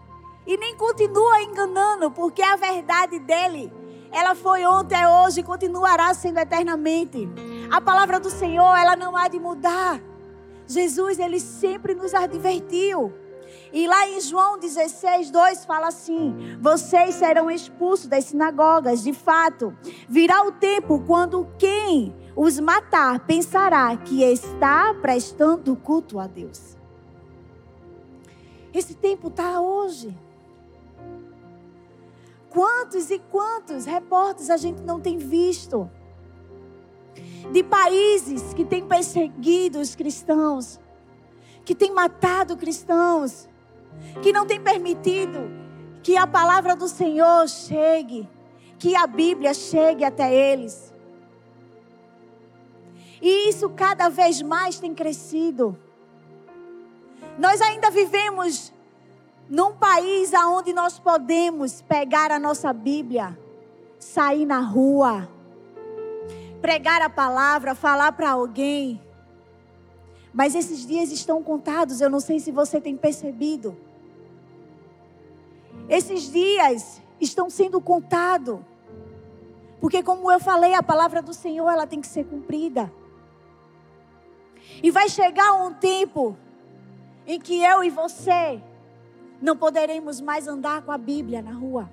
e 0.47 0.59
nem 0.59 0.77
continua 0.77 1.41
enganando, 1.41 2.11
porque 2.11 2.43
a 2.43 2.57
verdade 2.57 3.19
dele, 3.21 3.73
ela 4.13 4.35
foi 4.35 4.67
ontem, 4.67 5.01
é 5.01 5.09
hoje 5.09 5.41
e 5.41 5.43
continuará 5.43 6.13
sendo 6.13 6.41
eternamente. 6.41 7.27
A 7.71 7.81
palavra 7.81 8.21
do 8.21 8.29
Senhor, 8.29 8.77
ela 8.77 8.95
não 8.97 9.17
há 9.17 9.29
de 9.29 9.41
mudar. 9.41 9.99
Jesus 10.67 11.19
ele 11.19 11.41
sempre 11.41 11.95
nos 11.95 12.13
advertiu. 12.13 13.15
E 13.73 13.87
lá 13.87 14.09
em 14.09 14.21
João 14.21 14.59
16, 14.59 15.31
2 15.31 15.65
fala 15.65 15.89
assim: 15.89 16.57
Vocês 16.61 17.15
serão 17.15 17.51
expulsos 17.51 18.07
das 18.07 18.25
sinagogas. 18.25 19.03
De 19.03 19.13
fato, 19.13 19.77
virá 20.09 20.43
o 20.45 20.53
tempo 20.53 21.03
quando 21.07 21.47
quem 21.59 22.15
os 22.35 22.59
matar 22.59 23.21
pensará 23.21 23.97
que 23.97 24.23
está 24.23 24.95
prestando 24.95 25.77
culto 25.77 26.19
a 26.19 26.27
Deus. 26.27 26.77
Esse 28.73 28.95
tempo 28.95 29.29
está 29.29 29.61
hoje. 29.61 30.17
Quantos 32.49 33.11
e 33.11 33.19
quantos 33.19 33.85
repórteres 33.85 34.51
a 34.51 34.57
gente 34.57 34.83
não 34.83 35.01
tem 35.01 35.19
visto? 35.19 35.89
De 37.53 37.63
países 37.63 38.55
que 38.55 38.65
têm 38.65 38.87
perseguido 38.87 39.79
os 39.81 39.95
cristãos, 39.95 40.81
que 41.65 41.75
têm 41.75 41.93
matado 41.93 42.57
cristãos, 42.57 43.49
que 44.23 44.33
não 44.33 44.47
tem 44.47 44.61
permitido 44.61 45.51
que 46.03 46.17
a 46.17 46.27
palavra 46.27 46.75
do 46.75 46.89
Senhor 46.89 47.49
chegue, 47.49 48.29
que 48.79 48.97
a 48.97 49.07
Bíblia 49.07 49.55
chegue 49.55 50.05
até 50.05 50.35
eles. 50.35 50.93
E 53.21 53.49
isso 53.49 53.69
cada 53.71 54.09
vez 54.09 54.41
mais 54.41 54.79
tem 54.79 54.95
crescido. 54.95 55.79
Nós 57.39 57.61
ainda 57.61 57.91
vivemos 57.91 58.73
num 59.49 59.73
país 59.73 60.33
onde 60.33 60.73
nós 60.73 60.99
podemos 60.99 61.83
pegar 61.83 62.31
a 62.31 62.39
nossa 62.39 62.73
Bíblia, 62.73 63.39
sair 63.99 64.47
na 64.47 64.61
rua, 64.61 65.29
pregar 66.63 67.03
a 67.03 67.11
palavra, 67.11 67.75
falar 67.75 68.13
para 68.13 68.31
alguém. 68.31 69.01
Mas 70.33 70.55
esses 70.55 70.87
dias 70.87 71.11
estão 71.11 71.43
contados, 71.43 72.01
eu 72.01 72.09
não 72.09 72.21
sei 72.21 72.39
se 72.39 72.51
você 72.51 72.81
tem 72.81 72.97
percebido. 72.97 73.77
Esses 75.89 76.31
dias 76.31 77.01
estão 77.21 77.51
sendo 77.51 77.81
contados. 77.81 78.61
Porque 79.81 80.03
como 80.03 80.31
eu 80.31 80.39
falei, 80.39 80.75
a 80.75 80.83
palavra 80.83 81.21
do 81.21 81.35
Senhor, 81.35 81.69
ela 81.69 81.87
tem 81.87 82.01
que 82.01 82.07
ser 82.07 82.25
cumprida. 82.25 82.93
E 84.83 84.91
vai 84.91 85.09
chegar 85.09 85.53
um 85.55 85.75
tempo 85.75 86.37
em 87.27 87.41
que 87.41 87.63
eu 87.63 87.83
e 87.83 87.91
você 87.91 88.63
não 89.41 89.57
poderemos 89.57 90.21
mais 90.21 90.47
andar 90.47 90.83
com 90.83 90.93
a 90.93 90.99
Bíblia 90.99 91.43
na 91.43 91.53
rua. 91.53 91.91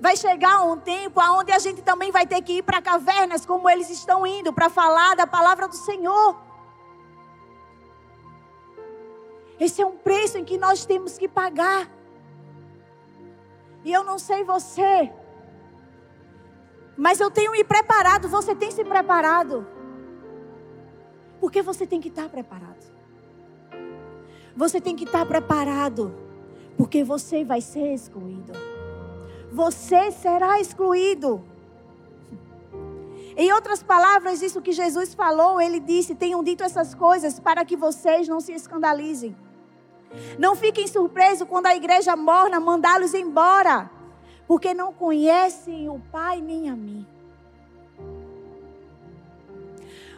Vai 0.00 0.16
chegar 0.16 0.64
um 0.64 0.78
tempo 0.78 1.20
onde 1.20 1.52
a 1.52 1.58
gente 1.58 1.82
também 1.82 2.10
vai 2.10 2.26
ter 2.26 2.40
que 2.42 2.58
ir 2.58 2.62
para 2.62 2.80
cavernas 2.80 3.44
como 3.44 3.68
eles 3.68 3.90
estão 3.90 4.26
indo 4.26 4.52
para 4.52 4.70
falar 4.70 5.16
da 5.16 5.26
palavra 5.26 5.68
do 5.68 5.76
Senhor. 5.76 6.47
Esse 9.58 9.82
é 9.82 9.86
um 9.86 9.96
preço 9.96 10.38
em 10.38 10.44
que 10.44 10.56
nós 10.56 10.86
temos 10.86 11.18
que 11.18 11.28
pagar. 11.28 11.90
E 13.84 13.92
eu 13.92 14.04
não 14.04 14.18
sei 14.18 14.44
você, 14.44 15.10
mas 16.96 17.20
eu 17.20 17.30
tenho 17.30 17.52
me 17.52 17.62
preparado. 17.62 18.28
Você 18.28 18.54
tem 18.54 18.72
se 18.72 18.84
preparado? 18.84 19.66
Porque 21.40 21.62
você 21.62 21.86
tem 21.86 22.00
que 22.00 22.08
estar 22.08 22.28
preparado. 22.28 22.84
Você 24.56 24.80
tem 24.80 24.96
que 24.96 25.04
estar 25.04 25.24
preparado, 25.24 26.12
porque 26.76 27.04
você 27.04 27.44
vai 27.44 27.60
ser 27.60 27.94
excluído. 27.94 28.52
Você 29.52 30.10
será 30.10 30.60
excluído. 30.60 31.44
Em 33.36 33.52
outras 33.52 33.84
palavras, 33.84 34.42
isso 34.42 34.60
que 34.60 34.72
Jesus 34.72 35.14
falou, 35.14 35.60
ele 35.60 35.78
disse: 35.78 36.16
Tenham 36.16 36.42
dito 36.42 36.64
essas 36.64 36.92
coisas 36.92 37.38
para 37.38 37.64
que 37.64 37.76
vocês 37.76 38.26
não 38.26 38.40
se 38.40 38.52
escandalizem. 38.52 39.36
Não 40.38 40.56
fiquem 40.56 40.86
surpresos 40.86 41.46
quando 41.48 41.66
a 41.66 41.76
igreja 41.76 42.16
morna 42.16 42.58
mandá-los 42.58 43.14
embora, 43.14 43.90
porque 44.46 44.72
não 44.72 44.92
conhecem 44.92 45.88
o 45.88 46.00
Pai 46.10 46.40
nem 46.40 46.70
a 46.70 46.76
mim. 46.76 47.06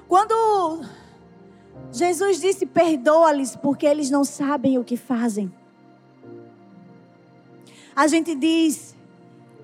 Quando 0.06 0.84
Jesus 1.92 2.40
disse: 2.40 2.66
Perdoa-lhes, 2.66 3.56
porque 3.56 3.86
eles 3.86 4.10
não 4.10 4.24
sabem 4.24 4.78
o 4.78 4.84
que 4.84 4.96
fazem. 4.96 5.52
A 7.94 8.06
gente 8.06 8.34
diz 8.34 8.96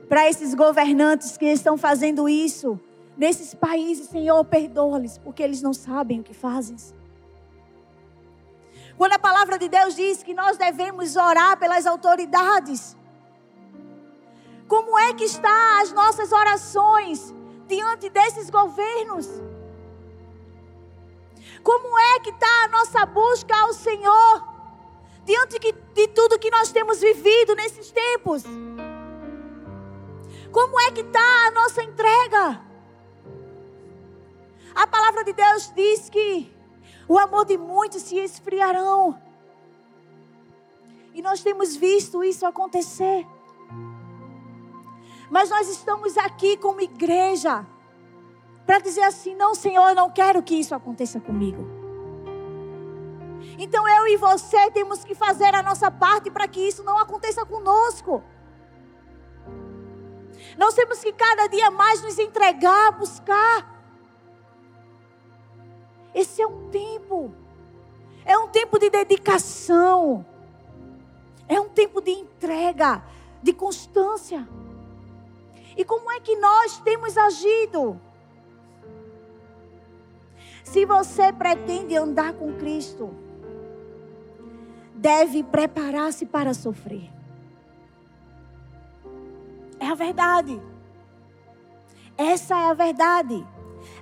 para 0.09 0.29
esses 0.29 0.55
governantes 0.55 1.37
que 1.37 1.47
estão 1.47 1.77
fazendo 1.77 2.29
isso, 2.29 2.79
nesses 3.17 3.55
países, 3.55 4.09
Senhor, 4.09 4.45
perdoa-lhes, 4.45 5.19
porque 5.19 5.43
eles 5.43 5.63
não 5.63 5.73
sabem 5.73 6.21
o 6.21 6.23
que 6.23 6.35
fazem. 6.35 6.77
Quando 8.97 9.13
a 9.13 9.19
palavra 9.19 9.59
de 9.59 9.69
Deus 9.69 9.95
diz 9.95 10.23
que 10.23 10.33
nós 10.33 10.57
devemos 10.57 11.17
orar 11.17 11.59
pelas 11.59 11.87
autoridades, 11.87 12.97
como 14.67 14.99
é 14.99 15.13
que 15.13 15.25
está 15.25 15.81
as 15.83 15.93
nossas 15.93 16.33
orações 16.33 17.35
diante 17.69 18.09
desses 18.09 18.49
governos? 18.49 19.29
Como 21.63 21.99
é 21.99 22.21
que 22.21 22.31
está 22.31 22.65
a 22.65 22.69
nossa 22.69 23.05
busca 23.05 23.55
ao 23.55 23.73
Senhor 23.75 24.49
diante 25.25 25.59
de 25.59 26.09
tudo 26.09 26.39
que 26.39 26.51
nós 26.51 26.73
temos 26.73 27.01
vivido 27.01 27.55
nesses 27.55 27.91
tempos? 27.91 28.45
Como 30.51 30.81
é 30.81 30.91
que 30.91 31.03
está 31.03 31.47
a 31.47 31.51
nossa 31.51 31.83
entrega? 31.83 32.63
A 34.75 34.87
palavra 34.87 35.23
de 35.23 35.33
Deus 35.33 35.73
diz 35.75 36.09
que 36.09 36.56
o 37.09 37.19
amor 37.19 37.45
de 37.45 37.57
muitos 37.57 38.03
se 38.03 38.17
esfriarão. 38.19 39.21
E 41.15 41.23
nós 41.23 41.43
temos 41.43 41.75
visto 41.77 42.23
isso 42.23 42.45
acontecer. 42.45 43.27
Mas 45.31 45.51
nós 45.51 45.69
estamos 45.69 46.17
aqui 46.19 46.57
como 46.57 46.81
igreja 46.81 47.67
para 48.67 48.79
dizer 48.79 49.03
assim: 49.03 49.35
não, 49.35 49.55
Senhor, 49.55 49.89
eu 49.89 49.95
não 49.95 50.11
quero 50.11 50.43
que 50.43 50.55
isso 50.55 50.75
aconteça 50.75 51.21
comigo. 51.21 51.65
Então 53.59 53.89
eu 53.89 54.09
e 54.09 54.17
você 54.17 54.71
temos 54.73 55.05
que 55.05 55.15
fazer 55.15 55.55
a 55.55 55.63
nossa 55.63 55.91
parte 55.91 56.31
para 56.31 56.47
que 56.47 56.61
isso 56.61 56.83
não 56.83 56.99
aconteça 56.99 57.45
conosco. 57.47 58.23
Nós 60.59 60.75
temos 60.75 61.01
que 61.01 61.13
cada 61.13 61.47
dia 61.47 61.71
mais 61.71 62.03
nos 62.03 62.19
entregar, 62.19 62.93
buscar 62.93 63.76
esse 66.17 66.41
é 66.41 66.47
um 66.47 66.71
tempo. 66.71 67.31
É 68.25 68.39
um 68.39 68.49
tempo 68.49 68.79
de 68.79 68.89
dedicação. 68.89 70.25
É 71.47 71.61
um 71.61 71.69
tempo 71.69 72.01
de 72.01 72.11
entrega, 72.11 73.05
de 73.43 73.53
constância. 73.53 74.49
E 75.77 75.85
como 75.85 76.11
é 76.11 76.19
que 76.19 76.35
nós 76.37 76.79
temos 76.81 77.19
agido? 77.19 78.01
Se 80.65 80.87
você 80.87 81.31
pretende 81.35 81.95
andar 81.95 82.33
com 82.33 82.55
Cristo, 82.55 83.15
deve 84.95 85.43
preparar-se 85.43 86.25
para 86.25 86.55
sofrer. 86.55 87.11
É 89.79 89.87
a 89.87 89.95
verdade. 89.95 90.59
Essa 92.17 92.55
é 92.59 92.71
a 92.71 92.75
verdade. 92.75 93.47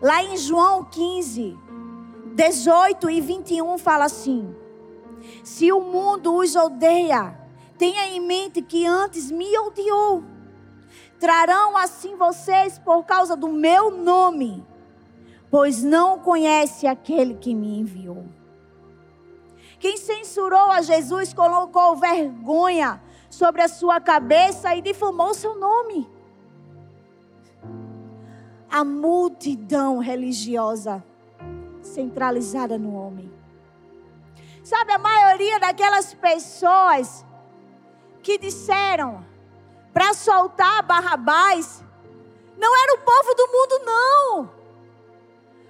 Lá 0.01 0.23
em 0.23 0.37
João 0.37 0.85
15, 0.85 1.64
18 2.35 3.11
e 3.11 3.21
21 3.21 3.79
fala 3.79 4.07
assim: 4.07 4.55
Se 5.45 5.71
o 5.71 5.81
mundo 5.81 6.35
os 6.35 6.57
odeia, 6.57 7.39
tenha 7.79 8.09
em 8.09 8.21
mente 8.21 8.61
que 8.61 8.85
antes 8.85 9.31
me 9.31 9.57
odiou. 9.59 10.25
Trarão 11.21 11.77
assim 11.77 12.17
vocês 12.17 12.77
por 12.77 13.05
causa 13.05 13.37
do 13.37 13.49
meu 13.49 13.91
nome, 13.93 14.67
pois 15.49 15.85
não 15.85 16.19
conhece 16.19 16.89
aquele 16.89 17.35
que 17.37 17.55
me 17.55 17.79
enviou. 17.79 18.27
Quem 19.79 19.97
censurou 19.97 20.73
a 20.73 20.83
Jesus 20.83 21.33
colocou 21.33 21.95
vergonha 21.95 23.01
sobre 23.31 23.63
a 23.63 23.69
sua 23.69 24.01
cabeça 24.01 24.75
e 24.75 24.83
difamou 24.83 25.35
seu 25.35 25.57
nome. 25.57 26.09
A 28.69 28.83
multidão 28.83 29.99
religiosa 29.99 31.05
centralizada 31.95 32.77
no 32.77 32.95
homem. 32.95 33.33
Sabe, 34.63 34.93
a 34.93 34.99
maioria 34.99 35.61
daquelas 35.61 36.13
pessoas 36.15 37.25
que 38.23 38.39
disseram 38.39 39.25
para 39.93 40.13
soltar 40.15 40.83
Barrabás 40.83 41.85
não 42.57 42.73
era 42.83 42.95
o 42.95 43.05
povo 43.05 43.35
do 43.35 43.47
mundo, 43.47 43.85
não. 43.85 44.51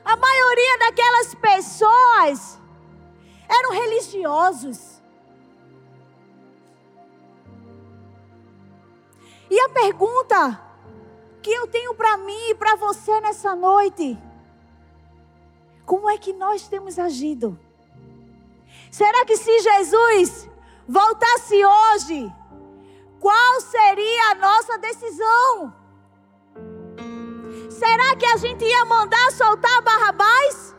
A 0.04 0.16
maioria 0.16 0.78
daquelas 0.78 1.34
pessoas 1.34 2.60
eram 3.48 3.70
religiosos. 3.72 5.02
E 9.50 9.60
a 9.60 9.68
pergunta 9.68 10.60
que 11.42 11.50
eu 11.50 11.66
tenho 11.66 11.94
para 11.94 12.16
mim 12.16 12.50
e 12.50 12.54
para 12.54 12.76
você 12.76 13.20
nessa 13.20 13.54
noite 13.54 14.18
como 15.86 16.08
é 16.08 16.18
que 16.18 16.32
nós 16.32 16.66
temos 16.68 16.98
agido? 16.98 17.58
Será 18.90 19.24
que 19.24 19.36
se 19.36 19.58
Jesus 19.60 20.48
voltasse 20.86 21.64
hoje, 21.64 22.32
qual 23.20 23.60
seria 23.60 24.30
a 24.30 24.34
nossa 24.34 24.78
decisão? 24.78 25.74
Será 27.70 28.16
que 28.16 28.26
a 28.26 28.36
gente 28.36 28.64
ia 28.64 28.84
mandar 28.84 29.32
soltar 29.32 29.82
Barrabás? 29.82 30.74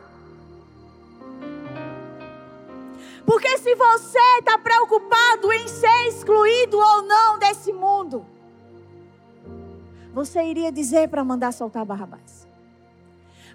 Porque 3.26 3.58
se 3.58 3.74
você 3.74 4.38
está 4.38 4.56
preocupado 4.56 5.52
em 5.52 5.66
ser 5.68 6.06
excluído 6.08 6.78
ou 6.78 7.02
não 7.02 7.38
desse 7.38 7.72
mundo, 7.72 8.24
você 10.14 10.42
iria 10.44 10.70
dizer 10.72 11.08
para 11.08 11.24
mandar 11.24 11.52
soltar 11.52 11.84
Barrabás. 11.84 12.45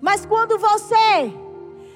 Mas 0.02 0.26
quando 0.26 0.58
você 0.58 1.32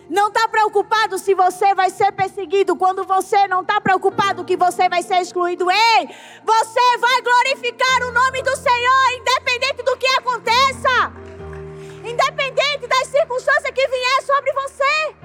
não 0.08 0.28
está 0.28 0.48
preocupado 0.48 1.18
se 1.18 1.34
você 1.34 1.74
vai 1.74 1.90
ser 1.90 2.12
perseguido, 2.12 2.76
quando 2.76 3.04
você 3.04 3.48
não 3.48 3.62
está 3.62 3.82
preocupado 3.82 4.46
que 4.46 4.56
você 4.56 4.88
vai 4.88 5.02
ser 5.02 5.16
excluído, 5.22 5.70
ei, 5.72 6.08
você 6.44 6.98
vai 7.00 7.22
glorificar 7.24 8.04
o 8.04 8.12
nome 8.12 8.44
do 8.44 8.56
Senhor, 8.56 9.20
independente 9.20 9.82
do 9.82 9.98
que 9.98 10.08
aconteça, 10.20 11.12
independente 12.04 12.88
das 12.88 13.08
circunstâncias 13.08 13.74
que 13.74 13.88
vier 13.88 14.22
sobre 14.22 14.54
você. 14.54 15.16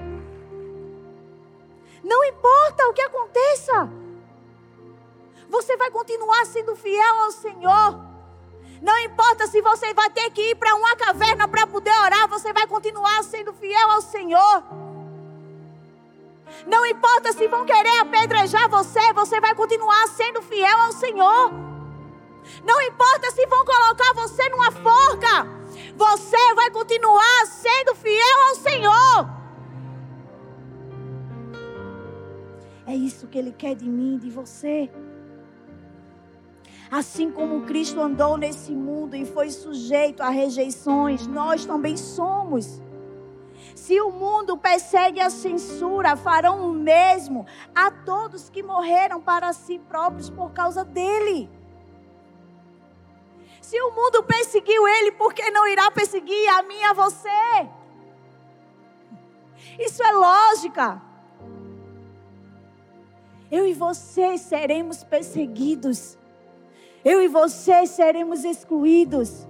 Não 2.03 2.25
importa 2.25 2.87
o 2.87 2.93
que 2.93 3.01
aconteça, 3.03 3.89
você 5.47 5.77
vai 5.77 5.91
continuar 5.91 6.45
sendo 6.47 6.75
fiel 6.75 7.15
ao 7.19 7.31
Senhor. 7.31 8.10
Não 8.81 8.97
importa 8.99 9.45
se 9.45 9.61
você 9.61 9.93
vai 9.93 10.09
ter 10.09 10.29
que 10.31 10.41
ir 10.51 10.55
para 10.55 10.73
uma 10.75 10.95
caverna 10.95 11.47
para 11.47 11.67
poder 11.67 11.93
orar, 11.99 12.27
você 12.27 12.51
vai 12.51 12.65
continuar 12.65 13.23
sendo 13.23 13.53
fiel 13.53 13.91
ao 13.91 14.01
Senhor. 14.01 14.63
Não 16.65 16.85
importa 16.85 17.31
se 17.31 17.47
vão 17.47 17.63
querer 17.63 17.99
apedrejar 17.99 18.67
você, 18.69 19.13
você 19.13 19.39
vai 19.39 19.53
continuar 19.53 20.07
sendo 20.07 20.41
fiel 20.41 20.77
ao 20.79 20.91
Senhor. 20.93 21.51
Não 22.63 22.81
importa 22.81 23.29
se 23.31 23.45
vão 23.45 23.63
colocar 23.63 24.13
você 24.15 24.49
numa 24.49 24.71
forca, 24.71 25.47
você 25.95 26.53
vai 26.55 26.71
continuar 26.71 27.45
sendo 27.45 27.95
fiel 27.95 28.47
ao 28.49 28.55
Senhor. 28.55 29.29
É 32.87 32.95
isso 32.95 33.27
que 33.27 33.37
Ele 33.37 33.51
quer 33.51 33.75
de 33.75 33.87
mim, 33.87 34.17
de 34.17 34.31
você. 34.31 34.89
Assim 36.91 37.31
como 37.31 37.61
Cristo 37.61 38.01
andou 38.01 38.35
nesse 38.35 38.73
mundo 38.73 39.15
e 39.15 39.25
foi 39.25 39.49
sujeito 39.49 40.21
a 40.21 40.29
rejeições, 40.29 41.25
nós 41.25 41.65
também 41.65 41.95
somos. 41.95 42.81
Se 43.73 44.01
o 44.01 44.11
mundo 44.11 44.57
persegue 44.57 45.21
a 45.21 45.29
censura, 45.29 46.17
farão 46.17 46.69
o 46.69 46.73
mesmo 46.73 47.45
a 47.73 47.89
todos 47.89 48.49
que 48.49 48.61
morreram 48.61 49.21
para 49.21 49.53
si 49.53 49.79
próprios 49.79 50.29
por 50.29 50.51
causa 50.51 50.83
dele. 50.83 51.49
Se 53.61 53.81
o 53.81 53.91
mundo 53.91 54.21
perseguiu 54.23 54.85
ele, 54.85 55.13
por 55.13 55.33
que 55.33 55.49
não 55.49 55.65
irá 55.65 55.89
perseguir 55.91 56.49
a 56.49 56.63
mim 56.63 56.75
e 56.75 56.83
a 56.83 56.93
você? 56.93 57.69
Isso 59.79 60.03
é 60.03 60.11
lógica. 60.11 61.01
Eu 63.49 63.65
e 63.65 63.73
você 63.73 64.37
seremos 64.37 65.05
perseguidos 65.05 66.17
eu 67.03 67.21
e 67.21 67.27
você 67.27 67.85
seremos 67.85 68.43
excluídos. 68.43 69.47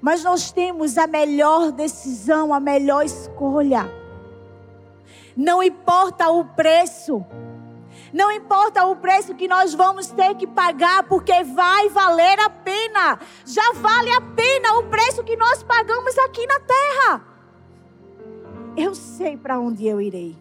Mas 0.00 0.22
nós 0.24 0.50
temos 0.50 0.98
a 0.98 1.06
melhor 1.06 1.70
decisão, 1.70 2.52
a 2.52 2.58
melhor 2.58 3.04
escolha. 3.04 3.90
Não 5.36 5.62
importa 5.62 6.28
o 6.28 6.44
preço. 6.44 7.24
Não 8.12 8.30
importa 8.30 8.84
o 8.84 8.96
preço 8.96 9.34
que 9.34 9.48
nós 9.48 9.72
vamos 9.72 10.08
ter 10.08 10.34
que 10.34 10.46
pagar, 10.46 11.04
porque 11.04 11.44
vai 11.44 11.88
valer 11.88 12.38
a 12.40 12.50
pena. 12.50 13.18
Já 13.46 13.72
vale 13.74 14.10
a 14.10 14.20
pena 14.20 14.78
o 14.78 14.88
preço 14.88 15.24
que 15.24 15.36
nós 15.36 15.62
pagamos 15.62 16.18
aqui 16.18 16.46
na 16.46 16.60
terra. 16.60 17.24
Eu 18.76 18.94
sei 18.94 19.36
para 19.36 19.58
onde 19.58 19.86
eu 19.86 20.00
irei. 20.00 20.36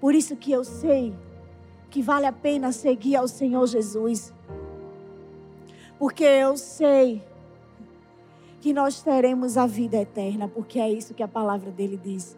Por 0.00 0.14
isso 0.14 0.36
que 0.36 0.52
eu 0.52 0.62
sei 0.62 1.14
que 1.92 2.00
vale 2.00 2.24
a 2.24 2.32
pena 2.32 2.72
seguir 2.72 3.16
ao 3.16 3.28
Senhor 3.28 3.66
Jesus. 3.66 4.32
Porque 5.98 6.24
eu 6.24 6.56
sei 6.56 7.22
que 8.62 8.72
nós 8.72 9.02
teremos 9.02 9.58
a 9.58 9.66
vida 9.66 9.98
eterna, 9.98 10.48
porque 10.48 10.80
é 10.80 10.90
isso 10.90 11.12
que 11.12 11.22
a 11.22 11.28
palavra 11.28 11.70
dele 11.70 12.00
diz. 12.02 12.34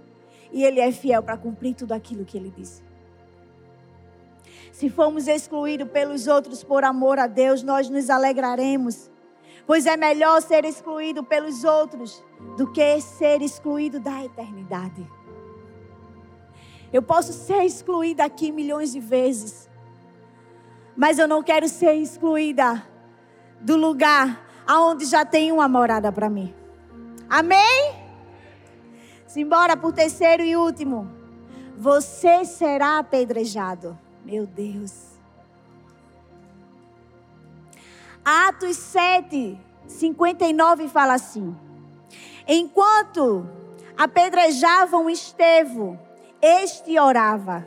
E 0.53 0.65
ele 0.65 0.81
é 0.81 0.91
fiel 0.91 1.23
para 1.23 1.37
cumprir 1.37 1.73
tudo 1.77 1.93
aquilo 1.93 2.25
que 2.25 2.37
ele 2.37 2.53
disse. 2.55 2.83
Se 4.73 4.91
formos 4.91 5.29
excluídos 5.29 5.89
pelos 5.89 6.27
outros 6.27 6.65
por 6.65 6.83
amor 6.83 7.21
a 7.21 7.29
Deus, 7.29 7.63
nós 7.63 7.89
nos 7.89 8.11
alegraremos. 8.11 9.09
Pois 9.65 9.87
é 9.87 9.97
melhor 9.97 10.43
ser 10.43 10.65
excluído 10.65 11.23
pelos 11.23 11.63
outros 11.63 12.25
do 12.57 12.73
que 12.73 13.01
ser 13.01 13.41
excluído 13.41 14.01
da 14.01 14.25
eternidade. 14.25 15.09
Eu 16.95 17.03
posso 17.03 17.33
ser 17.33 17.65
excluída 17.65 18.25
aqui 18.25 18.53
milhões 18.53 18.93
de 18.93 19.01
vezes, 19.01 19.69
mas 20.97 21.19
eu 21.19 21.27
não 21.27 21.43
quero 21.43 21.69
ser 21.69 21.95
excluída 21.95 22.87
do 23.61 23.77
lugar 23.77 24.47
aonde 24.65 25.05
já 25.05 25.25
tem 25.25 25.51
uma 25.51 25.67
morada 25.67 26.13
para 26.13 26.31
mim. 26.31 26.55
Amém? 27.29 27.97
Simbora 29.27 29.77
por 29.77 29.93
terceiro 29.93 30.45
e 30.45 30.57
último. 30.57 31.11
Você 31.77 32.45
será 32.45 33.01
apedrejado. 33.01 33.99
Meu 34.25 34.47
Deus. 34.47 35.19
Atos 38.25 38.77
7, 38.77 39.59
59 39.89 40.87
fala 40.87 41.15
assim: 41.15 41.57
Enquanto 42.47 43.51
apedrejavam 43.97 45.11
Estevão, 45.11 45.99
este 46.45 46.99
orava: 47.01 47.67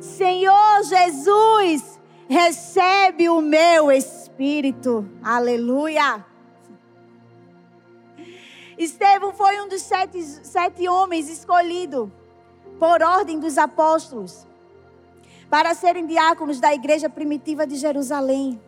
Senhor 0.00 0.84
Jesus, 0.84 1.98
recebe 2.28 3.28
o 3.28 3.40
meu 3.40 3.90
espírito. 3.90 5.08
Aleluia. 5.22 6.24
Estevão 8.78 9.32
foi 9.32 9.60
um 9.60 9.68
dos 9.68 9.82
sete, 9.82 10.22
sete 10.22 10.88
homens 10.88 11.28
escolhidos 11.28 12.08
por 12.78 13.02
ordem 13.02 13.40
dos 13.40 13.58
apóstolos 13.58 14.46
para 15.50 15.74
serem 15.74 16.06
diáconos 16.06 16.60
da 16.60 16.72
igreja 16.72 17.10
primitiva 17.10 17.66
de 17.66 17.74
Jerusalém. 17.74 18.60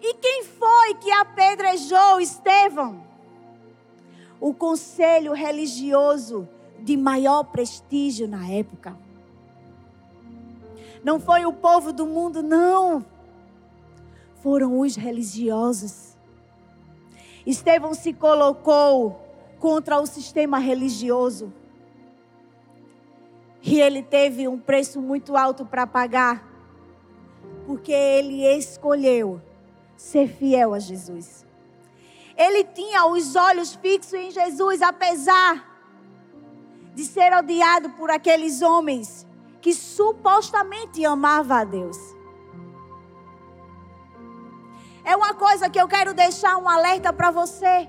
E 0.00 0.14
quem 0.14 0.44
foi 0.44 0.94
que 1.00 1.10
apedrejou 1.10 2.20
Estevão? 2.20 3.02
O 4.40 4.54
conselho 4.54 5.32
religioso 5.32 6.48
de 6.82 6.96
maior 6.96 7.44
prestígio 7.44 8.26
na 8.26 8.48
época. 8.48 8.96
Não 11.04 11.18
foi 11.18 11.44
o 11.46 11.52
povo 11.52 11.92
do 11.92 12.06
mundo, 12.06 12.42
não. 12.42 13.04
Foram 14.42 14.78
os 14.78 14.96
religiosos. 14.96 16.16
Estevão 17.46 17.94
se 17.94 18.12
colocou 18.12 19.20
contra 19.58 20.00
o 20.00 20.06
sistema 20.06 20.58
religioso. 20.58 21.52
E 23.62 23.80
ele 23.80 24.02
teve 24.02 24.48
um 24.48 24.58
preço 24.58 25.00
muito 25.00 25.36
alto 25.36 25.64
para 25.64 25.86
pagar, 25.86 26.44
porque 27.64 27.92
ele 27.92 28.44
escolheu 28.44 29.40
ser 29.96 30.28
fiel 30.28 30.74
a 30.74 30.80
Jesus. 30.80 31.46
Ele 32.36 32.64
tinha 32.64 33.06
os 33.06 33.36
olhos 33.36 33.74
fixos 33.74 34.14
em 34.14 34.30
Jesus, 34.32 34.82
apesar 34.82 35.71
de 36.94 37.04
ser 37.04 37.32
odiado 37.32 37.90
por 37.90 38.10
aqueles 38.10 38.62
homens 38.62 39.26
que 39.60 39.72
supostamente 39.74 41.04
amavam 41.04 41.56
a 41.56 41.64
Deus. 41.64 41.96
É 45.04 45.16
uma 45.16 45.34
coisa 45.34 45.68
que 45.68 45.80
eu 45.80 45.88
quero 45.88 46.14
deixar 46.14 46.56
um 46.56 46.68
alerta 46.68 47.12
para 47.12 47.30
você. 47.30 47.88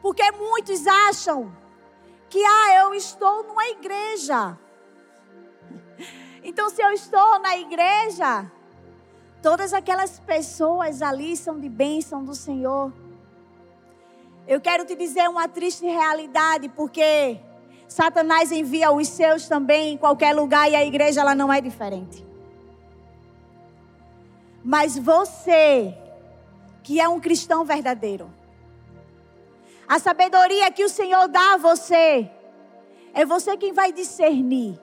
Porque 0.00 0.30
muitos 0.32 0.86
acham 0.86 1.54
que 2.28 2.42
ah, 2.44 2.82
eu 2.82 2.94
estou 2.94 3.44
numa 3.44 3.66
igreja. 3.68 4.58
Então, 6.44 6.68
se 6.70 6.82
eu 6.82 6.90
estou 6.90 7.38
na 7.38 7.56
igreja, 7.56 8.50
todas 9.40 9.72
aquelas 9.72 10.18
pessoas 10.18 11.00
ali 11.00 11.36
são 11.36 11.60
de 11.60 11.68
bênção 11.68 12.24
do 12.24 12.34
Senhor. 12.34 12.92
Eu 14.46 14.60
quero 14.60 14.84
te 14.84 14.94
dizer 14.94 15.28
uma 15.28 15.48
triste 15.48 15.84
realidade, 15.84 16.68
porque 16.68 17.38
Satanás 17.86 18.50
envia 18.50 18.90
os 18.90 19.08
seus 19.08 19.48
também 19.48 19.94
em 19.94 19.96
qualquer 19.96 20.34
lugar 20.34 20.70
e 20.70 20.74
a 20.74 20.84
igreja 20.84 21.20
ela 21.20 21.34
não 21.34 21.52
é 21.52 21.60
diferente. 21.60 22.24
Mas 24.64 24.96
você, 24.98 25.94
que 26.82 27.00
é 27.00 27.08
um 27.08 27.20
cristão 27.20 27.64
verdadeiro, 27.64 28.30
a 29.86 29.98
sabedoria 29.98 30.70
que 30.70 30.84
o 30.84 30.88
Senhor 30.88 31.28
dá 31.28 31.54
a 31.54 31.56
você, 31.56 32.30
é 33.12 33.24
você 33.24 33.56
quem 33.56 33.72
vai 33.72 33.92
discernir 33.92 34.78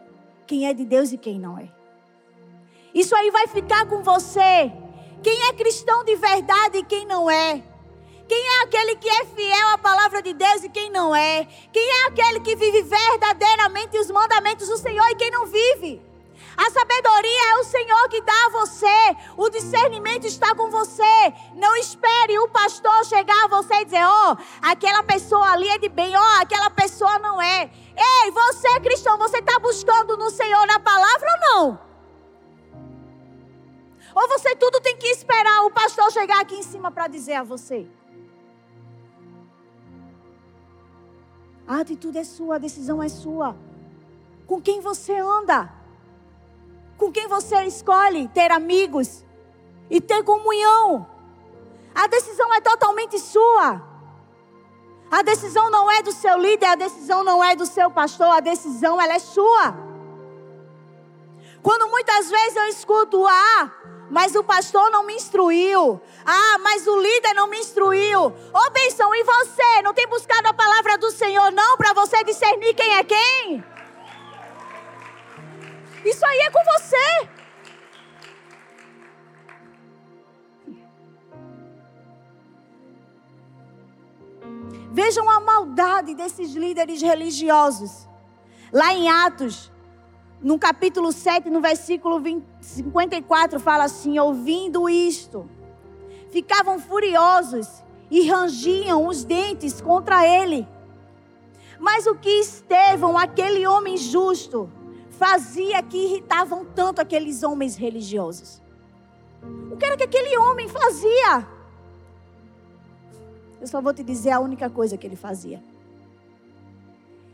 quem 0.45 0.67
é 0.67 0.73
de 0.73 0.83
Deus 0.83 1.11
e 1.11 1.17
quem 1.17 1.39
não 1.39 1.59
é. 1.59 1.69
Isso 2.93 3.15
aí 3.15 3.29
vai 3.29 3.47
ficar 3.47 3.87
com 3.87 4.01
você. 4.01 4.71
Quem 5.21 5.47
é 5.47 5.53
cristão 5.53 6.03
de 6.03 6.15
verdade 6.15 6.79
e 6.79 6.83
quem 6.83 7.05
não 7.05 7.29
é. 7.29 7.63
Quem 8.29 8.47
é 8.47 8.61
aquele 8.61 8.95
que 8.95 9.09
é 9.09 9.25
fiel 9.25 9.69
à 9.69 9.77
palavra 9.79 10.21
de 10.21 10.33
Deus 10.35 10.63
e 10.63 10.69
quem 10.69 10.91
não 10.91 11.15
é? 11.15 11.47
Quem 11.73 11.83
é 11.83 12.05
aquele 12.05 12.39
que 12.41 12.55
vive 12.55 12.83
verdadeiramente 12.83 13.97
os 13.97 14.11
mandamentos 14.11 14.67
do 14.67 14.77
Senhor 14.77 15.03
e 15.09 15.15
quem 15.15 15.31
não 15.31 15.47
vive? 15.47 15.99
A 16.55 16.69
sabedoria 16.69 17.53
é 17.53 17.55
o 17.55 17.63
Senhor 17.63 18.07
que 18.07 18.21
dá 18.21 18.45
a 18.45 18.49
você. 18.49 19.17
O 19.35 19.49
discernimento 19.49 20.27
está 20.27 20.53
com 20.53 20.69
você. 20.69 21.33
Não 21.55 21.75
espere 21.77 22.37
o 22.37 22.47
pastor 22.49 23.03
chegar 23.05 23.45
a 23.45 23.47
você 23.47 23.73
e 23.81 23.85
dizer: 23.85 24.05
Ó, 24.05 24.33
oh, 24.33 24.37
aquela 24.61 25.01
pessoa 25.01 25.51
ali 25.51 25.67
é 25.67 25.79
de 25.79 25.89
bem, 25.89 26.15
ó, 26.15 26.21
oh, 26.21 26.41
aquela 26.41 26.69
pessoa 26.69 27.17
não 27.17 27.41
é. 27.41 27.71
Ei, 27.97 28.29
você 28.29 28.79
cristão, 28.81 29.17
você 29.17 29.39
está 29.39 29.57
buscando 29.57 30.15
no 30.17 30.29
Senhor 30.29 30.67
na 30.67 30.79
palavra 30.79 31.27
ou 31.31 31.39
não? 31.39 31.79
Ou 34.13 34.27
você 34.27 34.55
tudo 34.55 34.79
tem 34.81 34.97
que 34.97 35.07
esperar 35.07 35.65
o 35.65 35.71
pastor 35.71 36.11
chegar 36.11 36.41
aqui 36.41 36.55
em 36.55 36.63
cima 36.63 36.91
para 36.91 37.07
dizer 37.07 37.33
a 37.33 37.43
você? 37.43 37.87
A 41.69 41.79
atitude 41.79 42.17
é 42.17 42.23
sua, 42.25 42.55
a 42.55 42.59
decisão 42.59 43.01
é 43.01 43.07
sua. 43.07 43.55
Com 44.45 44.61
quem 44.61 44.81
você 44.81 45.15
anda? 45.15 45.79
com 46.99 47.11
quem 47.11 47.27
você 47.27 47.63
escolhe 47.63 48.27
ter 48.27 48.51
amigos 48.51 49.23
e 49.89 50.01
ter 50.01 50.21
comunhão. 50.21 51.07
A 51.95 52.05
decisão 52.07 52.53
é 52.53 52.59
totalmente 52.59 53.17
sua. 53.17 53.81
A 55.09 55.21
decisão 55.23 55.71
não 55.71 55.89
é 55.89 56.03
do 56.03 56.11
seu 56.11 56.37
líder, 56.37 56.67
a 56.67 56.75
decisão 56.75 57.23
não 57.23 57.43
é 57.43 57.55
do 57.55 57.65
seu 57.65 57.89
pastor, 57.89 58.27
a 58.27 58.41
decisão 58.41 59.01
ela 59.01 59.13
é 59.13 59.19
sua. 59.19 59.73
Quando 61.63 61.89
muitas 61.89 62.29
vezes 62.29 62.55
eu 62.57 62.65
escuto, 62.65 63.25
ah, 63.25 63.71
mas 64.09 64.35
o 64.35 64.43
pastor 64.43 64.89
não 64.89 65.05
me 65.05 65.13
instruiu. 65.15 66.01
Ah, 66.25 66.57
mas 66.59 66.87
o 66.87 66.99
líder 66.99 67.33
não 67.33 67.47
me 67.47 67.59
instruiu. 67.59 68.21
Ô, 68.21 68.33
oh, 68.53 69.15
e 69.15 69.23
você? 69.23 69.81
Não 69.83 69.93
tem 69.93 70.07
buscado 70.07 70.47
a 70.47 70.53
palavra 70.53 70.97
do 70.97 71.11
Senhor, 71.11 71.51
não, 71.51 71.77
para 71.77 71.93
você 71.93 72.23
discernir 72.23 72.73
quem 72.73 72.95
é 72.95 73.03
quem? 73.03 73.63
Isso 76.05 76.25
aí 76.25 76.39
é 76.39 76.49
com 76.49 76.63
você. 76.63 77.29
Vejam 84.91 85.29
a 85.29 85.39
maldade 85.39 86.15
desses 86.15 86.53
líderes 86.53 87.01
religiosos. 87.01 88.07
Lá 88.71 88.93
em 88.93 89.09
Atos, 89.09 89.71
no 90.41 90.57
capítulo 90.57 91.11
7, 91.11 91.49
no 91.49 91.61
versículo 91.61 92.19
20, 92.19 92.43
54, 92.61 93.59
fala 93.59 93.85
assim: 93.85 94.17
ouvindo 94.19 94.89
isto, 94.89 95.49
ficavam 96.31 96.79
furiosos 96.79 97.83
e 98.09 98.27
rangiam 98.27 99.05
os 99.07 99.23
dentes 99.23 99.81
contra 99.81 100.25
ele. 100.25 100.67
Mas 101.79 102.05
o 102.05 102.15
que 102.15 102.29
Estevão, 102.29 103.17
aquele 103.17 103.65
homem 103.65 103.97
justo, 103.97 104.69
fazia 105.09 105.81
que 105.83 105.97
irritavam 105.97 106.65
tanto 106.65 106.99
aqueles 106.99 107.43
homens 107.43 107.75
religiosos. 107.75 108.61
O 109.71 109.77
que 109.77 109.85
era 109.85 109.95
que 109.95 110.03
aquele 110.03 110.37
homem 110.37 110.67
fazia? 110.67 111.47
Eu 113.61 113.67
só 113.67 113.81
vou 113.81 113.93
te 113.93 114.03
dizer 114.03 114.31
a 114.31 114.39
única 114.39 114.69
coisa 114.69 114.97
que 114.97 115.05
ele 115.05 115.15
fazia. 115.15 115.61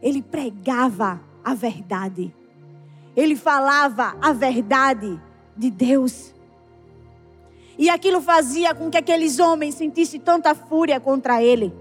Ele 0.01 0.21
pregava 0.21 1.21
a 1.43 1.53
verdade. 1.53 2.33
Ele 3.15 3.35
falava 3.35 4.15
a 4.21 4.33
verdade 4.33 5.19
de 5.55 5.69
Deus. 5.69 6.33
E 7.77 7.89
aquilo 7.89 8.21
fazia 8.21 8.73
com 8.73 8.89
que 8.89 8.97
aqueles 8.97 9.39
homens 9.39 9.75
sentissem 9.75 10.19
tanta 10.19 10.53
fúria 10.55 10.99
contra 10.99 11.41
ele. 11.41 11.73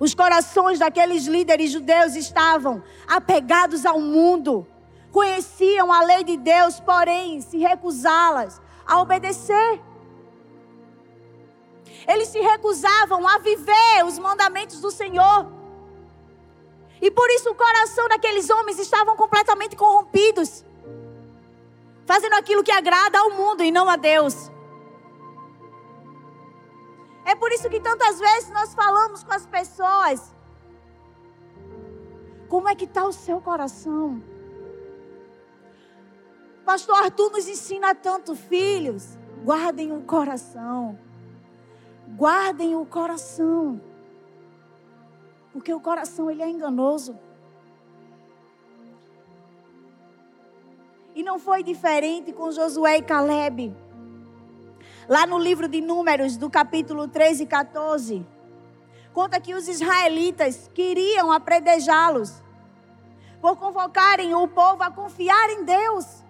Os 0.00 0.14
corações 0.14 0.78
daqueles 0.78 1.26
líderes 1.26 1.70
judeus 1.70 2.16
estavam 2.16 2.82
apegados 3.06 3.86
ao 3.86 4.00
mundo, 4.00 4.66
conheciam 5.12 5.92
a 5.92 6.02
lei 6.02 6.24
de 6.24 6.36
Deus, 6.36 6.80
porém 6.80 7.40
se 7.40 7.58
recusá-las 7.58 8.60
a 8.86 9.00
obedecer. 9.00 9.80
Eles 12.08 12.28
se 12.28 12.40
recusavam 12.40 13.28
a 13.28 13.38
viver 13.38 14.04
os 14.04 14.18
mandamentos 14.18 14.80
do 14.80 14.90
Senhor. 14.90 15.61
E 17.02 17.10
por 17.10 17.28
isso 17.30 17.50
o 17.50 17.54
coração 17.56 18.08
daqueles 18.08 18.48
homens 18.48 18.78
estavam 18.78 19.16
completamente 19.16 19.74
corrompidos, 19.74 20.64
fazendo 22.06 22.34
aquilo 22.34 22.62
que 22.62 22.70
agrada 22.70 23.18
ao 23.18 23.32
mundo 23.32 23.64
e 23.64 23.72
não 23.72 23.88
a 23.88 23.96
Deus. 23.96 24.52
É 27.24 27.34
por 27.34 27.50
isso 27.50 27.68
que 27.68 27.80
tantas 27.80 28.20
vezes 28.20 28.50
nós 28.50 28.72
falamos 28.72 29.24
com 29.24 29.32
as 29.32 29.44
pessoas. 29.44 30.32
Como 32.48 32.68
é 32.68 32.74
que 32.76 32.84
está 32.84 33.04
o 33.04 33.12
seu 33.12 33.40
coração? 33.40 34.22
Pastor 36.64 36.94
Arthur 37.02 37.32
nos 37.32 37.48
ensina 37.48 37.96
tanto, 37.96 38.36
filhos. 38.36 39.18
Guardem 39.44 39.90
o 39.90 40.02
coração. 40.02 40.96
Guardem 42.16 42.76
o 42.76 42.86
coração. 42.86 43.80
Porque 45.52 45.72
o 45.72 45.80
coração 45.80 46.30
ele 46.30 46.42
é 46.42 46.48
enganoso. 46.48 47.18
E 51.14 51.22
não 51.22 51.38
foi 51.38 51.62
diferente 51.62 52.32
com 52.32 52.50
Josué 52.50 52.98
e 52.98 53.02
Caleb. 53.02 53.76
Lá 55.08 55.26
no 55.26 55.38
livro 55.38 55.68
de 55.68 55.80
Números, 55.80 56.36
do 56.36 56.48
capítulo 56.48 57.06
13 57.06 57.42
e 57.42 57.46
14, 57.46 58.26
conta 59.12 59.38
que 59.40 59.54
os 59.54 59.68
israelitas 59.68 60.70
queriam 60.72 61.30
apredejá-los 61.30 62.42
por 63.40 63.56
convocarem 63.56 64.34
o 64.34 64.48
povo 64.48 64.82
a 64.82 64.90
confiar 64.90 65.50
em 65.50 65.64
Deus. 65.64 66.22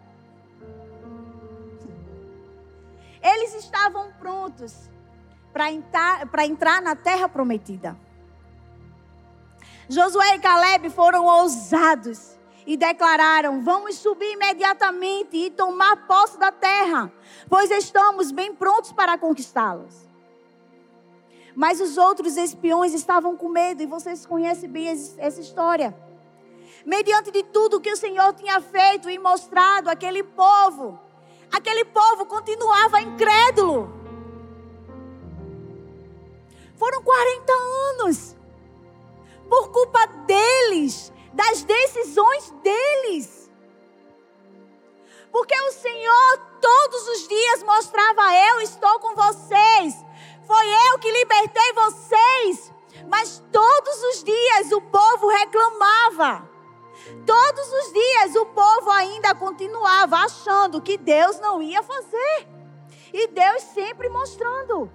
Eles 3.23 3.55
estavam 3.55 4.11
prontos 4.19 4.91
para 5.53 5.71
entrar, 5.71 6.27
entrar 6.45 6.83
na 6.83 6.97
terra 6.97 7.29
prometida. 7.29 7.97
Josué 9.89 10.37
e 10.37 10.39
Caleb 10.39 10.91
foram 10.91 11.25
ousados 11.25 12.39
e 12.67 12.77
declararam: 12.77 13.63
Vamos 13.63 13.97
subir 13.97 14.33
imediatamente 14.33 15.37
e 15.37 15.51
tomar 15.51 16.07
posse 16.07 16.39
da 16.39 16.53
terra, 16.53 17.13
pois 17.49 17.71
estamos 17.71 18.31
bem 18.31 18.55
prontos 18.55 18.93
para 18.93 19.19
conquistá-los. 19.19 20.09
Mas 21.55 21.81
os 21.81 21.99
outros 21.99 22.37
espiões 22.37 22.95
estavam 22.95 23.37
com 23.37 23.49
medo, 23.49 23.83
e 23.83 23.87
vocês 23.87 24.25
conhecem 24.25 24.71
bem 24.71 24.89
essa 24.89 25.41
história. 25.41 25.95
Mediante 26.85 27.31
de 27.31 27.43
tudo 27.43 27.81
que 27.81 27.93
o 27.93 27.97
Senhor 27.97 28.33
tinha 28.35 28.61
feito 28.61 29.11
e 29.11 29.19
mostrado 29.19 29.91
aquele 29.91 30.23
povo, 30.23 30.99
aquele 31.53 31.85
povo 31.85 32.25
continuava 32.27 33.01
incrédulo. 33.01 33.93
Foram 36.77 37.03
40 37.03 37.53
anos. 37.53 38.42
Por 39.53 39.69
culpa 39.69 40.07
deles, 40.27 41.13
das 41.35 41.63
decisões 41.63 42.51
deles. 42.63 43.51
Porque 45.31 45.55
o 45.55 45.73
Senhor 45.73 46.39
todos 46.59 47.09
os 47.09 47.29
dias 47.29 47.63
mostrava: 47.63 48.35
Eu 48.35 48.63
estou 48.63 48.99
com 48.99 49.15
vocês. 49.15 49.95
Foi 50.47 50.67
eu 50.91 50.99
que 51.01 51.13
libertei 51.13 51.73
vocês. 51.75 52.73
Mas 53.07 53.45
todos 53.53 54.03
os 54.05 54.25
dias 54.25 54.73
o 54.73 54.81
povo 54.81 55.29
reclamava. 55.29 56.49
Todos 57.27 57.73
os 57.75 57.93
dias 57.93 58.35
o 58.37 58.47
povo 58.47 58.91
ainda 58.91 59.35
continuava 59.35 60.17
achando 60.17 60.81
que 60.81 60.97
Deus 60.97 61.39
não 61.41 61.61
ia 61.61 61.83
fazer. 61.83 62.49
E 63.13 63.27
Deus 63.27 63.63
sempre 63.65 64.09
mostrando. 64.09 64.91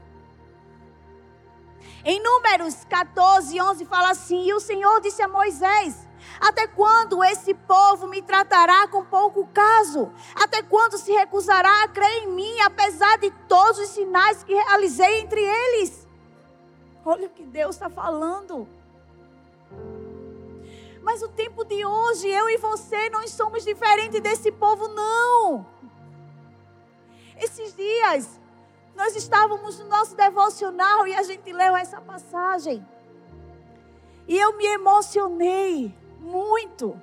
Em 2.10 2.22
Números 2.22 2.86
14, 2.86 3.60
11 3.60 3.84
fala 3.84 4.12
assim: 4.12 4.47
E 4.47 4.53
o 4.53 4.62
Senhor 4.62 5.01
disse 5.01 5.22
a 5.22 5.28
Moisés: 5.28 6.08
até 6.39 6.66
quando 6.66 7.22
esse 7.22 7.53
povo 7.53 8.08
me 8.08 8.22
tratará 8.22 8.88
com 8.88 9.03
pouco 9.03 9.45
caso? 9.47 10.10
Até 10.34 10.62
quando 10.62 10.97
se 10.97 11.12
recusará 11.12 11.84
a 11.84 11.88
crer 11.89 12.24
em 12.24 12.28
mim, 12.32 12.62
apesar 12.62 13.18
de 13.18 13.30
todos 13.49 13.80
os 13.80 13.89
sinais 13.89 14.41
que 14.41 14.53
realizei 14.53 15.20
entre 15.20 15.41
eles? 15.41 16.08
Olha 17.05 17.28
o 17.28 17.30
que 17.30 17.43
Deus 17.43 17.76
está 17.76 17.89
falando. 17.89 18.66
Mas 21.01 21.22
o 21.22 21.28
tempo 21.28 21.66
de 21.66 21.86
hoje, 21.86 22.30
eu 22.30 22.49
e 22.49 22.58
você, 22.58 23.10
não 23.10 23.28
somos 23.28 23.66
diferentes 23.66 24.22
desse 24.22 24.49
povo, 24.49 24.88
não. 24.88 25.66
Esses 27.38 27.76
dias, 27.76 28.39
nós 28.98 29.16
estávamos 29.16 29.78
no 29.80 29.86
nosso 29.86 30.16
devocional 30.16 31.08
e 31.08 31.14
a 31.14 31.22
gente 31.22 31.54
leu 31.54 31.78
essa 31.78 32.02
passagem. 32.02 32.84
E 34.28 34.36
eu 34.36 34.58
me 34.58 34.66
emocionei 34.66 35.95
muito. 36.20 37.00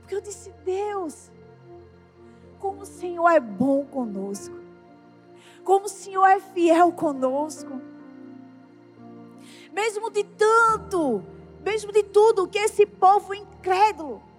Porque 0.00 0.14
eu 0.14 0.22
disse: 0.22 0.50
Deus, 0.64 1.30
como 2.58 2.80
o 2.80 2.86
Senhor 2.86 3.28
é 3.28 3.38
bom 3.38 3.84
conosco, 3.84 4.58
como 5.62 5.84
o 5.84 5.90
Senhor 5.90 6.24
é 6.24 6.40
fiel 6.40 6.90
conosco. 6.92 7.78
Mesmo 9.74 10.10
de 10.10 10.24
tanto, 10.24 11.22
mesmo 11.62 11.92
de 11.92 12.02
tudo 12.02 12.48
que 12.48 12.58
esse 12.58 12.86
povo 12.86 13.34
incrédulo 13.34 14.29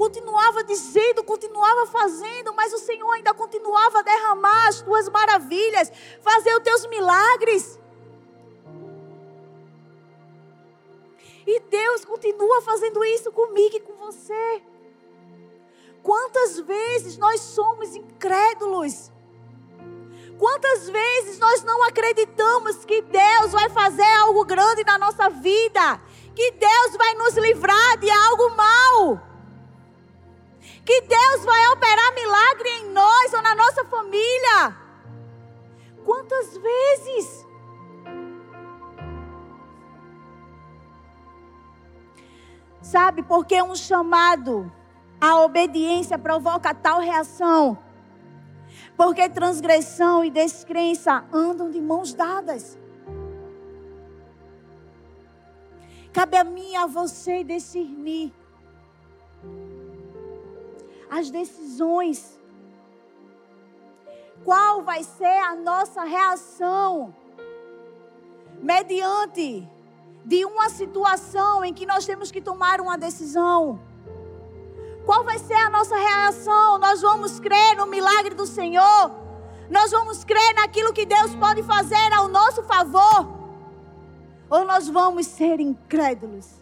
continuava 0.00 0.64
dizendo, 0.64 1.22
continuava 1.22 1.84
fazendo, 1.84 2.54
mas 2.54 2.72
o 2.72 2.78
Senhor 2.78 3.10
ainda 3.12 3.34
continuava 3.34 3.98
a 3.98 4.02
derramar 4.02 4.68
as 4.68 4.80
tuas 4.80 5.10
maravilhas, 5.10 5.92
fazer 6.22 6.56
os 6.56 6.62
teus 6.62 6.86
milagres. 6.86 7.78
E 11.46 11.60
Deus 11.60 12.02
continua 12.06 12.62
fazendo 12.62 13.04
isso 13.04 13.30
comigo 13.30 13.76
e 13.76 13.80
com 13.80 13.92
você. 13.96 14.62
Quantas 16.02 16.58
vezes 16.60 17.18
nós 17.18 17.42
somos 17.42 17.94
incrédulos? 17.94 19.12
Quantas 20.38 20.88
vezes 20.88 21.38
nós 21.38 21.62
não 21.62 21.82
acreditamos 21.82 22.86
que 22.86 23.02
Deus 23.02 23.52
vai 23.52 23.68
fazer 23.68 24.10
algo 24.22 24.46
grande 24.46 24.82
na 24.82 24.96
nossa 24.96 25.28
vida? 25.28 26.00
Que 26.34 26.52
Deus 26.52 26.96
vai 26.96 27.12
nos 27.16 27.34
livrar 27.34 27.98
de 27.98 28.10
algo 28.10 28.56
mal? 28.56 29.29
Que 30.90 31.02
Deus 31.02 31.44
vai 31.44 31.68
operar 31.68 32.14
milagre 32.16 32.68
em 32.80 32.90
nós 32.90 33.32
ou 33.32 33.40
na 33.40 33.54
nossa 33.54 33.84
família? 33.84 34.76
Quantas 36.04 36.58
vezes? 36.58 37.46
Sabe 42.82 43.22
por 43.22 43.46
que 43.46 43.62
um 43.62 43.76
chamado 43.76 44.68
à 45.20 45.40
obediência 45.44 46.18
provoca 46.18 46.74
tal 46.74 46.98
reação? 46.98 47.78
Porque 48.96 49.28
transgressão 49.28 50.24
e 50.24 50.28
descrença 50.28 51.24
andam 51.32 51.70
de 51.70 51.80
mãos 51.80 52.12
dadas. 52.12 52.76
Cabe 56.12 56.36
a 56.36 56.42
mim 56.42 56.72
e 56.72 56.76
a 56.76 56.86
você 56.86 57.44
discernir 57.44 58.39
as 61.10 61.30
decisões. 61.30 62.38
Qual 64.44 64.82
vai 64.82 65.02
ser 65.04 65.38
a 65.38 65.54
nossa 65.54 66.04
reação 66.04 67.14
mediante 68.62 69.68
de 70.24 70.44
uma 70.44 70.68
situação 70.68 71.64
em 71.64 71.72
que 71.72 71.86
nós 71.86 72.04
temos 72.04 72.30
que 72.30 72.40
tomar 72.40 72.80
uma 72.80 72.96
decisão. 72.96 73.80
Qual 75.06 75.24
vai 75.24 75.38
ser 75.38 75.54
a 75.54 75.70
nossa 75.70 75.96
reação? 75.96 76.78
Nós 76.78 77.00
vamos 77.00 77.40
crer 77.40 77.76
no 77.76 77.86
milagre 77.86 78.34
do 78.34 78.46
Senhor? 78.46 79.10
Nós 79.70 79.90
vamos 79.90 80.24
crer 80.24 80.54
naquilo 80.54 80.92
que 80.92 81.06
Deus 81.06 81.34
pode 81.34 81.62
fazer 81.62 82.12
ao 82.12 82.28
nosso 82.28 82.62
favor? 82.64 83.40
Ou 84.50 84.64
nós 84.64 84.88
vamos 84.88 85.26
ser 85.26 85.58
incrédulos? 85.58 86.59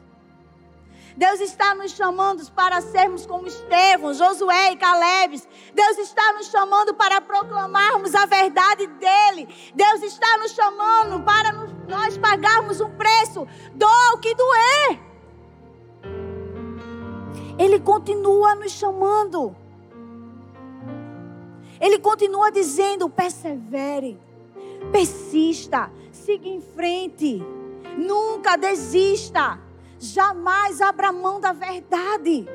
Deus 1.18 1.40
está 1.40 1.74
nos 1.74 1.90
chamando 1.90 2.48
para 2.52 2.80
sermos 2.80 3.26
como 3.26 3.48
Estevão, 3.48 4.14
Josué 4.14 4.70
e 4.70 4.76
Caleb. 4.76 5.42
Deus 5.74 5.98
está 5.98 6.32
nos 6.34 6.46
chamando 6.46 6.94
para 6.94 7.20
proclamarmos 7.20 8.14
a 8.14 8.24
verdade 8.24 8.86
dele. 8.86 9.48
Deus 9.74 10.04
está 10.04 10.38
nos 10.38 10.52
chamando 10.52 11.24
para 11.24 11.52
nós 11.88 12.16
pagarmos 12.16 12.80
um 12.80 12.90
preço, 12.90 13.48
doa 13.74 14.14
o 14.14 14.18
que 14.18 14.32
doer. 14.32 15.00
Ele 17.58 17.80
continua 17.80 18.54
nos 18.54 18.70
chamando. 18.70 19.56
Ele 21.80 21.98
continua 21.98 22.52
dizendo: 22.52 23.10
persevere, 23.10 24.16
persista, 24.92 25.90
siga 26.12 26.46
em 26.46 26.60
frente, 26.60 27.44
nunca 27.96 28.54
desista, 28.54 29.58
jamais 29.98 30.80
abra 30.80 31.12
mão 31.12 31.40
da 31.40 31.52
verdade. 31.52 32.48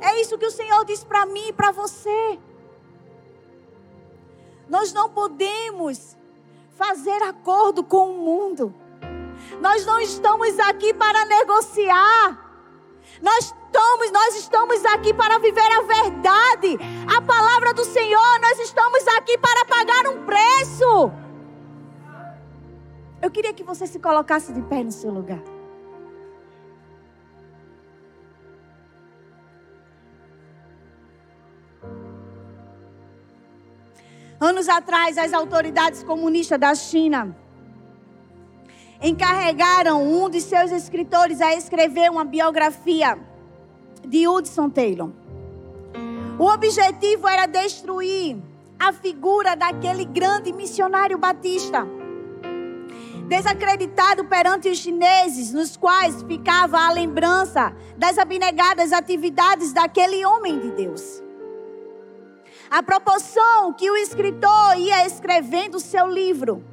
É 0.00 0.20
isso 0.20 0.38
que 0.38 0.46
o 0.46 0.50
Senhor 0.50 0.84
diz 0.84 1.04
para 1.04 1.26
mim 1.26 1.48
e 1.48 1.52
para 1.52 1.70
você. 1.70 2.38
Nós 4.68 4.92
não 4.92 5.10
podemos 5.10 6.16
fazer 6.76 7.22
acordo 7.22 7.82
com 7.84 8.10
o 8.10 8.18
mundo. 8.18 8.74
Nós 9.60 9.84
não 9.84 10.00
estamos 10.00 10.58
aqui 10.60 10.94
para 10.94 11.24
negociar. 11.26 12.50
Nós 13.20 13.46
estamos, 13.46 14.10
nós 14.10 14.36
estamos 14.36 14.84
aqui 14.86 15.12
para 15.12 15.38
viver 15.38 15.60
a 15.60 15.82
verdade. 15.82 16.78
A 17.14 17.20
palavra 17.20 17.74
do 17.74 17.84
Senhor, 17.84 18.40
nós 18.40 18.58
estamos 18.60 19.06
aqui 19.18 19.36
para 19.36 19.64
pagar 19.66 20.08
um 20.08 20.24
preço. 20.24 21.12
Eu 23.20 23.30
queria 23.30 23.52
que 23.52 23.62
você 23.62 23.86
se 23.86 23.98
colocasse 23.98 24.52
de 24.52 24.62
pé 24.62 24.82
no 24.82 24.92
seu 24.92 25.10
lugar. 25.10 25.59
Anos 34.60 34.68
atrás, 34.68 35.16
as 35.16 35.32
autoridades 35.32 36.02
comunistas 36.02 36.60
da 36.60 36.74
China 36.74 37.34
encarregaram 39.02 40.02
um 40.02 40.28
de 40.28 40.38
seus 40.38 40.70
escritores 40.70 41.40
a 41.40 41.54
escrever 41.54 42.10
uma 42.10 42.26
biografia 42.26 43.18
de 44.06 44.28
Hudson 44.28 44.68
Taylor. 44.68 45.12
O 46.38 46.44
objetivo 46.44 47.26
era 47.26 47.46
destruir 47.46 48.36
a 48.78 48.92
figura 48.92 49.56
daquele 49.56 50.04
grande 50.04 50.52
missionário 50.52 51.16
batista. 51.16 51.86
Desacreditado 53.28 54.26
perante 54.26 54.68
os 54.68 54.76
chineses, 54.76 55.54
nos 55.54 55.74
quais 55.74 56.22
ficava 56.24 56.80
a 56.80 56.92
lembrança 56.92 57.74
das 57.96 58.18
abnegadas 58.18 58.92
atividades 58.92 59.72
daquele 59.72 60.22
homem 60.22 60.58
de 60.58 60.70
Deus. 60.72 61.29
A 62.70 62.82
proporção 62.82 63.72
que 63.72 63.90
o 63.90 63.96
escritor 63.96 64.78
ia 64.78 65.04
escrevendo 65.06 65.76
o 65.76 65.80
seu 65.80 66.06
livro 66.06 66.64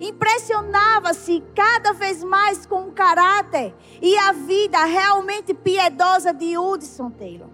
Impressionava-se 0.00 1.42
cada 1.54 1.92
vez 1.92 2.22
mais 2.22 2.66
com 2.66 2.88
o 2.88 2.92
caráter 2.92 3.74
e 4.00 4.16
a 4.16 4.32
vida 4.32 4.84
realmente 4.84 5.54
piedosa 5.54 6.32
de 6.32 6.56
Hudson 6.56 7.10
Taylor. 7.10 7.48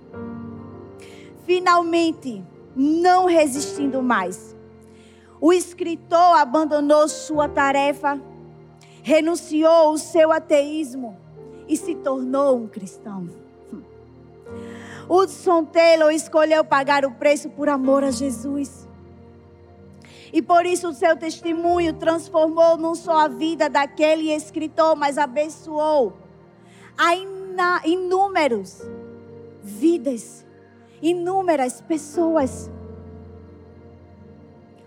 Finalmente, 1.44 2.44
não 2.74 3.26
resistindo 3.26 4.02
mais, 4.02 4.56
o 5.40 5.52
escritor 5.52 6.36
abandonou 6.36 7.08
sua 7.08 7.48
tarefa, 7.48 8.20
renunciou 9.02 9.92
o 9.92 9.98
seu 9.98 10.32
ateísmo 10.32 11.18
e 11.68 11.76
se 11.76 11.94
tornou 11.94 12.56
um 12.56 12.68
cristão. 12.68 13.41
Hudson 15.14 15.66
Taylor 15.66 16.10
escolheu 16.10 16.64
pagar 16.64 17.04
o 17.04 17.10
preço 17.10 17.50
por 17.50 17.68
amor 17.68 18.02
a 18.02 18.10
Jesus. 18.10 18.88
E 20.32 20.40
por 20.40 20.64
isso 20.64 20.88
o 20.88 20.94
seu 20.94 21.14
testemunho 21.14 21.92
transformou 21.92 22.78
não 22.78 22.94
só 22.94 23.18
a 23.18 23.28
vida 23.28 23.68
daquele 23.68 24.32
escritor, 24.32 24.96
mas 24.96 25.18
abençoou 25.18 26.14
a 26.96 27.14
inúmeros 27.86 28.80
vidas, 29.62 30.46
inúmeras 31.02 31.82
pessoas. 31.82 32.70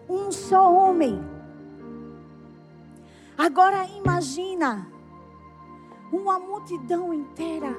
Um 0.09 0.31
só 0.31 0.73
homem. 0.73 1.23
Agora 3.37 3.85
imagina 3.95 4.87
uma 6.11 6.39
multidão 6.39 7.13
inteira. 7.13 7.75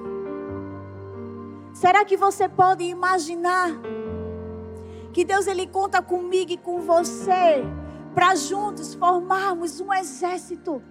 Será 1.80 2.04
que 2.04 2.16
você 2.16 2.48
pode 2.48 2.84
imaginar? 2.84 3.70
que 5.16 5.24
Deus 5.24 5.46
ele 5.46 5.66
conta 5.66 6.02
comigo 6.02 6.52
e 6.52 6.58
com 6.58 6.82
você 6.82 7.64
para 8.14 8.34
juntos 8.34 8.94
formarmos 8.94 9.80
um 9.80 9.90
exército. 9.90 10.82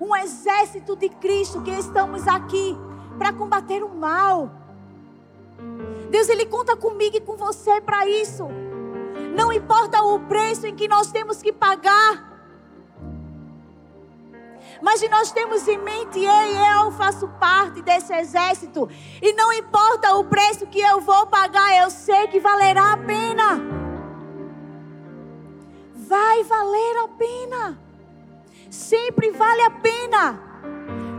Um 0.00 0.16
exército 0.16 0.96
de 0.96 1.10
Cristo 1.10 1.60
que 1.60 1.70
estamos 1.70 2.26
aqui 2.26 2.74
para 3.18 3.30
combater 3.30 3.82
o 3.82 3.94
mal. 3.94 4.50
Deus 6.10 6.30
ele 6.30 6.46
conta 6.46 6.74
comigo 6.74 7.18
e 7.18 7.20
com 7.20 7.36
você 7.36 7.78
para 7.78 8.08
isso. 8.08 8.48
Não 9.36 9.52
importa 9.52 10.02
o 10.02 10.20
preço 10.20 10.66
em 10.66 10.74
que 10.74 10.88
nós 10.88 11.12
temos 11.12 11.42
que 11.42 11.52
pagar. 11.52 12.35
Mas 14.82 15.00
se 15.00 15.08
nós 15.08 15.30
temos 15.30 15.66
em 15.66 15.78
mente, 15.78 16.18
ei, 16.18 16.56
eu 16.80 16.90
faço 16.92 17.28
parte 17.40 17.82
desse 17.82 18.12
exército. 18.12 18.88
E 19.22 19.32
não 19.32 19.52
importa 19.52 20.14
o 20.14 20.24
preço 20.24 20.66
que 20.66 20.80
eu 20.80 21.00
vou 21.00 21.26
pagar, 21.26 21.82
eu 21.82 21.90
sei 21.90 22.26
que 22.28 22.40
valerá 22.40 22.92
a 22.92 22.96
pena. 22.96 23.60
Vai 25.94 26.44
valer 26.44 26.96
a 27.04 27.08
pena. 27.08 27.78
Sempre 28.70 29.30
vale 29.30 29.62
a 29.62 29.70
pena. 29.70 30.40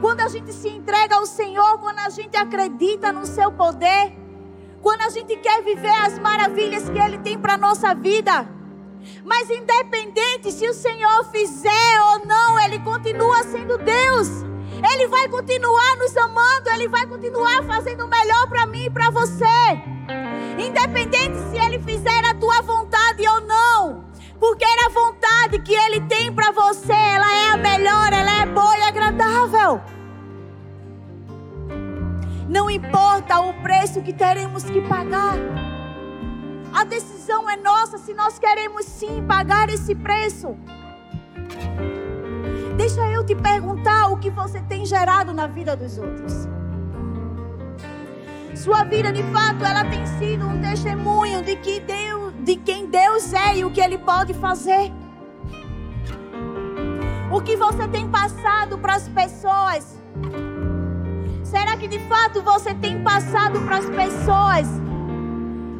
Quando 0.02 0.22
a 0.22 0.28
gente 0.28 0.54
se 0.54 0.70
entrega 0.70 1.16
ao 1.16 1.26
Senhor, 1.26 1.80
quando 1.80 2.00
a 2.00 2.10
gente 2.10 2.38
acredita 2.38 3.12
no 3.12 3.26
seu 3.26 3.52
poder, 3.52 4.14
quando 4.82 5.02
a 5.02 5.10
gente 5.10 5.36
quer 5.38 5.64
viver 5.64 5.90
as 5.90 6.20
maravilhas 6.20 6.90
que 6.90 7.00
Ele 7.00 7.18
tem 7.18 7.38
para 7.38 7.56
a 7.56 7.58
nossa 7.58 7.94
vida. 7.96 8.57
Mas 9.24 9.50
independente 9.50 10.52
se 10.52 10.68
o 10.68 10.74
Senhor 10.74 11.26
fizer 11.32 12.02
ou 12.12 12.26
não, 12.26 12.60
Ele 12.60 12.80
continua 12.80 13.44
sendo 13.44 13.78
Deus. 13.78 14.28
Ele 14.92 15.08
vai 15.08 15.28
continuar 15.28 15.96
nos 15.98 16.16
amando, 16.16 16.70
Ele 16.70 16.88
vai 16.88 17.06
continuar 17.08 17.64
fazendo 17.64 18.06
o 18.06 18.08
melhor 18.08 18.48
para 18.48 18.66
mim 18.66 18.86
e 18.86 18.90
para 18.90 19.10
você. 19.10 19.46
Independente 20.58 21.38
se 21.50 21.58
Ele 21.58 21.80
fizer 21.80 22.26
a 22.26 22.34
tua 22.36 22.62
vontade 22.62 23.28
ou 23.28 23.42
não. 23.42 24.06
Porque 24.40 24.66
a 24.66 24.90
vontade 24.90 25.60
que 25.60 25.74
Ele 25.74 26.02
tem 26.02 26.32
para 26.32 26.52
você, 26.52 26.94
ela 26.94 27.34
é 27.34 27.50
a 27.50 27.58
melhor, 27.58 28.14
ela 28.14 28.42
é 28.42 28.46
boa 28.46 28.78
e 28.78 28.84
agradável. 28.84 29.82
Não 32.48 32.70
importa 32.70 33.40
o 33.40 33.54
preço 33.62 34.02
que 34.02 34.14
teremos 34.14 34.64
que 34.64 34.82
pagar. 34.82 35.36
A 36.78 36.84
decisão 36.84 37.50
é 37.50 37.58
nossa 37.58 37.98
se 37.98 38.14
nós 38.14 38.38
queremos 38.38 38.86
sim 38.86 39.26
pagar 39.28 39.68
esse 39.68 39.96
preço. 39.96 40.56
Deixa 42.78 43.02
eu 43.10 43.26
te 43.26 43.34
perguntar 43.34 44.10
o 44.10 44.18
que 44.20 44.30
você 44.30 44.62
tem 44.62 44.86
gerado 44.86 45.34
na 45.34 45.48
vida 45.48 45.76
dos 45.76 45.98
outros. 45.98 46.48
Sua 48.54 48.84
vida, 48.84 49.12
de 49.12 49.24
fato, 49.34 49.66
ela 49.66 49.86
tem 49.86 50.06
sido 50.06 50.46
um 50.46 50.62
testemunho 50.62 51.42
de 51.42 51.56
que 51.56 51.80
Deus, 51.80 52.32
de 52.46 52.56
quem 52.58 52.86
Deus 52.86 53.34
é 53.34 53.58
e 53.58 53.66
o 53.66 53.72
que 53.72 53.82
ele 53.82 53.98
pode 53.98 54.36
fazer. 54.36 54.92
O 57.32 57.42
que 57.42 57.58
você 57.58 57.88
tem 57.88 58.08
passado 58.08 58.78
para 58.78 58.98
as 58.98 59.10
pessoas? 59.10 60.00
Será 61.44 61.76
que 61.76 61.88
de 61.88 61.98
fato 62.08 62.44
você 62.44 62.76
tem 62.76 63.02
passado 63.02 63.62
para 63.62 63.78
as 63.78 63.90
pessoas 63.90 64.87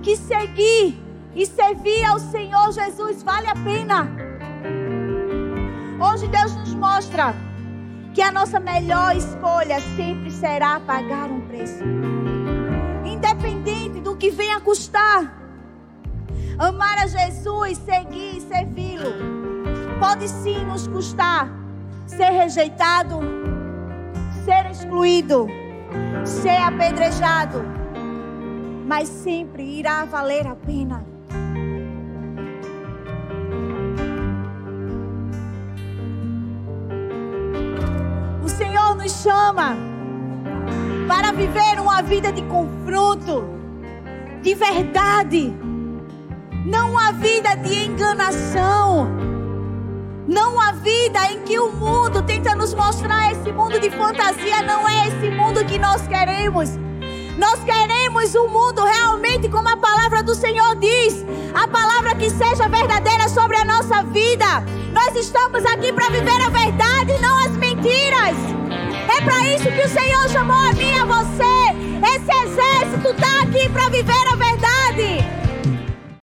que 0.08 0.16
seguir 0.16 0.98
e 1.36 1.46
servir 1.46 2.06
ao 2.06 2.18
Senhor 2.18 2.72
Jesus 2.72 3.22
vale 3.24 3.48
a 3.48 3.56
pena. 3.56 4.10
Hoje 6.00 6.30
Deus 6.30 6.56
nos 6.56 6.74
mostra 6.76 7.36
que 8.14 8.22
a 8.22 8.32
nossa 8.32 8.58
melhor 8.58 9.18
escolha 9.18 9.82
sempre 9.98 10.32
será 10.32 10.80
pagar 10.80 11.30
um 11.30 11.42
preço. 11.42 11.84
Independente 13.04 14.00
do 14.00 14.16
que 14.16 14.32
venha 14.32 14.62
custar. 14.62 15.38
Amar 16.58 17.00
a 17.00 17.08
Jesus, 17.08 17.78
seguir 17.80 18.38
e 18.38 18.42
servi-lo. 18.42 19.12
Pode 20.00 20.30
sim 20.30 20.64
nos 20.64 20.88
custar 20.88 21.50
ser 22.06 22.30
rejeitado, 22.30 23.20
ser 24.46 24.72
excluído, 24.72 25.48
ser 26.24 26.62
apedrejado 26.62 27.77
mas 28.88 29.10
sempre 29.10 29.64
irá 29.64 30.06
valer 30.06 30.48
a 30.48 30.56
pena. 30.56 31.06
O 38.42 38.48
Senhor 38.48 38.96
nos 38.96 39.12
chama 39.12 39.76
para 41.06 41.34
viver 41.34 41.82
uma 41.82 42.02
vida 42.02 42.32
de 42.32 42.42
confronto, 42.44 43.44
de 44.42 44.56
verdade, 44.56 45.54
não 46.66 46.92
uma 46.92 47.12
vida 47.12 47.56
de 47.56 47.88
enganação, 47.88 49.10
não 50.26 50.54
uma 50.54 50.72
vida 50.72 51.30
em 51.30 51.42
que 51.42 51.60
o 51.60 51.74
mundo 51.74 52.24
tenta 52.24 52.56
nos 52.56 52.74
mostrar 52.74 53.34
esse 53.34 53.52
mundo 53.52 53.82
de 53.82 53.90
fantasia, 53.90 54.62
não 54.62 54.88
é 54.88 55.10
esse 55.10 55.30
mundo 55.30 55.66
que 55.66 55.78
nós 55.78 56.08
queremos. 56.08 56.87
Nós 57.38 57.64
queremos 57.64 58.34
um 58.34 58.48
mundo 58.48 58.84
realmente 58.84 59.48
como 59.48 59.70
a 59.70 59.78
palavra 59.78 60.24
do 60.24 60.34
Senhor 60.34 60.76
diz, 60.78 61.24
a 61.54 61.68
palavra 61.68 62.16
que 62.16 62.32
seja 62.32 62.68
verdadeira 62.68 63.30
sobre 63.30 63.58
a 63.58 63.64
nossa 63.64 64.02
vida. 64.04 64.64
Nós 64.92 65.16
estamos 65.16 65.64
aqui 65.66 65.94
para 65.94 66.10
viver 66.10 66.42
a 66.42 66.50
verdade 66.50 67.14
e 67.14 67.20
não 67.20 67.38
as 67.46 67.52
mentiras. 67.52 68.36
É 69.08 69.22
para 69.22 69.56
isso 69.56 69.72
que 69.72 69.86
o 69.86 69.90
Senhor 69.90 70.30
chamou 70.30 70.58
a 70.58 70.74
mim 70.74 70.92
e 70.92 71.00
a 71.00 71.06
você. 71.06 71.58
Esse 72.16 72.32
exército 72.48 73.10
está 73.10 73.42
aqui 73.44 73.70
para 73.70 73.90
viver 73.90 74.28
a 74.32 74.36
verdade. 74.36 75.47